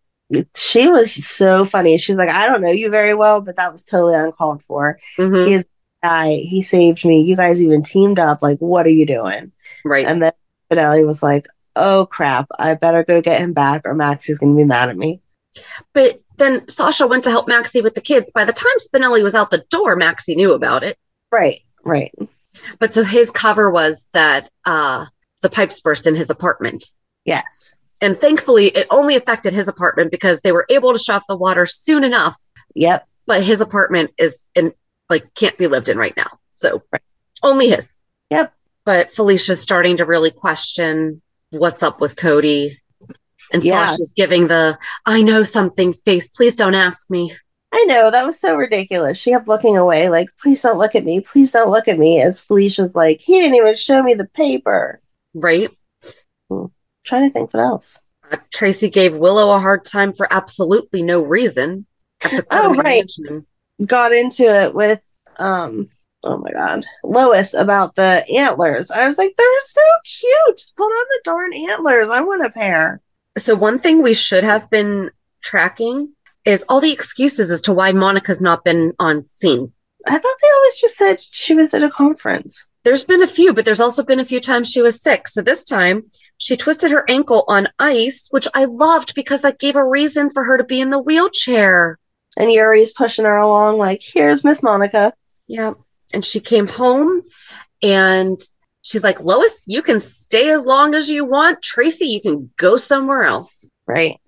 She 0.54 0.86
was 0.88 1.12
so 1.12 1.64
funny. 1.64 1.98
She's 1.98 2.16
like, 2.16 2.28
I 2.30 2.46
don't 2.46 2.60
know 2.60 2.70
you 2.70 2.90
very 2.90 3.14
well, 3.14 3.40
but 3.40 3.56
that 3.56 3.72
was 3.72 3.84
totally 3.84 4.14
uncalled 4.14 4.62
for. 4.62 4.98
Mhm. 5.18 5.48
He's 5.48 5.64
guy. 6.02 6.34
He 6.36 6.62
saved 6.62 7.04
me. 7.04 7.20
You 7.22 7.36
guys 7.36 7.62
even 7.62 7.82
teamed 7.82 8.18
up. 8.18 8.42
Like, 8.42 8.58
what 8.58 8.86
are 8.86 8.90
you 8.90 9.06
doing? 9.06 9.52
right. 9.84 10.06
And 10.06 10.22
then 10.22 10.32
Spinelli 10.70 11.04
was 11.06 11.22
like, 11.22 11.46
oh 11.76 12.06
crap, 12.06 12.46
I 12.58 12.74
better 12.74 13.02
go 13.04 13.20
get 13.22 13.40
him 13.40 13.52
back 13.52 13.82
or 13.84 13.94
Maxie's 13.94 14.38
going 14.38 14.52
to 14.54 14.56
be 14.56 14.64
mad 14.64 14.88
at 14.88 14.96
me. 14.96 15.20
But 15.94 16.16
then 16.36 16.68
Sasha 16.68 17.06
went 17.06 17.24
to 17.24 17.30
help 17.30 17.48
Maxie 17.48 17.80
with 17.80 17.94
the 17.94 18.00
kids. 18.00 18.30
By 18.32 18.44
the 18.44 18.52
time 18.52 18.72
Spinelli 18.78 19.22
was 19.22 19.34
out 19.34 19.50
the 19.50 19.64
door, 19.70 19.96
Maxie 19.96 20.36
knew 20.36 20.52
about 20.52 20.82
it. 20.84 20.98
Right, 21.32 21.60
right. 21.84 22.12
But 22.78 22.92
so 22.92 23.04
his 23.04 23.30
cover 23.30 23.70
was 23.70 24.06
that 24.12 24.50
uh, 24.64 25.06
the 25.42 25.48
pipes 25.50 25.80
burst 25.80 26.06
in 26.06 26.14
his 26.14 26.30
apartment. 26.30 26.84
Yes. 27.24 27.76
And 28.00 28.18
thankfully, 28.18 28.66
it 28.66 28.86
only 28.90 29.16
affected 29.16 29.52
his 29.52 29.68
apartment 29.68 30.10
because 30.10 30.40
they 30.40 30.52
were 30.52 30.66
able 30.70 30.92
to 30.92 30.98
shut 30.98 31.16
off 31.16 31.26
the 31.28 31.36
water 31.36 31.66
soon 31.66 32.04
enough. 32.04 32.36
Yep. 32.74 33.06
But 33.26 33.42
his 33.42 33.60
apartment 33.60 34.12
is 34.18 34.46
in 34.54 34.72
like 35.08 35.34
can't 35.34 35.58
be 35.58 35.66
lived 35.66 35.88
in 35.88 35.98
right 35.98 36.16
now. 36.16 36.38
So 36.52 36.82
Right. 36.92 37.02
only 37.42 37.68
his. 37.68 37.98
Yep. 38.30 38.52
But 38.84 39.10
Felicia's 39.10 39.60
starting 39.60 39.98
to 39.98 40.06
really 40.06 40.30
question 40.30 41.20
what's 41.50 41.82
up 41.82 42.00
with 42.00 42.16
Cody. 42.16 42.80
And 43.52 43.62
Yeah. 43.62 43.88
Sasha's 43.88 44.12
giving 44.16 44.48
the 44.48 44.78
I 45.04 45.22
know 45.22 45.42
something 45.42 45.92
face. 45.92 46.30
Please 46.30 46.54
don't 46.54 46.74
ask 46.74 47.10
me. 47.10 47.34
I 47.72 47.84
know 47.84 48.10
that 48.10 48.26
was 48.26 48.38
so 48.40 48.56
ridiculous. 48.56 49.16
She 49.16 49.30
kept 49.30 49.46
looking 49.46 49.76
away, 49.76 50.08
like, 50.08 50.28
please 50.42 50.60
don't 50.60 50.78
look 50.78 50.96
at 50.96 51.04
me. 51.04 51.20
Please 51.20 51.52
don't 51.52 51.70
look 51.70 51.86
at 51.86 51.98
me. 52.00 52.20
As 52.20 52.40
Felicia's 52.40 52.96
like, 52.96 53.20
he 53.20 53.40
didn't 53.40 53.54
even 53.54 53.74
show 53.76 54.02
me 54.02 54.14
the 54.14 54.26
paper. 54.26 55.00
Right? 55.34 55.70
Trying 57.04 57.28
to 57.28 57.32
think 57.32 57.52
what 57.52 57.62
else. 57.62 57.98
Uh, 58.30 58.36
Tracy 58.52 58.90
gave 58.90 59.16
Willow 59.16 59.54
a 59.54 59.58
hard 59.58 59.84
time 59.84 60.12
for 60.12 60.26
absolutely 60.32 61.02
no 61.02 61.22
reason 61.22 61.86
at 62.22 62.30
the 62.30 62.46
Oh, 62.50 62.74
right. 62.74 63.04
Mansion. 63.18 63.46
Got 63.84 64.12
into 64.12 64.44
it 64.44 64.74
with 64.74 65.00
um 65.38 65.88
oh 66.24 66.36
my 66.38 66.50
god. 66.52 66.84
Lois 67.02 67.54
about 67.54 67.94
the 67.94 68.24
antlers. 68.36 68.90
I 68.90 69.06
was 69.06 69.16
like, 69.18 69.34
they're 69.36 69.60
so 69.60 69.80
cute. 70.04 70.58
Just 70.58 70.76
put 70.76 70.84
on 70.84 71.06
the 71.08 71.20
darn 71.24 71.54
antlers. 71.54 72.10
I 72.10 72.20
want 72.22 72.44
a 72.44 72.50
pair. 72.50 73.00
So 73.38 73.54
one 73.54 73.78
thing 73.78 74.02
we 74.02 74.14
should 74.14 74.44
have 74.44 74.68
been 74.70 75.10
tracking 75.42 76.12
is 76.44 76.64
all 76.68 76.80
the 76.80 76.92
excuses 76.92 77.50
as 77.50 77.62
to 77.62 77.72
why 77.72 77.92
Monica's 77.92 78.42
not 78.42 78.64
been 78.64 78.92
on 78.98 79.24
scene. 79.26 79.72
I 80.06 80.18
thought 80.18 80.36
they 80.42 80.48
always 80.56 80.80
just 80.80 80.96
said 80.96 81.20
she 81.20 81.54
was 81.54 81.74
at 81.74 81.82
a 81.82 81.90
conference. 81.90 82.68
There's 82.82 83.04
been 83.04 83.22
a 83.22 83.26
few, 83.26 83.52
but 83.52 83.64
there's 83.64 83.80
also 83.80 84.02
been 84.02 84.20
a 84.20 84.24
few 84.24 84.40
times 84.40 84.70
she 84.70 84.82
was 84.82 85.02
sick. 85.02 85.28
So 85.28 85.42
this 85.42 85.64
time 85.64 86.04
she 86.38 86.56
twisted 86.56 86.90
her 86.90 87.04
ankle 87.08 87.44
on 87.46 87.68
ice, 87.78 88.28
which 88.30 88.48
I 88.54 88.64
loved 88.64 89.14
because 89.14 89.42
that 89.42 89.58
gave 89.58 89.76
a 89.76 89.84
reason 89.84 90.30
for 90.30 90.44
her 90.44 90.56
to 90.56 90.64
be 90.64 90.80
in 90.80 90.90
the 90.90 90.98
wheelchair. 90.98 91.98
And 92.38 92.50
Yuri's 92.50 92.94
pushing 92.94 93.24
her 93.26 93.36
along, 93.36 93.76
like, 93.78 94.00
here's 94.02 94.44
Miss 94.44 94.62
Monica. 94.62 95.12
Yeah. 95.46 95.74
And 96.14 96.24
she 96.24 96.40
came 96.40 96.66
home 96.66 97.22
and 97.82 98.38
she's 98.82 99.04
like, 99.04 99.20
Lois, 99.20 99.64
you 99.68 99.82
can 99.82 100.00
stay 100.00 100.50
as 100.50 100.64
long 100.64 100.94
as 100.94 101.10
you 101.10 101.24
want. 101.24 101.62
Tracy, 101.62 102.06
you 102.06 102.20
can 102.20 102.50
go 102.56 102.76
somewhere 102.76 103.24
else. 103.24 103.70
Right. 103.86 104.18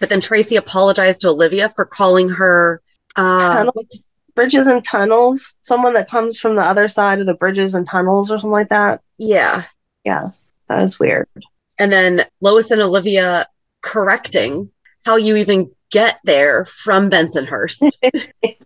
But 0.00 0.08
then 0.08 0.20
Tracy 0.20 0.56
apologized 0.56 1.20
to 1.20 1.28
Olivia 1.28 1.68
for 1.68 1.84
calling 1.84 2.30
her 2.30 2.82
uh, 3.14 3.38
Tunnel. 3.38 3.86
Bridges 4.34 4.66
and 4.66 4.84
tunnels. 4.84 5.54
Someone 5.62 5.94
that 5.94 6.08
comes 6.10 6.38
from 6.38 6.56
the 6.56 6.62
other 6.62 6.88
side 6.88 7.20
of 7.20 7.26
the 7.26 7.34
bridges 7.34 7.74
and 7.74 7.86
tunnels 7.86 8.30
or 8.30 8.38
something 8.38 8.50
like 8.50 8.70
that. 8.70 9.00
yeah. 9.18 9.64
Yeah. 10.04 10.30
That 10.68 10.82
was 10.82 10.98
weird. 10.98 11.28
And 11.78 11.92
then 11.92 12.24
Lois 12.40 12.70
and 12.70 12.80
Olivia 12.80 13.46
correcting 13.82 14.70
how 15.04 15.16
you 15.16 15.36
even 15.36 15.70
get 15.90 16.18
there 16.24 16.64
from 16.64 17.10
Bensonhurst. 17.10 17.88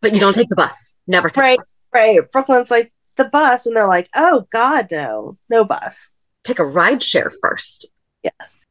but 0.00 0.12
you 0.12 0.20
don't 0.20 0.34
take 0.34 0.48
the 0.48 0.56
bus. 0.56 0.98
Never 1.06 1.28
take 1.30 1.36
Right. 1.42 1.58
the 1.58 1.62
bus. 1.62 1.88
Right. 1.92 2.30
Brooklyn's 2.30 2.70
like 2.70 2.92
the 3.16 3.24
bus, 3.24 3.66
and 3.66 3.74
they're 3.74 3.86
like, 3.86 4.08
oh 4.14 4.46
God, 4.52 4.88
no. 4.90 5.36
No 5.48 5.64
bus. 5.64 6.10
Take 6.44 6.58
a 6.58 6.64
ride 6.66 7.02
share 7.02 7.32
first. 7.42 7.88
Yes. 8.22 8.66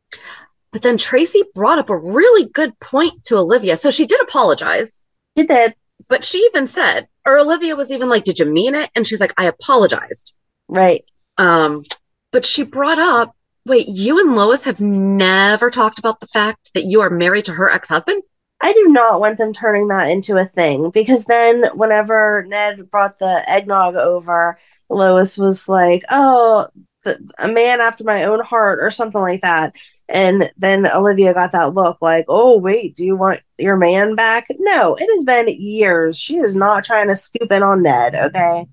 But 0.71 0.81
then 0.81 0.97
Tracy 0.97 1.41
brought 1.55 1.79
up 1.79 1.89
a 1.89 1.97
really 1.97 2.47
good 2.49 2.77
point 2.79 3.23
to 3.23 3.37
Olivia. 3.37 3.75
So 3.77 3.89
she 3.91 4.05
did 4.05 4.21
apologize, 4.21 5.03
She 5.37 5.45
did. 5.45 5.75
But 6.07 6.23
she 6.23 6.39
even 6.39 6.67
said, 6.67 7.07
or 7.25 7.39
Olivia 7.39 7.75
was 7.75 7.91
even 7.91 8.09
like, 8.09 8.23
Did 8.23 8.39
you 8.39 8.45
mean 8.45 8.75
it? 8.75 8.89
And 8.95 9.05
she's 9.05 9.21
like, 9.21 9.33
I 9.37 9.45
apologized. 9.45 10.37
Right. 10.67 11.03
Um, 11.37 11.83
but 12.31 12.45
she 12.45 12.63
brought 12.63 12.99
up, 12.99 13.35
wait, 13.65 13.87
you 13.87 14.19
and 14.19 14.35
Lois 14.35 14.65
have 14.65 14.79
never 14.79 15.69
talked 15.69 15.99
about 15.99 16.19
the 16.19 16.27
fact 16.27 16.73
that 16.73 16.85
you 16.85 17.01
are 17.01 17.09
married 17.09 17.45
to 17.45 17.53
her 17.53 17.69
ex-husband? 17.69 18.23
I 18.61 18.73
do 18.73 18.85
not 18.87 19.19
want 19.19 19.37
them 19.37 19.53
turning 19.53 19.89
that 19.89 20.09
into 20.09 20.37
a 20.37 20.45
thing 20.45 20.89
because 20.91 21.25
then 21.25 21.65
whenever 21.75 22.45
Ned 22.47 22.89
brought 22.89 23.19
the 23.19 23.43
eggnog 23.47 23.95
over, 23.95 24.57
Lois 24.89 25.37
was 25.37 25.67
like, 25.67 26.03
oh, 26.09 26.67
th- 27.03 27.17
a 27.39 27.47
man 27.47 27.81
after 27.81 28.03
my 28.03 28.23
own 28.23 28.39
heart 28.41 28.79
or 28.81 28.91
something 28.91 29.21
like 29.21 29.41
that. 29.41 29.75
And 30.07 30.51
then 30.57 30.87
Olivia 30.95 31.33
got 31.33 31.51
that 31.53 31.73
look 31.73 32.01
like, 32.01 32.25
oh, 32.27 32.57
wait, 32.59 32.95
do 32.95 33.03
you 33.03 33.15
want 33.15 33.41
your 33.57 33.75
man 33.75 34.15
back? 34.15 34.45
No, 34.59 34.95
it 34.95 35.07
has 35.15 35.23
been 35.23 35.47
years. 35.49 36.17
She 36.17 36.37
is 36.37 36.55
not 36.55 36.83
trying 36.83 37.09
to 37.09 37.15
scoop 37.15 37.51
in 37.51 37.63
on 37.63 37.81
Ned, 37.81 38.13
okay? 38.15 38.67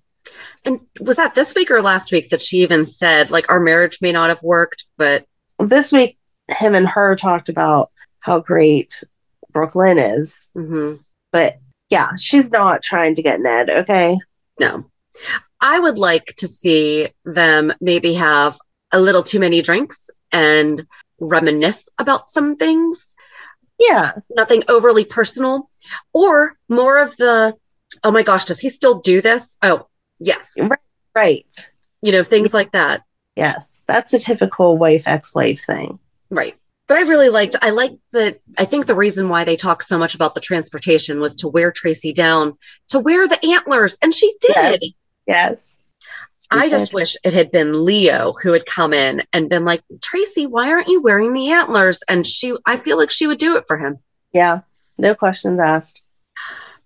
And 0.66 0.80
was 1.01 1.16
that 1.16 1.35
this 1.35 1.55
week 1.55 1.70
or 1.70 1.80
last 1.80 2.12
week 2.12 2.28
that 2.30 2.43
she 2.43 2.59
even 2.59 2.85
said, 2.85 3.30
like, 3.30 3.51
our 3.51 3.61
marriage 3.61 3.99
may 4.03 4.12
not 4.12 4.28
have 4.28 4.43
worked, 4.43 4.85
but 4.99 5.24
This 5.59 5.91
week, 5.93 6.18
him 6.49 6.74
and 6.74 6.87
her 6.89 7.16
talked 7.16 7.49
about 7.49 7.91
how 8.20 8.41
great 8.41 9.03
Brooklyn 9.53 9.99
is. 9.99 10.51
mhm, 10.57 11.01
But 11.33 11.55
yeah, 11.89 12.11
she's 12.18 12.53
not 12.53 12.83
trying 12.83 13.14
to 13.14 13.22
get 13.22 13.41
Ned, 13.41 13.70
okay? 13.70 14.18
no. 14.61 14.85
I 15.61 15.78
would 15.78 15.99
like 15.99 16.35
to 16.39 16.49
see 16.49 17.09
them 17.24 17.72
maybe 17.80 18.14
have 18.14 18.59
a 18.93 19.01
little 19.01 19.22
too 19.22 19.39
many 19.39 19.62
drinks 19.62 20.11
and 20.33 20.85
reminisce 21.21 21.89
about 21.99 22.29
some 22.31 22.57
things, 22.57 23.15
Yeah, 23.79 24.13
nothing 24.31 24.63
overly 24.69 25.05
personal, 25.05 25.69
or 26.13 26.57
more 26.69 26.99
of 26.99 27.17
the, 27.17 27.57
oh 28.05 28.11
my 28.11 28.23
gosh, 28.23 28.45
does 28.45 28.61
he 28.61 28.69
still 28.69 29.01
do 29.01 29.21
this? 29.21 29.59
Oh, 29.63 29.89
yes. 30.21 30.57
right. 31.15 31.71
You 32.01 32.13
know, 32.13 32.23
things 32.23 32.55
like 32.55 32.73
that. 32.73 33.03
Yes, 33.37 33.81
that's 33.87 34.13
a 34.13 34.19
typical 34.19 34.79
wife 34.79 35.05
ex 35.07 35.35
wife 35.35 35.65
thing. 35.65 35.99
Right. 36.31 36.55
But 36.87 36.99
I 36.99 37.03
really 37.03 37.31
liked, 37.31 37.57
I 37.63 37.71
liked 37.71 37.99
that. 38.13 38.41
I 38.59 38.65
think 38.67 38.87
the 38.87 38.95
reason 38.95 39.29
why 39.29 39.45
they 39.45 39.57
talked 39.57 39.85
so 39.85 39.99
much 39.99 40.15
about 40.15 40.35
the 40.35 40.41
transportation 40.41 41.21
was 41.21 41.37
to 41.37 41.49
wear 41.49 41.73
Tracy 41.73 42.13
down, 42.13 42.59
to 42.89 42.99
wear 43.01 43.27
the 43.27 43.43
antlers. 43.47 43.97
And 44.03 44.13
she 44.15 44.33
did. 44.41 44.85
Yes. 45.27 45.79
I 46.53 46.68
just 46.68 46.92
wish 46.92 47.16
it 47.24 47.32
had 47.32 47.50
been 47.50 47.84
Leo 47.84 48.34
who 48.42 48.53
had 48.53 48.66
come 48.66 48.92
in 48.92 49.22
and 49.32 49.48
been 49.48 49.64
like, 49.64 49.82
Tracy, 50.03 50.46
why 50.46 50.70
aren't 50.70 50.88
you 50.88 51.00
wearing 51.00 51.32
the 51.32 51.50
antlers? 51.50 52.03
And 52.09 52.26
she, 52.26 52.55
I 52.66 52.76
feel 52.76 52.98
like 52.98 53.11
she 53.11 53.26
would 53.26 53.38
do 53.38 53.57
it 53.57 53.64
for 53.66 53.78
him. 53.78 53.98
Yeah, 54.32 54.61
no 54.98 55.14
questions 55.14 55.59
asked. 55.59 56.03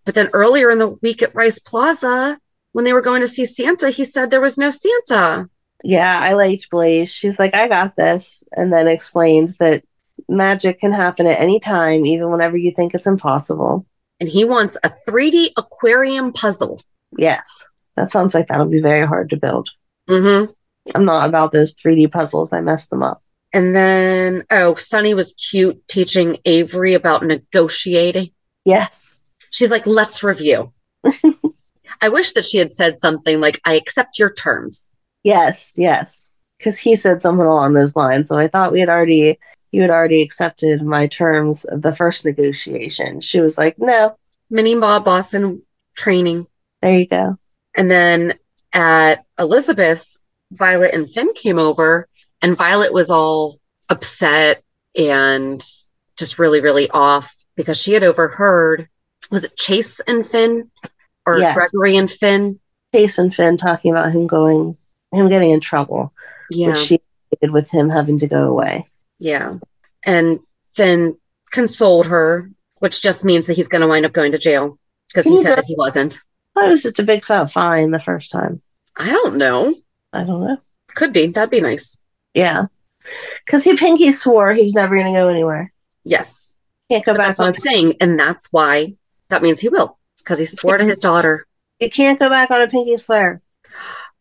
But 0.04 0.14
then 0.14 0.30
earlier 0.32 0.70
in 0.70 0.78
the 0.78 0.88
week 0.88 1.22
at 1.22 1.34
Rice 1.34 1.58
Plaza, 1.58 2.38
when 2.72 2.84
they 2.84 2.92
were 2.92 3.02
going 3.02 3.22
to 3.22 3.26
see 3.26 3.44
Santa, 3.44 3.90
he 3.90 4.04
said 4.04 4.30
there 4.30 4.40
was 4.40 4.58
no 4.58 4.70
Santa. 4.70 5.48
Yeah, 5.82 6.18
I 6.22 6.34
liked 6.34 6.70
Blaze. 6.70 7.10
She's 7.10 7.38
like, 7.38 7.54
I 7.56 7.68
got 7.68 7.96
this. 7.96 8.42
And 8.52 8.72
then 8.72 8.88
explained 8.88 9.56
that 9.58 9.84
magic 10.28 10.80
can 10.80 10.92
happen 10.92 11.26
at 11.26 11.40
any 11.40 11.60
time, 11.60 12.06
even 12.06 12.30
whenever 12.30 12.56
you 12.56 12.70
think 12.70 12.94
it's 12.94 13.06
impossible. 13.06 13.86
And 14.20 14.28
he 14.28 14.44
wants 14.44 14.78
a 14.82 14.90
3D 15.08 15.50
aquarium 15.56 16.32
puzzle. 16.32 16.80
Yes, 17.16 17.64
that 17.97 18.11
sounds 18.11 18.34
like 18.34 18.49
that'll 18.49 18.66
be 18.66 18.80
very 18.80 19.07
hard 19.07 19.30
to 19.30 19.36
build. 19.36 19.70
Mm-hmm. 20.09 20.53
I'm 20.94 21.05
not 21.05 21.28
about 21.28 21.53
those 21.53 21.74
3D 21.74 22.12
puzzles. 22.12 22.53
I 22.53 22.61
messed 22.61 22.90
them 22.90 23.03
up. 23.03 23.22
And 23.53 23.74
then, 23.74 24.44
oh, 24.51 24.74
Sonny 24.74 25.14
was 25.14 25.32
cute 25.32 25.86
teaching 25.88 26.38
Avery 26.44 26.94
about 26.94 27.24
negotiating. 27.24 28.30
Yes. 28.64 29.18
She's 29.51 29.70
like, 29.70 29.86
let's 29.86 30.22
review. 30.22 30.72
I 32.01 32.09
wish 32.09 32.34
that 32.34 32.44
she 32.44 32.59
had 32.59 32.72
said 32.72 33.01
something 33.01 33.40
like, 33.40 33.61
I 33.64 33.74
accept 33.74 34.18
your 34.18 34.32
terms. 34.32 34.92
Yes, 35.22 35.72
yes. 35.76 36.32
Because 36.59 36.78
he 36.78 36.97
said 36.97 37.22
something 37.22 37.47
along 37.47 37.74
those 37.74 37.97
lines. 37.97 38.28
So 38.28 38.36
I 38.36 38.49
thought 38.49 38.72
we 38.72 38.80
had 38.80 38.88
already, 38.88 39.38
you 39.72 39.80
had 39.82 39.90
already 39.90 40.22
accepted 40.22 40.82
my 40.82 41.07
terms 41.07 41.64
of 41.64 41.82
the 41.82 41.94
first 41.94 42.24
negotiation. 42.24 43.20
She 43.20 43.40
was 43.40 43.57
like, 43.57 43.78
no, 43.78 44.16
Mini 44.51 44.78
Bob 44.78 45.05
Boston 45.05 45.62
training. 45.97 46.47
there 46.82 46.99
you 46.99 47.07
go. 47.07 47.38
And 47.77 47.91
then 47.91 48.35
at 48.72 49.24
Elizabeth's, 49.39 50.20
Violet 50.53 50.95
and 50.95 51.09
Finn 51.11 51.33
came 51.35 51.59
over, 51.59 52.09
and 52.43 52.57
Violet 52.57 52.93
was 52.93 53.11
all 53.11 53.59
upset 53.89 54.62
and 54.97 55.61
just 56.16 56.39
really, 56.39 56.61
really 56.61 56.89
off 56.91 57.35
because 57.57 57.81
she 57.81 57.93
had 57.93 58.03
overheard 58.03 58.89
was 59.31 59.45
it 59.45 59.57
Chase 59.57 60.01
and 60.01 60.27
Finn 60.27 60.70
or 61.27 61.39
Yes. 61.39 61.55
Gregory 61.55 61.97
and 61.97 62.11
Finn? 62.11 62.59
Chase 62.95 63.18
and 63.18 63.35
Finn 63.35 63.57
talking 63.57 63.91
about 63.93 64.12
him 64.12 64.27
going, 64.27 64.77
him 65.12 65.29
getting 65.29 65.51
in 65.51 65.61
trouble, 65.61 66.12
Yeah. 66.51 66.68
which 66.68 66.79
she 66.79 67.01
did 67.41 67.51
with 67.51 67.68
him 67.68 67.91
having 67.91 68.20
to 68.20 68.29
go 68.29 68.49
away. 68.49 68.89
Yeah. 69.18 69.55
And 70.05 70.39
Finn 70.74 71.16
consoled 71.51 72.07
her, 72.07 72.49
which 72.79 73.03
just 73.03 73.24
means 73.24 73.49
that 73.49 73.55
he's 73.55 73.68
going 73.68 73.83
to 73.83 73.89
wind 73.89 74.07
up 74.07 74.12
going 74.12 74.33
to 74.33 74.39
jail 74.39 74.79
because 75.09 75.24
he 75.24 75.37
said 75.37 75.57
does. 75.57 75.57
that 75.57 75.64
he 75.64 75.74
wasn't. 75.77 76.20
I 76.57 76.66
it 76.66 76.70
was 76.70 76.82
just 76.82 76.98
a 76.98 77.04
big 77.04 77.24
fat 77.24 77.50
fine 77.50 77.90
the 77.90 78.00
first 78.00 78.30
time. 78.30 78.62
I 78.96 79.11
don't 79.11 79.36
know. 79.36 79.74
I 80.12 80.24
don't 80.24 80.44
know. 80.44 80.59
Could 80.94 81.12
be. 81.12 81.26
That'd 81.26 81.50
be 81.50 81.61
nice. 81.61 82.02
Yeah. 82.34 82.66
Because 83.44 83.64
he 83.64 83.76
pinky 83.76 84.11
swore 84.12 84.52
he 84.52 84.62
was 84.62 84.74
never 84.74 84.94
going 84.94 85.12
to 85.12 85.18
go 85.18 85.28
anywhere. 85.28 85.72
Yes. 86.04 86.57
Can't 86.90 87.04
go 87.04 87.12
But 87.12 87.18
back 87.18 87.26
that's 87.28 87.38
what. 87.38 87.48
I'm 87.48 87.54
saying. 87.54 87.94
And 88.00 88.18
that's 88.18 88.52
why 88.52 88.92
that 89.28 89.42
means 89.42 89.61
he 89.61 89.68
will 89.68 89.98
because 90.18 90.38
he 90.38 90.46
swore 90.46 90.78
to 90.78 90.84
his 90.84 90.98
daughter. 90.98 91.46
You 91.78 91.90
can't 91.90 92.18
go 92.18 92.28
back 92.28 92.50
on 92.50 92.62
a 92.62 92.68
pinky 92.68 92.96
swear. 92.96 93.42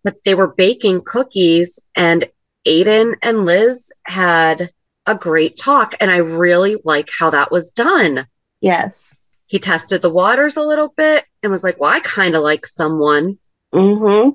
But 0.03 0.23
they 0.23 0.36
were 0.36 0.53
baking 0.53 1.01
cookies 1.01 1.79
and 1.95 2.29
Aiden 2.67 3.15
and 3.21 3.45
Liz 3.45 3.93
had 4.03 4.71
a 5.05 5.15
great 5.15 5.57
talk. 5.57 5.95
And 5.99 6.11
I 6.11 6.17
really 6.17 6.77
like 6.83 7.09
how 7.17 7.29
that 7.29 7.51
was 7.51 7.71
done. 7.71 8.27
Yes. 8.61 9.19
He 9.47 9.59
tested 9.59 10.01
the 10.01 10.09
waters 10.09 10.57
a 10.57 10.61
little 10.63 10.89
bit 10.95 11.25
and 11.43 11.51
was 11.51 11.63
like, 11.63 11.79
well, 11.79 11.93
I 11.93 11.99
kind 11.99 12.35
of 12.35 12.43
like 12.43 12.65
someone. 12.65 13.37
Mm-hmm. 13.73 14.31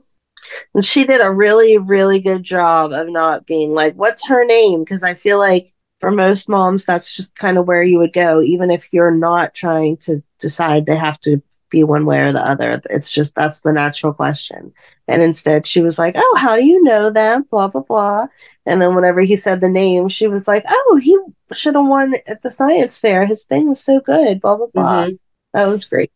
And 0.74 0.84
she 0.84 1.04
did 1.04 1.20
a 1.20 1.30
really, 1.30 1.78
really 1.78 2.20
good 2.20 2.42
job 2.42 2.92
of 2.92 3.08
not 3.08 3.46
being 3.46 3.72
like, 3.72 3.94
what's 3.94 4.26
her 4.28 4.44
name? 4.44 4.84
Because 4.84 5.02
I 5.02 5.14
feel 5.14 5.38
like 5.38 5.72
for 5.98 6.11
most 6.11 6.48
moms, 6.48 6.84
that's 6.84 7.14
just 7.14 7.36
kind 7.36 7.58
of 7.58 7.66
where 7.66 7.82
you 7.82 7.98
would 7.98 8.12
go, 8.12 8.40
even 8.40 8.70
if 8.70 8.88
you're 8.92 9.11
not 9.11 9.54
trying 9.54 9.98
to 9.98 10.22
decide 10.38 10.86
they 10.86 10.96
have 10.96 11.20
to 11.20 11.42
be 11.71 11.85
one 11.85 12.05
way 12.07 12.21
or 12.21 12.33
the 12.33 12.41
other. 12.51 12.81
It's 12.91 13.12
just 13.12 13.35
that's 13.35 13.61
the 13.62 13.73
natural 13.73 14.12
question. 14.12 14.73
And 15.09 15.23
instead, 15.23 15.66
she 15.66 15.81
was 15.81 15.99
like, 15.99 16.14
Oh, 16.16 16.37
how 16.39 16.57
do 16.57 16.64
you 16.64 16.83
know 16.83 17.11
them? 17.11 17.47
Blah, 17.51 17.68
blah, 17.68 17.83
blah. 17.83 18.27
And 18.66 18.81
then 18.83 18.95
whenever 18.95 19.21
he 19.23 19.37
said 19.37 19.61
the 19.61 19.68
name, 19.68 20.09
she 20.09 20.27
was 20.27 20.47
like, 20.47 20.64
Oh, 20.68 21.01
he 21.03 21.18
should 21.53 21.75
have 21.75 21.87
won 21.87 22.14
at 22.29 22.43
the 22.43 22.51
science 22.51 23.01
fair. 23.01 23.25
His 23.27 23.45
thing 23.45 23.68
was 23.68 23.83
so 23.83 24.01
good. 24.01 24.41
Blah, 24.41 24.57
blah, 24.57 24.66
blah. 24.66 25.07
Mhm. 25.07 25.18
That 25.55 25.66
was 25.66 25.85
great. 25.85 26.12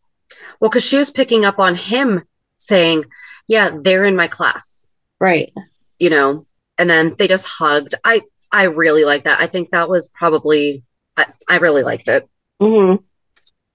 Well, 0.59 0.69
because 0.69 0.85
she 0.85 0.97
was 0.97 1.11
picking 1.11 1.45
up 1.45 1.59
on 1.59 1.75
him 1.75 2.23
saying, 2.57 3.05
Yeah, 3.47 3.71
they're 3.81 4.05
in 4.05 4.15
my 4.15 4.27
class, 4.27 4.91
Right. 5.19 5.51
you 5.99 6.09
know, 6.09 6.45
and 6.77 6.89
then 6.89 7.15
they 7.17 7.27
just 7.27 7.47
hugged. 7.47 7.95
I, 8.03 8.21
I 8.51 8.63
really 8.65 9.03
like 9.05 9.23
that. 9.25 9.39
I 9.41 9.47
think 9.47 9.69
that 9.71 9.89
was 9.89 10.07
probably, 10.09 10.83
I, 11.17 11.25
I 11.47 11.57
really 11.57 11.83
liked 11.83 12.07
it. 12.07 12.27
Mm-hmm. 12.61 13.03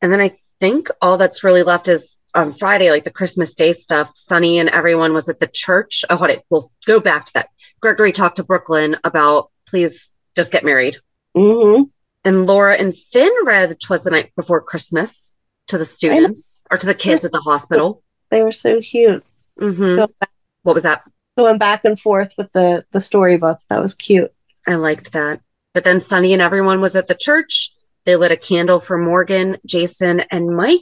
And 0.02 0.12
then 0.12 0.20
I 0.20 0.36
think 0.60 0.88
all 1.00 1.16
that's 1.18 1.42
really 1.42 1.62
left 1.62 1.88
is 1.88 2.18
on 2.34 2.52
Friday, 2.52 2.90
like 2.90 3.04
the 3.04 3.10
Christmas 3.10 3.54
Day 3.54 3.72
stuff. 3.72 4.10
Sonny 4.14 4.58
and 4.58 4.68
everyone 4.68 5.14
was 5.14 5.28
at 5.28 5.40
the 5.40 5.48
church. 5.48 6.04
Oh, 6.10 6.16
hold 6.16 6.30
it. 6.30 6.44
We'll 6.50 6.64
go 6.86 7.00
back 7.00 7.24
to 7.26 7.32
that. 7.34 7.48
Gregory 7.80 8.12
talked 8.12 8.36
to 8.36 8.44
Brooklyn 8.44 8.96
about 9.02 9.50
please 9.66 10.14
just 10.36 10.52
get 10.52 10.64
married. 10.64 10.96
Mm-hmm. 11.36 11.84
And 12.24 12.46
Laura 12.46 12.76
and 12.76 12.94
Finn 12.94 13.32
read 13.44 13.74
Twas 13.80 14.02
the 14.02 14.10
Night 14.10 14.32
Before 14.36 14.60
Christmas 14.60 15.34
to 15.68 15.78
the 15.78 15.84
students 15.84 16.62
or 16.70 16.76
to 16.76 16.86
the 16.86 16.94
kids 16.94 17.24
at 17.24 17.32
the 17.32 17.40
hospital. 17.40 18.02
They 18.30 18.42
were 18.42 18.52
so 18.52 18.80
cute. 18.80 19.24
hmm 19.58 19.96
back, 19.96 20.30
What 20.62 20.74
was 20.74 20.82
that? 20.82 21.02
going 21.38 21.58
back 21.58 21.84
and 21.84 21.98
forth 21.98 22.34
with 22.36 22.52
the, 22.52 22.84
the 22.90 23.00
storybook. 23.00 23.58
That 23.70 23.80
was 23.80 23.94
cute. 23.94 24.30
I 24.68 24.74
liked 24.74 25.12
that. 25.14 25.40
But 25.72 25.84
then 25.84 26.00
Sonny 26.00 26.32
and 26.34 26.42
everyone 26.42 26.80
was 26.82 26.96
at 26.96 27.06
the 27.06 27.14
church. 27.14 27.72
They 28.04 28.16
lit 28.16 28.32
a 28.32 28.36
candle 28.36 28.80
for 28.80 28.98
Morgan, 28.98 29.58
Jason, 29.66 30.20
and 30.30 30.48
Mike. 30.48 30.80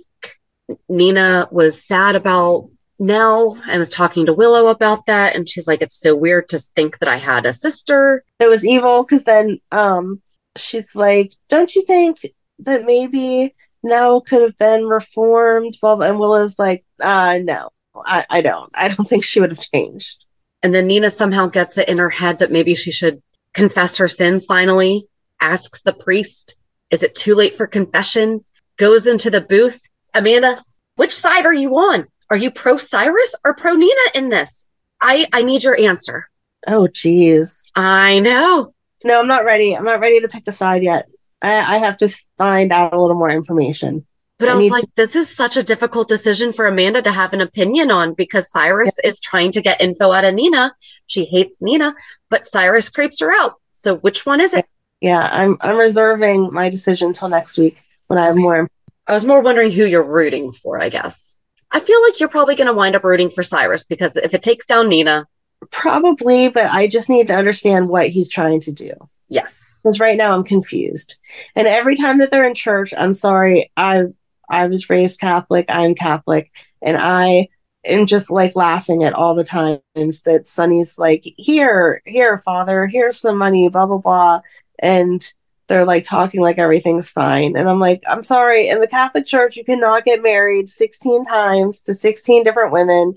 Nina 0.88 1.48
was 1.50 1.82
sad 1.82 2.14
about 2.14 2.68
Nell 2.98 3.58
and 3.68 3.78
was 3.78 3.90
talking 3.90 4.26
to 4.26 4.34
Willow 4.34 4.68
about 4.68 5.06
that. 5.06 5.34
And 5.34 5.48
she's 5.48 5.66
like, 5.68 5.82
it's 5.82 5.98
so 5.98 6.14
weird 6.14 6.48
to 6.48 6.58
think 6.58 6.98
that 6.98 7.08
I 7.08 7.16
had 7.16 7.46
a 7.46 7.52
sister. 7.52 8.24
it 8.38 8.48
was 8.48 8.66
evil 8.66 9.02
because 9.04 9.24
then 9.24 9.56
um 9.72 10.20
she's 10.56 10.96
like 10.96 11.32
don't 11.48 11.74
you 11.76 11.84
think 11.84 12.26
that 12.58 12.84
maybe 12.84 13.54
Nell 13.84 14.20
could 14.20 14.42
have 14.42 14.58
been 14.58 14.84
reformed 14.84 15.70
blah, 15.80 15.94
blah. 15.94 16.08
and 16.08 16.18
willow's 16.18 16.58
like 16.58 16.84
uh 17.00 17.38
no 17.42 17.68
I, 17.94 18.24
I 18.28 18.40
don't 18.40 18.70
i 18.74 18.88
don't 18.88 19.08
think 19.08 19.22
she 19.24 19.38
would 19.40 19.52
have 19.52 19.60
changed 19.72 20.16
And 20.64 20.74
then 20.74 20.88
Nina 20.88 21.10
somehow 21.10 21.46
gets 21.46 21.78
it 21.78 21.88
in 21.88 21.98
her 21.98 22.10
head 22.10 22.40
that 22.40 22.50
maybe 22.50 22.74
she 22.74 22.90
should 22.90 23.22
confess 23.54 23.96
her 23.98 24.08
sins 24.08 24.44
finally, 24.46 25.06
asks 25.40 25.82
the 25.82 25.92
priest, 25.92 26.56
is 26.90 27.02
it 27.02 27.14
too 27.14 27.34
late 27.34 27.54
for 27.54 27.66
confession? 27.66 28.42
Goes 28.76 29.06
into 29.06 29.30
the 29.30 29.40
booth. 29.40 29.80
Amanda, 30.14 30.60
which 30.96 31.12
side 31.12 31.46
are 31.46 31.54
you 31.54 31.76
on? 31.76 32.06
Are 32.30 32.36
you 32.36 32.50
pro 32.50 32.76
Cyrus 32.76 33.34
or 33.44 33.54
pro 33.54 33.74
Nina 33.74 34.00
in 34.14 34.28
this? 34.28 34.68
I, 35.00 35.26
I 35.32 35.42
need 35.42 35.62
your 35.62 35.78
answer. 35.78 36.28
oh 36.66 36.88
geez 36.88 37.70
I 37.76 38.18
know. 38.18 38.74
no 39.04 39.20
i'm 39.20 39.28
not 39.28 39.44
ready 39.44 39.76
i'm 39.76 39.84
not 39.84 40.00
ready 40.00 40.20
to 40.20 40.26
pick 40.26 40.42
a 40.48 40.52
side 40.52 40.82
yet 40.82 41.06
i, 41.40 41.76
I 41.76 41.78
have 41.78 41.96
to 41.98 42.08
find 42.36 42.72
out 42.72 42.92
a 42.92 43.00
little 43.00 43.16
more 43.16 43.30
information 43.30 44.04
But 44.40 44.48
I, 44.48 44.52
I 44.52 44.56
was 44.56 44.70
like, 44.70 44.94
this 44.96 45.14
is 45.14 45.28
such 45.34 45.56
a 45.56 45.62
difficult 45.62 46.08
decision 46.08 46.52
for 46.52 46.66
Amanda 46.66 47.00
to 47.02 47.12
have 47.12 47.32
an 47.32 47.40
opinion 47.40 47.90
on 47.92 48.14
because 48.14 48.50
Cyrus 48.50 48.98
is 49.04 49.20
trying 49.20 49.52
to 49.52 49.62
get 49.62 49.80
info 49.80 50.10
out 50.12 50.24
of 50.24 50.34
Nina. 50.34 50.74
She 51.06 51.24
hates 51.24 51.62
Nina, 51.62 51.94
but 52.28 52.46
Cyrus 52.46 52.88
creeps 52.90 53.20
her 53.20 53.32
out. 53.32 53.54
So 53.72 53.96
which 53.96 54.26
one 54.26 54.40
is 54.40 54.52
it? 54.54 54.66
Yeah 55.00 55.28
i'm 55.32 55.56
i'm 55.60 55.76
reserving 55.76 56.52
my 56.52 56.68
decision 56.68 57.12
till 57.12 57.28
next 57.28 57.58
week 57.58 57.80
when 58.06 58.18
i 58.18 58.26
have 58.26 58.36
more 58.36 58.68
I 59.08 59.12
was 59.12 59.24
more 59.24 59.40
wondering 59.40 59.72
who 59.72 59.86
you're 59.86 60.04
rooting 60.04 60.52
for, 60.52 60.78
I 60.80 60.90
guess. 60.90 61.38
I 61.70 61.80
feel 61.80 62.00
like 62.02 62.20
you're 62.20 62.28
probably 62.28 62.56
going 62.56 62.66
to 62.66 62.74
wind 62.74 62.94
up 62.94 63.04
rooting 63.04 63.30
for 63.30 63.42
Cyrus 63.42 63.82
because 63.84 64.16
if 64.16 64.34
it 64.34 64.42
takes 64.42 64.66
down 64.66 64.88
Nina, 64.88 65.26
probably 65.72 66.48
but 66.48 66.66
i 66.70 66.86
just 66.86 67.10
need 67.10 67.26
to 67.26 67.34
understand 67.34 67.88
what 67.88 68.08
he's 68.08 68.28
trying 68.28 68.60
to 68.60 68.70
do 68.70 68.92
yes. 69.28 69.80
because 69.82 69.98
right 69.98 70.16
now 70.16 70.32
I'm 70.32 70.44
confused. 70.44 71.16
And 71.56 71.66
every 71.66 71.96
time 71.96 72.18
that 72.18 72.30
they're 72.30 72.46
in 72.46 72.54
church, 72.54 72.94
I'm 72.96 73.12
sorry, 73.12 73.68
I 73.76 74.04
I 74.48 74.66
was 74.66 74.88
raised 74.88 75.20
Catholic, 75.20 75.66
I'm 75.68 75.94
Catholic, 75.94 76.52
and 76.80 76.96
I 76.96 77.48
am 77.84 78.06
just 78.06 78.30
like 78.30 78.54
laughing 78.54 79.02
at 79.02 79.14
all 79.14 79.34
the 79.34 79.42
times 79.42 80.20
that 80.22 80.46
Sonny's 80.46 80.96
like, 80.96 81.22
here, 81.36 82.02
here, 82.06 82.38
father, 82.38 82.86
here's 82.86 83.18
some 83.18 83.36
money, 83.36 83.68
blah 83.68 83.86
blah 83.86 83.98
blah. 83.98 84.40
And 84.78 85.22
they're 85.66 85.84
like 85.84 86.04
talking 86.04 86.40
like 86.40 86.58
everything's 86.58 87.10
fine. 87.10 87.56
And 87.56 87.68
I'm 87.68 87.78
like, 87.80 88.02
I'm 88.08 88.22
sorry, 88.22 88.68
in 88.68 88.80
the 88.80 88.88
Catholic 88.88 89.26
Church, 89.26 89.56
you 89.56 89.64
cannot 89.64 90.04
get 90.04 90.22
married 90.22 90.70
16 90.70 91.24
times 91.24 91.80
to 91.82 91.94
16 91.94 92.42
different 92.42 92.72
women. 92.72 93.14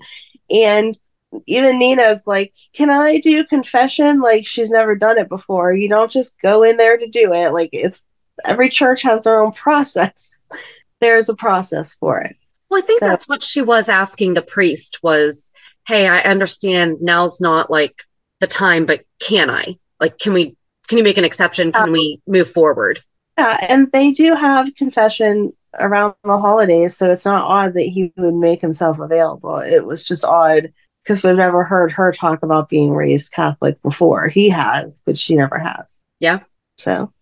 And 0.50 0.98
even 1.46 1.78
Nina's 1.78 2.26
like, 2.26 2.52
Can 2.74 2.90
I 2.90 3.18
do 3.18 3.44
confession? 3.44 4.20
Like, 4.20 4.46
she's 4.46 4.70
never 4.70 4.94
done 4.94 5.16
it 5.18 5.30
before. 5.30 5.72
You 5.72 5.88
don't 5.88 6.10
just 6.10 6.38
go 6.42 6.62
in 6.62 6.76
there 6.76 6.98
to 6.98 7.08
do 7.08 7.32
it. 7.32 7.52
Like, 7.54 7.70
it's 7.72 8.04
every 8.44 8.68
church 8.68 9.00
has 9.02 9.22
their 9.22 9.40
own 9.40 9.52
process. 9.52 10.36
There's 11.00 11.28
a 11.30 11.34
process 11.34 11.94
for 11.94 12.20
it. 12.20 12.36
Well, 12.68 12.82
I 12.82 12.86
think 12.86 13.00
So- 13.00 13.06
that's 13.08 13.28
what 13.28 13.42
she 13.42 13.62
was 13.62 13.88
asking 13.88 14.34
the 14.34 14.42
priest 14.42 14.98
was, 15.02 15.52
"Hey, 15.86 16.06
I 16.06 16.20
understand 16.20 16.98
now's 17.00 17.40
not 17.40 17.70
like 17.70 17.94
the 18.40 18.46
time, 18.46 18.84
but 18.84 19.02
can 19.20 19.48
I? 19.48 19.76
Like 20.00 20.18
can 20.18 20.32
we 20.34 20.56
can 20.88 20.98
you 20.98 21.04
make 21.04 21.18
an 21.18 21.24
exception? 21.24 21.72
Can 21.72 21.92
we 21.92 22.20
move 22.26 22.48
forward?" 22.48 23.00
Yeah, 23.38 23.56
and 23.68 23.90
they 23.92 24.10
do 24.10 24.34
have 24.34 24.74
confession 24.74 25.52
around 25.80 26.14
the 26.24 26.38
holidays, 26.38 26.96
so 26.96 27.10
it's 27.10 27.24
not 27.24 27.44
odd 27.44 27.74
that 27.74 27.82
he 27.82 28.12
would 28.16 28.34
make 28.34 28.60
himself 28.60 28.98
available. 28.98 29.58
It 29.58 29.86
was 29.86 30.04
just 30.04 30.24
odd 30.24 30.72
because 31.02 31.24
we've 31.24 31.34
never 31.34 31.64
heard 31.64 31.92
her 31.92 32.12
talk 32.12 32.42
about 32.42 32.68
being 32.68 32.92
raised 32.92 33.32
Catholic 33.32 33.80
before. 33.82 34.28
He 34.28 34.48
has, 34.50 35.02
but 35.04 35.18
she 35.18 35.34
never 35.34 35.58
has. 35.58 35.98
Yeah. 36.20 36.40
So 36.76 37.12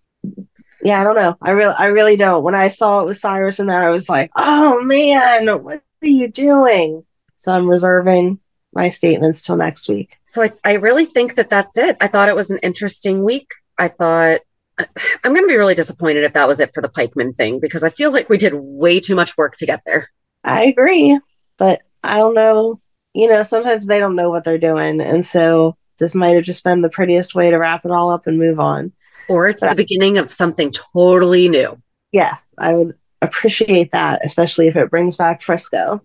yeah, 0.82 1.00
I 1.00 1.04
don't 1.04 1.16
know. 1.16 1.36
I 1.42 1.50
really 1.50 1.74
I 1.78 1.86
really 1.86 2.16
don't. 2.16 2.42
When 2.42 2.54
I 2.54 2.68
saw 2.68 3.00
it 3.00 3.06
with 3.06 3.18
Cyrus 3.18 3.60
in 3.60 3.66
there, 3.66 3.82
I 3.82 3.90
was 3.90 4.08
like, 4.08 4.30
oh 4.36 4.82
man, 4.82 5.46
what 5.62 5.82
are 6.02 6.08
you 6.08 6.28
doing? 6.28 7.04
So 7.34 7.52
I'm 7.52 7.68
reserving 7.68 8.40
my 8.72 8.88
statements 8.88 9.42
till 9.42 9.56
next 9.56 9.88
week. 9.88 10.16
So 10.24 10.42
I, 10.42 10.50
I 10.64 10.72
really 10.74 11.04
think 11.04 11.34
that 11.34 11.50
that's 11.50 11.76
it. 11.76 11.96
I 12.00 12.06
thought 12.06 12.28
it 12.28 12.36
was 12.36 12.50
an 12.50 12.60
interesting 12.62 13.24
week. 13.24 13.50
I 13.78 13.88
thought 13.88 14.40
I'm 14.78 15.32
going 15.32 15.44
to 15.44 15.48
be 15.48 15.56
really 15.56 15.74
disappointed 15.74 16.24
if 16.24 16.34
that 16.34 16.48
was 16.48 16.60
it 16.60 16.72
for 16.72 16.80
the 16.80 16.88
Pikeman 16.88 17.34
thing 17.34 17.60
because 17.60 17.84
I 17.84 17.90
feel 17.90 18.12
like 18.12 18.28
we 18.28 18.38
did 18.38 18.54
way 18.54 19.00
too 19.00 19.14
much 19.14 19.36
work 19.36 19.56
to 19.56 19.66
get 19.66 19.82
there. 19.86 20.08
I 20.44 20.64
agree, 20.64 21.18
but 21.58 21.82
I 22.02 22.18
don't 22.18 22.34
know. 22.34 22.80
You 23.12 23.28
know, 23.28 23.42
sometimes 23.42 23.86
they 23.86 23.98
don't 23.98 24.16
know 24.16 24.30
what 24.30 24.44
they're 24.44 24.58
doing. 24.58 25.00
And 25.00 25.24
so 25.24 25.76
this 25.98 26.14
might 26.14 26.36
have 26.36 26.44
just 26.44 26.64
been 26.64 26.80
the 26.80 26.88
prettiest 26.88 27.34
way 27.34 27.50
to 27.50 27.58
wrap 27.58 27.84
it 27.84 27.90
all 27.90 28.10
up 28.10 28.26
and 28.26 28.38
move 28.38 28.60
on. 28.60 28.92
Or 29.28 29.48
it's 29.48 29.62
the 29.62 29.74
beginning 29.76 30.18
of 30.18 30.32
something 30.32 30.72
totally 30.72 31.48
new. 31.48 31.80
Yes, 32.10 32.52
I 32.58 32.74
would 32.74 32.96
appreciate 33.22 33.92
that, 33.92 34.24
especially 34.24 34.68
if 34.68 34.76
it 34.76 34.90
brings 34.90 35.16
back 35.16 35.42
Frisco. 35.42 36.00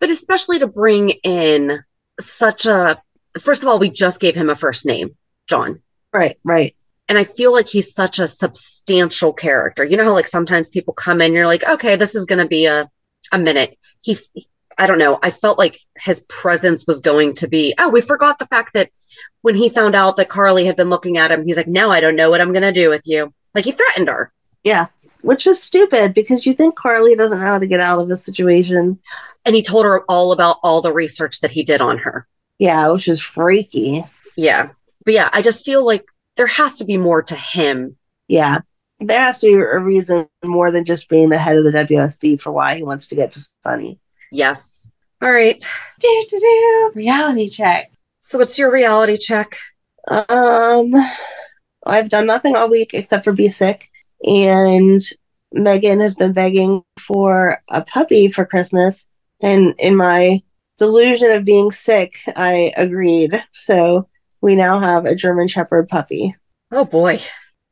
But 0.00 0.10
especially 0.10 0.58
to 0.58 0.66
bring 0.66 1.10
in 1.10 1.82
such 2.20 2.66
a 2.66 3.00
first 3.40 3.62
of 3.62 3.68
all, 3.68 3.78
we 3.78 3.90
just 3.90 4.20
gave 4.20 4.34
him 4.34 4.50
a 4.50 4.54
first 4.54 4.86
name, 4.86 5.16
John. 5.48 5.80
Right, 6.12 6.38
right. 6.44 6.74
And 7.08 7.16
I 7.16 7.24
feel 7.24 7.52
like 7.52 7.66
he's 7.66 7.94
such 7.94 8.18
a 8.18 8.28
substantial 8.28 9.32
character. 9.32 9.84
You 9.84 9.96
know 9.96 10.04
how 10.04 10.12
like 10.12 10.26
sometimes 10.26 10.68
people 10.68 10.94
come 10.94 11.20
in, 11.20 11.32
you're 11.32 11.46
like, 11.46 11.66
okay, 11.66 11.96
this 11.96 12.14
is 12.14 12.26
gonna 12.26 12.48
be 12.48 12.66
a 12.66 12.90
a 13.32 13.38
minute. 13.38 13.78
He 14.02 14.16
I 14.78 14.86
don't 14.86 14.98
know. 14.98 15.18
I 15.22 15.30
felt 15.30 15.58
like 15.58 15.80
his 15.98 16.20
presence 16.28 16.86
was 16.86 17.00
going 17.00 17.34
to 17.34 17.48
be, 17.48 17.74
oh, 17.78 17.88
we 17.88 18.00
forgot 18.00 18.38
the 18.38 18.46
fact 18.46 18.74
that 18.74 18.90
when 19.42 19.56
he 19.56 19.68
found 19.68 19.96
out 19.96 20.16
that 20.16 20.28
Carly 20.28 20.66
had 20.66 20.76
been 20.76 20.88
looking 20.88 21.18
at 21.18 21.32
him, 21.32 21.44
he's 21.44 21.56
like, 21.56 21.66
now 21.66 21.90
I 21.90 22.00
don't 22.00 22.14
know 22.14 22.30
what 22.30 22.40
I'm 22.40 22.52
going 22.52 22.62
to 22.62 22.72
do 22.72 22.88
with 22.88 23.02
you. 23.04 23.34
Like 23.54 23.64
he 23.64 23.72
threatened 23.72 24.08
her. 24.08 24.32
Yeah, 24.62 24.86
which 25.22 25.46
is 25.46 25.62
stupid 25.62 26.14
because 26.14 26.46
you 26.46 26.52
think 26.52 26.76
Carly 26.76 27.16
doesn't 27.16 27.38
know 27.38 27.44
how 27.44 27.58
to 27.58 27.66
get 27.66 27.80
out 27.80 27.98
of 27.98 28.10
a 28.10 28.16
situation. 28.16 28.98
And 29.48 29.56
he 29.56 29.62
told 29.62 29.86
her 29.86 30.04
all 30.10 30.32
about 30.32 30.58
all 30.62 30.82
the 30.82 30.92
research 30.92 31.40
that 31.40 31.50
he 31.50 31.62
did 31.62 31.80
on 31.80 31.96
her. 31.96 32.28
Yeah, 32.58 32.90
which 32.90 33.08
is 33.08 33.22
freaky. 33.22 34.04
Yeah. 34.36 34.68
But 35.06 35.14
yeah, 35.14 35.30
I 35.32 35.40
just 35.40 35.64
feel 35.64 35.86
like 35.86 36.04
there 36.36 36.46
has 36.46 36.76
to 36.80 36.84
be 36.84 36.98
more 36.98 37.22
to 37.22 37.34
him. 37.34 37.96
Yeah, 38.26 38.58
there 39.00 39.20
has 39.20 39.38
to 39.38 39.46
be 39.46 39.54
a 39.54 39.78
reason 39.78 40.28
more 40.44 40.70
than 40.70 40.84
just 40.84 41.08
being 41.08 41.30
the 41.30 41.38
head 41.38 41.56
of 41.56 41.64
the 41.64 41.70
WSB 41.70 42.38
for 42.38 42.52
why 42.52 42.76
he 42.76 42.82
wants 42.82 43.06
to 43.06 43.14
get 43.14 43.32
to 43.32 43.40
Sonny. 43.62 43.98
Yes. 44.30 44.92
All 45.22 45.32
right. 45.32 45.58
Do 45.98 46.24
do 46.28 46.38
do 46.38 46.92
reality 46.94 47.48
check. 47.48 47.90
So 48.18 48.36
what's 48.36 48.58
your 48.58 48.70
reality 48.70 49.16
check? 49.16 49.56
Um, 50.08 50.92
I've 51.86 52.10
done 52.10 52.26
nothing 52.26 52.54
all 52.54 52.68
week 52.68 52.92
except 52.92 53.24
for 53.24 53.32
be 53.32 53.48
sick. 53.48 53.88
And 54.26 55.02
Megan 55.52 56.00
has 56.00 56.14
been 56.14 56.34
begging 56.34 56.82
for 57.00 57.62
a 57.70 57.82
puppy 57.82 58.28
for 58.28 58.44
Christmas. 58.44 59.08
And 59.42 59.74
in 59.78 59.96
my 59.96 60.42
delusion 60.78 61.30
of 61.30 61.44
being 61.44 61.70
sick, 61.70 62.18
I 62.36 62.72
agreed. 62.76 63.42
So 63.52 64.08
we 64.40 64.56
now 64.56 64.80
have 64.80 65.04
a 65.04 65.14
German 65.14 65.48
Shepherd 65.48 65.88
puppy. 65.88 66.34
Oh 66.70 66.84
boy. 66.84 67.20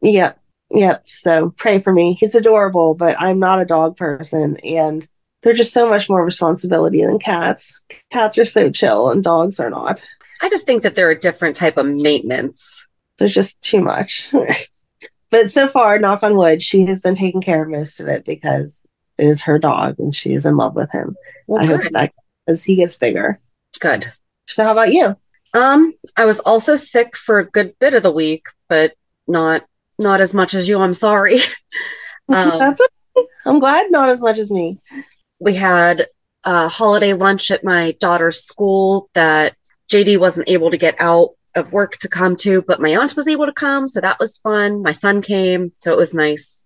Yep. 0.03 0.39
Yep. 0.71 1.09
So 1.09 1.51
pray 1.57 1.79
for 1.79 1.93
me. 1.93 2.15
He's 2.15 2.35
adorable, 2.35 2.95
but 2.95 3.17
I'm 3.21 3.39
not 3.39 3.61
a 3.61 3.67
dog 3.67 3.97
person. 3.97 4.57
And 4.65 5.07
they're 5.43 5.53
just 5.53 5.73
so 5.73 5.89
much 5.89 6.09
more 6.09 6.25
responsibility 6.25 7.05
than 7.05 7.19
cats. 7.19 7.81
Cats 8.11 8.37
are 8.39 8.45
so 8.45 8.71
chill 8.71 9.11
and 9.11 9.23
dogs 9.23 9.61
are 9.61 9.71
not. 9.71 10.05
I 10.43 10.49
just 10.49 10.67
think 10.67 10.83
that 10.83 10.95
they're 10.95 11.11
a 11.11 11.19
different 11.19 11.57
type 11.57 11.77
of 11.77 11.87
maintenance. 11.87 12.85
There's 13.19 13.35
just 13.35 13.63
too 13.63 13.81
much. 13.81 14.31
but 15.31 15.51
so 15.51 15.69
far, 15.69 15.99
knock 15.99 16.23
on 16.23 16.37
wood, 16.37 16.63
she 16.63 16.85
has 16.87 17.01
been 17.01 17.15
taking 17.15 17.41
care 17.41 17.63
of 17.63 17.71
most 17.71 18.01
of 18.01 18.09
it 18.09 18.25
because 18.25 18.87
is 19.19 19.43
her 19.43 19.59
dog 19.59 19.99
and 19.99 20.15
she 20.15 20.33
is 20.33 20.45
in 20.45 20.57
love 20.57 20.75
with 20.75 20.91
him. 20.93 21.17
Well, 21.47 21.63
I 21.63 21.67
hope 21.67 21.83
that 21.93 22.13
as 22.47 22.65
he 22.65 22.77
gets 22.77 22.97
bigger. 22.97 23.41
Good. 23.81 24.13
So 24.47 24.65
how 24.65 24.73
about 24.73 24.93
you? 24.93 25.17
Um, 25.55 25.93
I 26.17 26.25
was 26.25 26.41
also 26.41 26.77
sick 26.77 27.17
for 27.17 27.39
a 27.39 27.51
good 27.51 27.79
bit 27.79 27.95
of 27.95 28.03
the 28.03 28.13
week, 28.13 28.47
but 28.69 28.95
not 29.27 29.65
not 29.99 30.21
as 30.21 30.35
much 30.35 30.55
as 30.55 30.69
you. 30.69 30.79
I'm 30.81 30.93
sorry. 30.93 31.37
um, 32.29 32.59
That's 32.59 32.81
okay. 32.81 33.27
I'm 33.47 33.59
glad 33.59 33.91
not 33.91 34.11
as 34.11 34.21
much 34.21 34.39
as 34.39 34.51
me. 34.51 34.79
we 35.39 35.55
had 35.55 36.07
a 36.45 36.69
holiday 36.69 37.15
lunch 37.15 37.51
at 37.51 37.65
my 37.65 37.93
daughter's 37.99 38.43
school 38.43 39.09
that 39.15 39.55
JD 39.91 40.19
wasn't 40.19 40.49
able 40.49 40.71
to 40.71 40.77
get 40.77 40.97
out 40.99 41.31
of 41.55 41.73
work 41.73 41.97
to 41.99 42.09
come 42.09 42.37
to, 42.37 42.63
but 42.63 42.81
my 42.81 42.91
aunt 42.91 43.17
was 43.17 43.27
able 43.27 43.47
to 43.47 43.53
come, 43.53 43.87
so 43.87 44.01
that 44.01 44.21
was 44.21 44.37
fun. 44.39 44.83
My 44.83 44.93
son 44.93 45.23
came, 45.23 45.71
so 45.75 45.93
it 45.93 45.97
was 45.97 46.15
nice. 46.15 46.66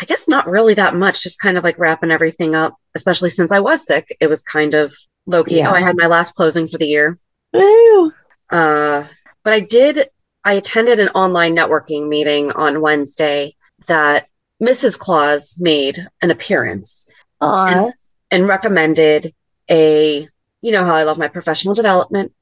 I 0.00 0.04
guess 0.04 0.28
not 0.28 0.48
really 0.48 0.74
that 0.74 0.94
much, 0.94 1.22
just 1.22 1.40
kind 1.40 1.58
of 1.58 1.64
like 1.64 1.78
wrapping 1.78 2.10
everything 2.10 2.54
up, 2.54 2.76
especially 2.94 3.30
since 3.30 3.50
I 3.50 3.60
was 3.60 3.86
sick. 3.86 4.16
It 4.20 4.28
was 4.28 4.42
kind 4.42 4.74
of 4.74 4.94
low 5.26 5.42
key. 5.42 5.58
Yeah. 5.58 5.70
Oh, 5.70 5.74
I 5.74 5.80
had 5.80 5.96
my 5.96 6.06
last 6.06 6.36
closing 6.36 6.68
for 6.68 6.78
the 6.78 6.86
year. 6.86 7.16
Woo! 7.52 8.12
Uh, 8.48 9.04
but 9.42 9.52
I 9.52 9.60
did, 9.60 10.08
I 10.44 10.54
attended 10.54 11.00
an 11.00 11.08
online 11.10 11.56
networking 11.56 12.08
meeting 12.08 12.52
on 12.52 12.80
Wednesday 12.80 13.54
that 13.86 14.28
Mrs. 14.62 14.98
Claus 14.98 15.56
made 15.60 16.06
an 16.22 16.30
appearance 16.30 17.06
Aw. 17.40 17.90
and 18.30 18.48
recommended 18.48 19.34
a, 19.70 20.28
you 20.60 20.72
know 20.72 20.84
how 20.84 20.94
I 20.94 21.04
love 21.04 21.18
my 21.18 21.28
professional 21.28 21.74
development. 21.74 22.32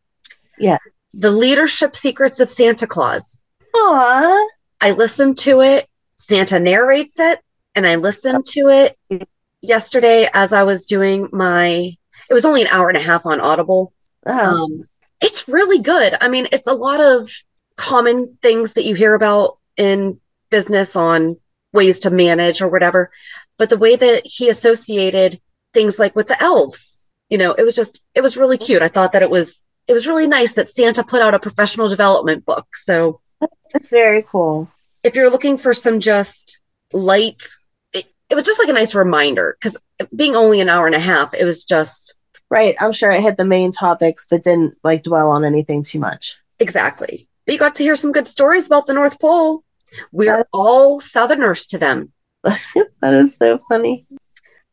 Yeah. 0.59 0.79
The 1.13 1.31
Leadership 1.31 1.97
Secrets 1.97 2.41
of 2.41 2.51
Santa 2.51 2.87
Claus. 2.87 3.41
Aw. 3.75 4.49
I 4.81 4.91
listened 4.91 5.39
to 5.39 5.63
it. 5.63 5.89
Santa 6.19 6.59
narrates 6.59 7.21
it, 7.21 7.41
and 7.77 7.87
I 7.87 7.95
listened 7.95 8.45
to 8.47 8.69
it 8.69 9.29
yesterday 9.61 10.29
as 10.33 10.53
I 10.53 10.65
was 10.65 10.87
doing 10.87 11.29
my. 11.33 11.97
It 12.29 12.35
was 12.35 12.45
only 12.45 12.63
an 12.63 12.69
hour 12.69 12.89
and 12.89 12.99
a 12.99 13.01
half 13.01 13.25
on 13.27 13.41
Audible. 13.41 13.93
Oh. 14.27 14.65
Um, 14.65 14.89
it's 15.21 15.49
really 15.49 15.79
good. 15.79 16.17
I 16.21 16.29
mean, 16.29 16.49
it's 16.51 16.67
a 16.67 16.75
lot 16.75 17.01
of 17.01 17.29
common 17.77 18.37
things 18.43 18.73
that 18.73 18.85
you 18.85 18.95
hear 18.97 19.15
about 19.15 19.59
in 19.77 20.19
business 20.51 20.97
on 20.97 21.37
ways 21.73 22.01
to 22.01 22.11
manage 22.11 22.61
or 22.61 22.69
whatever. 22.69 23.11
But 23.59 23.71
the 23.71 23.79
way 23.79 23.95
that 23.95 24.23
he 24.27 24.49
associated 24.49 25.41
things 25.73 25.99
like 26.01 26.17
with 26.17 26.29
the 26.29 26.43
elves, 26.43 27.09
you 27.29 27.39
know, 27.39 27.53
it 27.53 27.63
was 27.63 27.77
just, 27.77 28.05
it 28.15 28.23
was 28.23 28.37
really 28.37 28.59
cute. 28.59 28.83
I 28.83 28.89
thought 28.89 29.13
that 29.13 29.23
it 29.23 29.31
was, 29.31 29.65
it 29.87 29.93
was 29.93 30.07
really 30.07 30.27
nice 30.27 30.55
that 30.55 30.69
Santa 30.69 31.05
put 31.05 31.23
out 31.23 31.35
a 31.35 31.39
professional 31.39 31.89
development 31.89 32.45
book. 32.45 32.67
So 32.75 33.21
It's 33.75 33.91
very 33.91 34.23
cool. 34.23 34.69
if 35.03 35.15
you're 35.15 35.31
looking 35.31 35.59
for 35.59 35.73
some 35.73 36.01
just 36.01 36.61
light, 36.93 37.43
it, 38.31 38.35
was 38.35 38.45
just 38.45 38.59
like 38.59 38.69
a 38.69 38.73
nice 38.73 38.95
reminder 38.95 39.57
because 39.59 39.77
being 40.15 40.37
only 40.37 40.61
an 40.61 40.69
hour 40.69 40.87
and 40.87 40.95
a 40.95 41.01
half, 41.01 41.35
it 41.35 41.45
was 41.45 41.65
just 41.65 42.19
Right. 42.49 42.75
I'm 42.81 42.93
sure 42.93 43.11
it 43.11 43.23
hit 43.23 43.37
the 43.37 43.45
main 43.45 43.73
topics, 43.73 44.27
but 44.31 44.45
didn't 44.45 44.77
like 44.85 45.03
dwell 45.03 45.31
on 45.31 45.45
anything 45.45 45.83
too 45.83 45.99
much. 45.99 46.37
Exactly. 46.61 47.29
But 47.45 47.53
you 47.53 47.59
got 47.59 47.75
to 47.77 47.83
hear 47.83 47.97
some 47.97 48.13
good 48.13 48.29
stories 48.29 48.67
about 48.67 48.87
the 48.87 48.95
North 48.95 49.19
Pole. 49.21 49.65
We're 50.13 50.47
all 50.53 51.01
Southerners 51.01 51.67
to 51.69 51.79
them. 51.79 52.13
that 52.43 53.15
is 53.15 53.37
so 53.37 53.59
funny. 53.69 54.07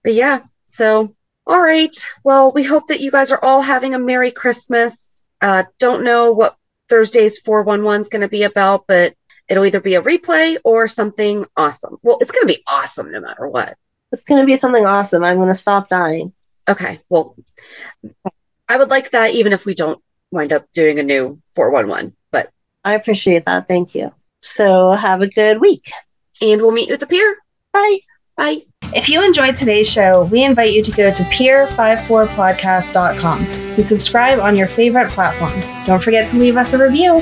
But 0.03 0.13
yeah, 0.13 0.41
so 0.65 1.09
all 1.47 1.61
right. 1.61 1.95
Well, 2.23 2.51
we 2.51 2.63
hope 2.63 2.87
that 2.87 2.99
you 3.01 3.11
guys 3.11 3.31
are 3.31 3.43
all 3.43 3.61
having 3.61 3.95
a 3.95 3.99
Merry 3.99 4.31
Christmas. 4.31 5.25
Uh, 5.41 5.63
don't 5.79 6.03
know 6.03 6.31
what 6.31 6.55
Thursday's 6.89 7.39
411 7.39 8.01
is 8.01 8.09
going 8.09 8.21
to 8.21 8.27
be 8.27 8.43
about, 8.43 8.85
but 8.87 9.15
it'll 9.49 9.65
either 9.65 9.81
be 9.81 9.95
a 9.95 10.01
replay 10.01 10.57
or 10.63 10.87
something 10.87 11.45
awesome. 11.57 11.97
Well, 12.01 12.17
it's 12.21 12.31
going 12.31 12.47
to 12.47 12.53
be 12.53 12.63
awesome 12.67 13.11
no 13.11 13.19
matter 13.19 13.47
what. 13.47 13.75
It's 14.11 14.25
going 14.25 14.41
to 14.41 14.45
be 14.45 14.57
something 14.57 14.85
awesome. 14.85 15.23
I'm 15.23 15.37
going 15.37 15.49
to 15.49 15.55
stop 15.55 15.89
dying. 15.89 16.33
Okay. 16.69 16.99
Well, 17.09 17.35
I 18.69 18.77
would 18.77 18.89
like 18.89 19.11
that 19.11 19.31
even 19.31 19.53
if 19.53 19.65
we 19.65 19.75
don't 19.75 20.01
wind 20.31 20.53
up 20.53 20.71
doing 20.71 20.99
a 20.99 21.03
new 21.03 21.37
411, 21.55 22.15
but 22.31 22.51
I 22.85 22.95
appreciate 22.95 23.45
that. 23.45 23.67
Thank 23.67 23.95
you. 23.95 24.13
So 24.41 24.91
have 24.91 25.21
a 25.21 25.27
good 25.27 25.59
week. 25.59 25.91
and 26.41 26.61
we'll 26.61 26.71
meet 26.71 26.87
you 26.87 26.93
at 26.93 26.99
the 26.99 27.07
pier. 27.07 27.35
Bye. 27.71 27.99
Bye. 28.35 28.57
If 28.95 29.09
you 29.09 29.23
enjoyed 29.23 29.55
today's 29.55 29.89
show, 29.89 30.25
we 30.25 30.43
invite 30.43 30.73
you 30.73 30.83
to 30.83 30.91
go 30.91 31.11
to 31.13 31.23
peer54podcast.com 31.23 33.45
to 33.75 33.83
subscribe 33.83 34.39
on 34.39 34.55
your 34.55 34.67
favorite 34.67 35.09
platform. 35.11 35.59
Don't 35.85 36.01
forget 36.03 36.29
to 36.29 36.37
leave 36.37 36.57
us 36.57 36.73
a 36.73 36.83
review. 36.83 37.21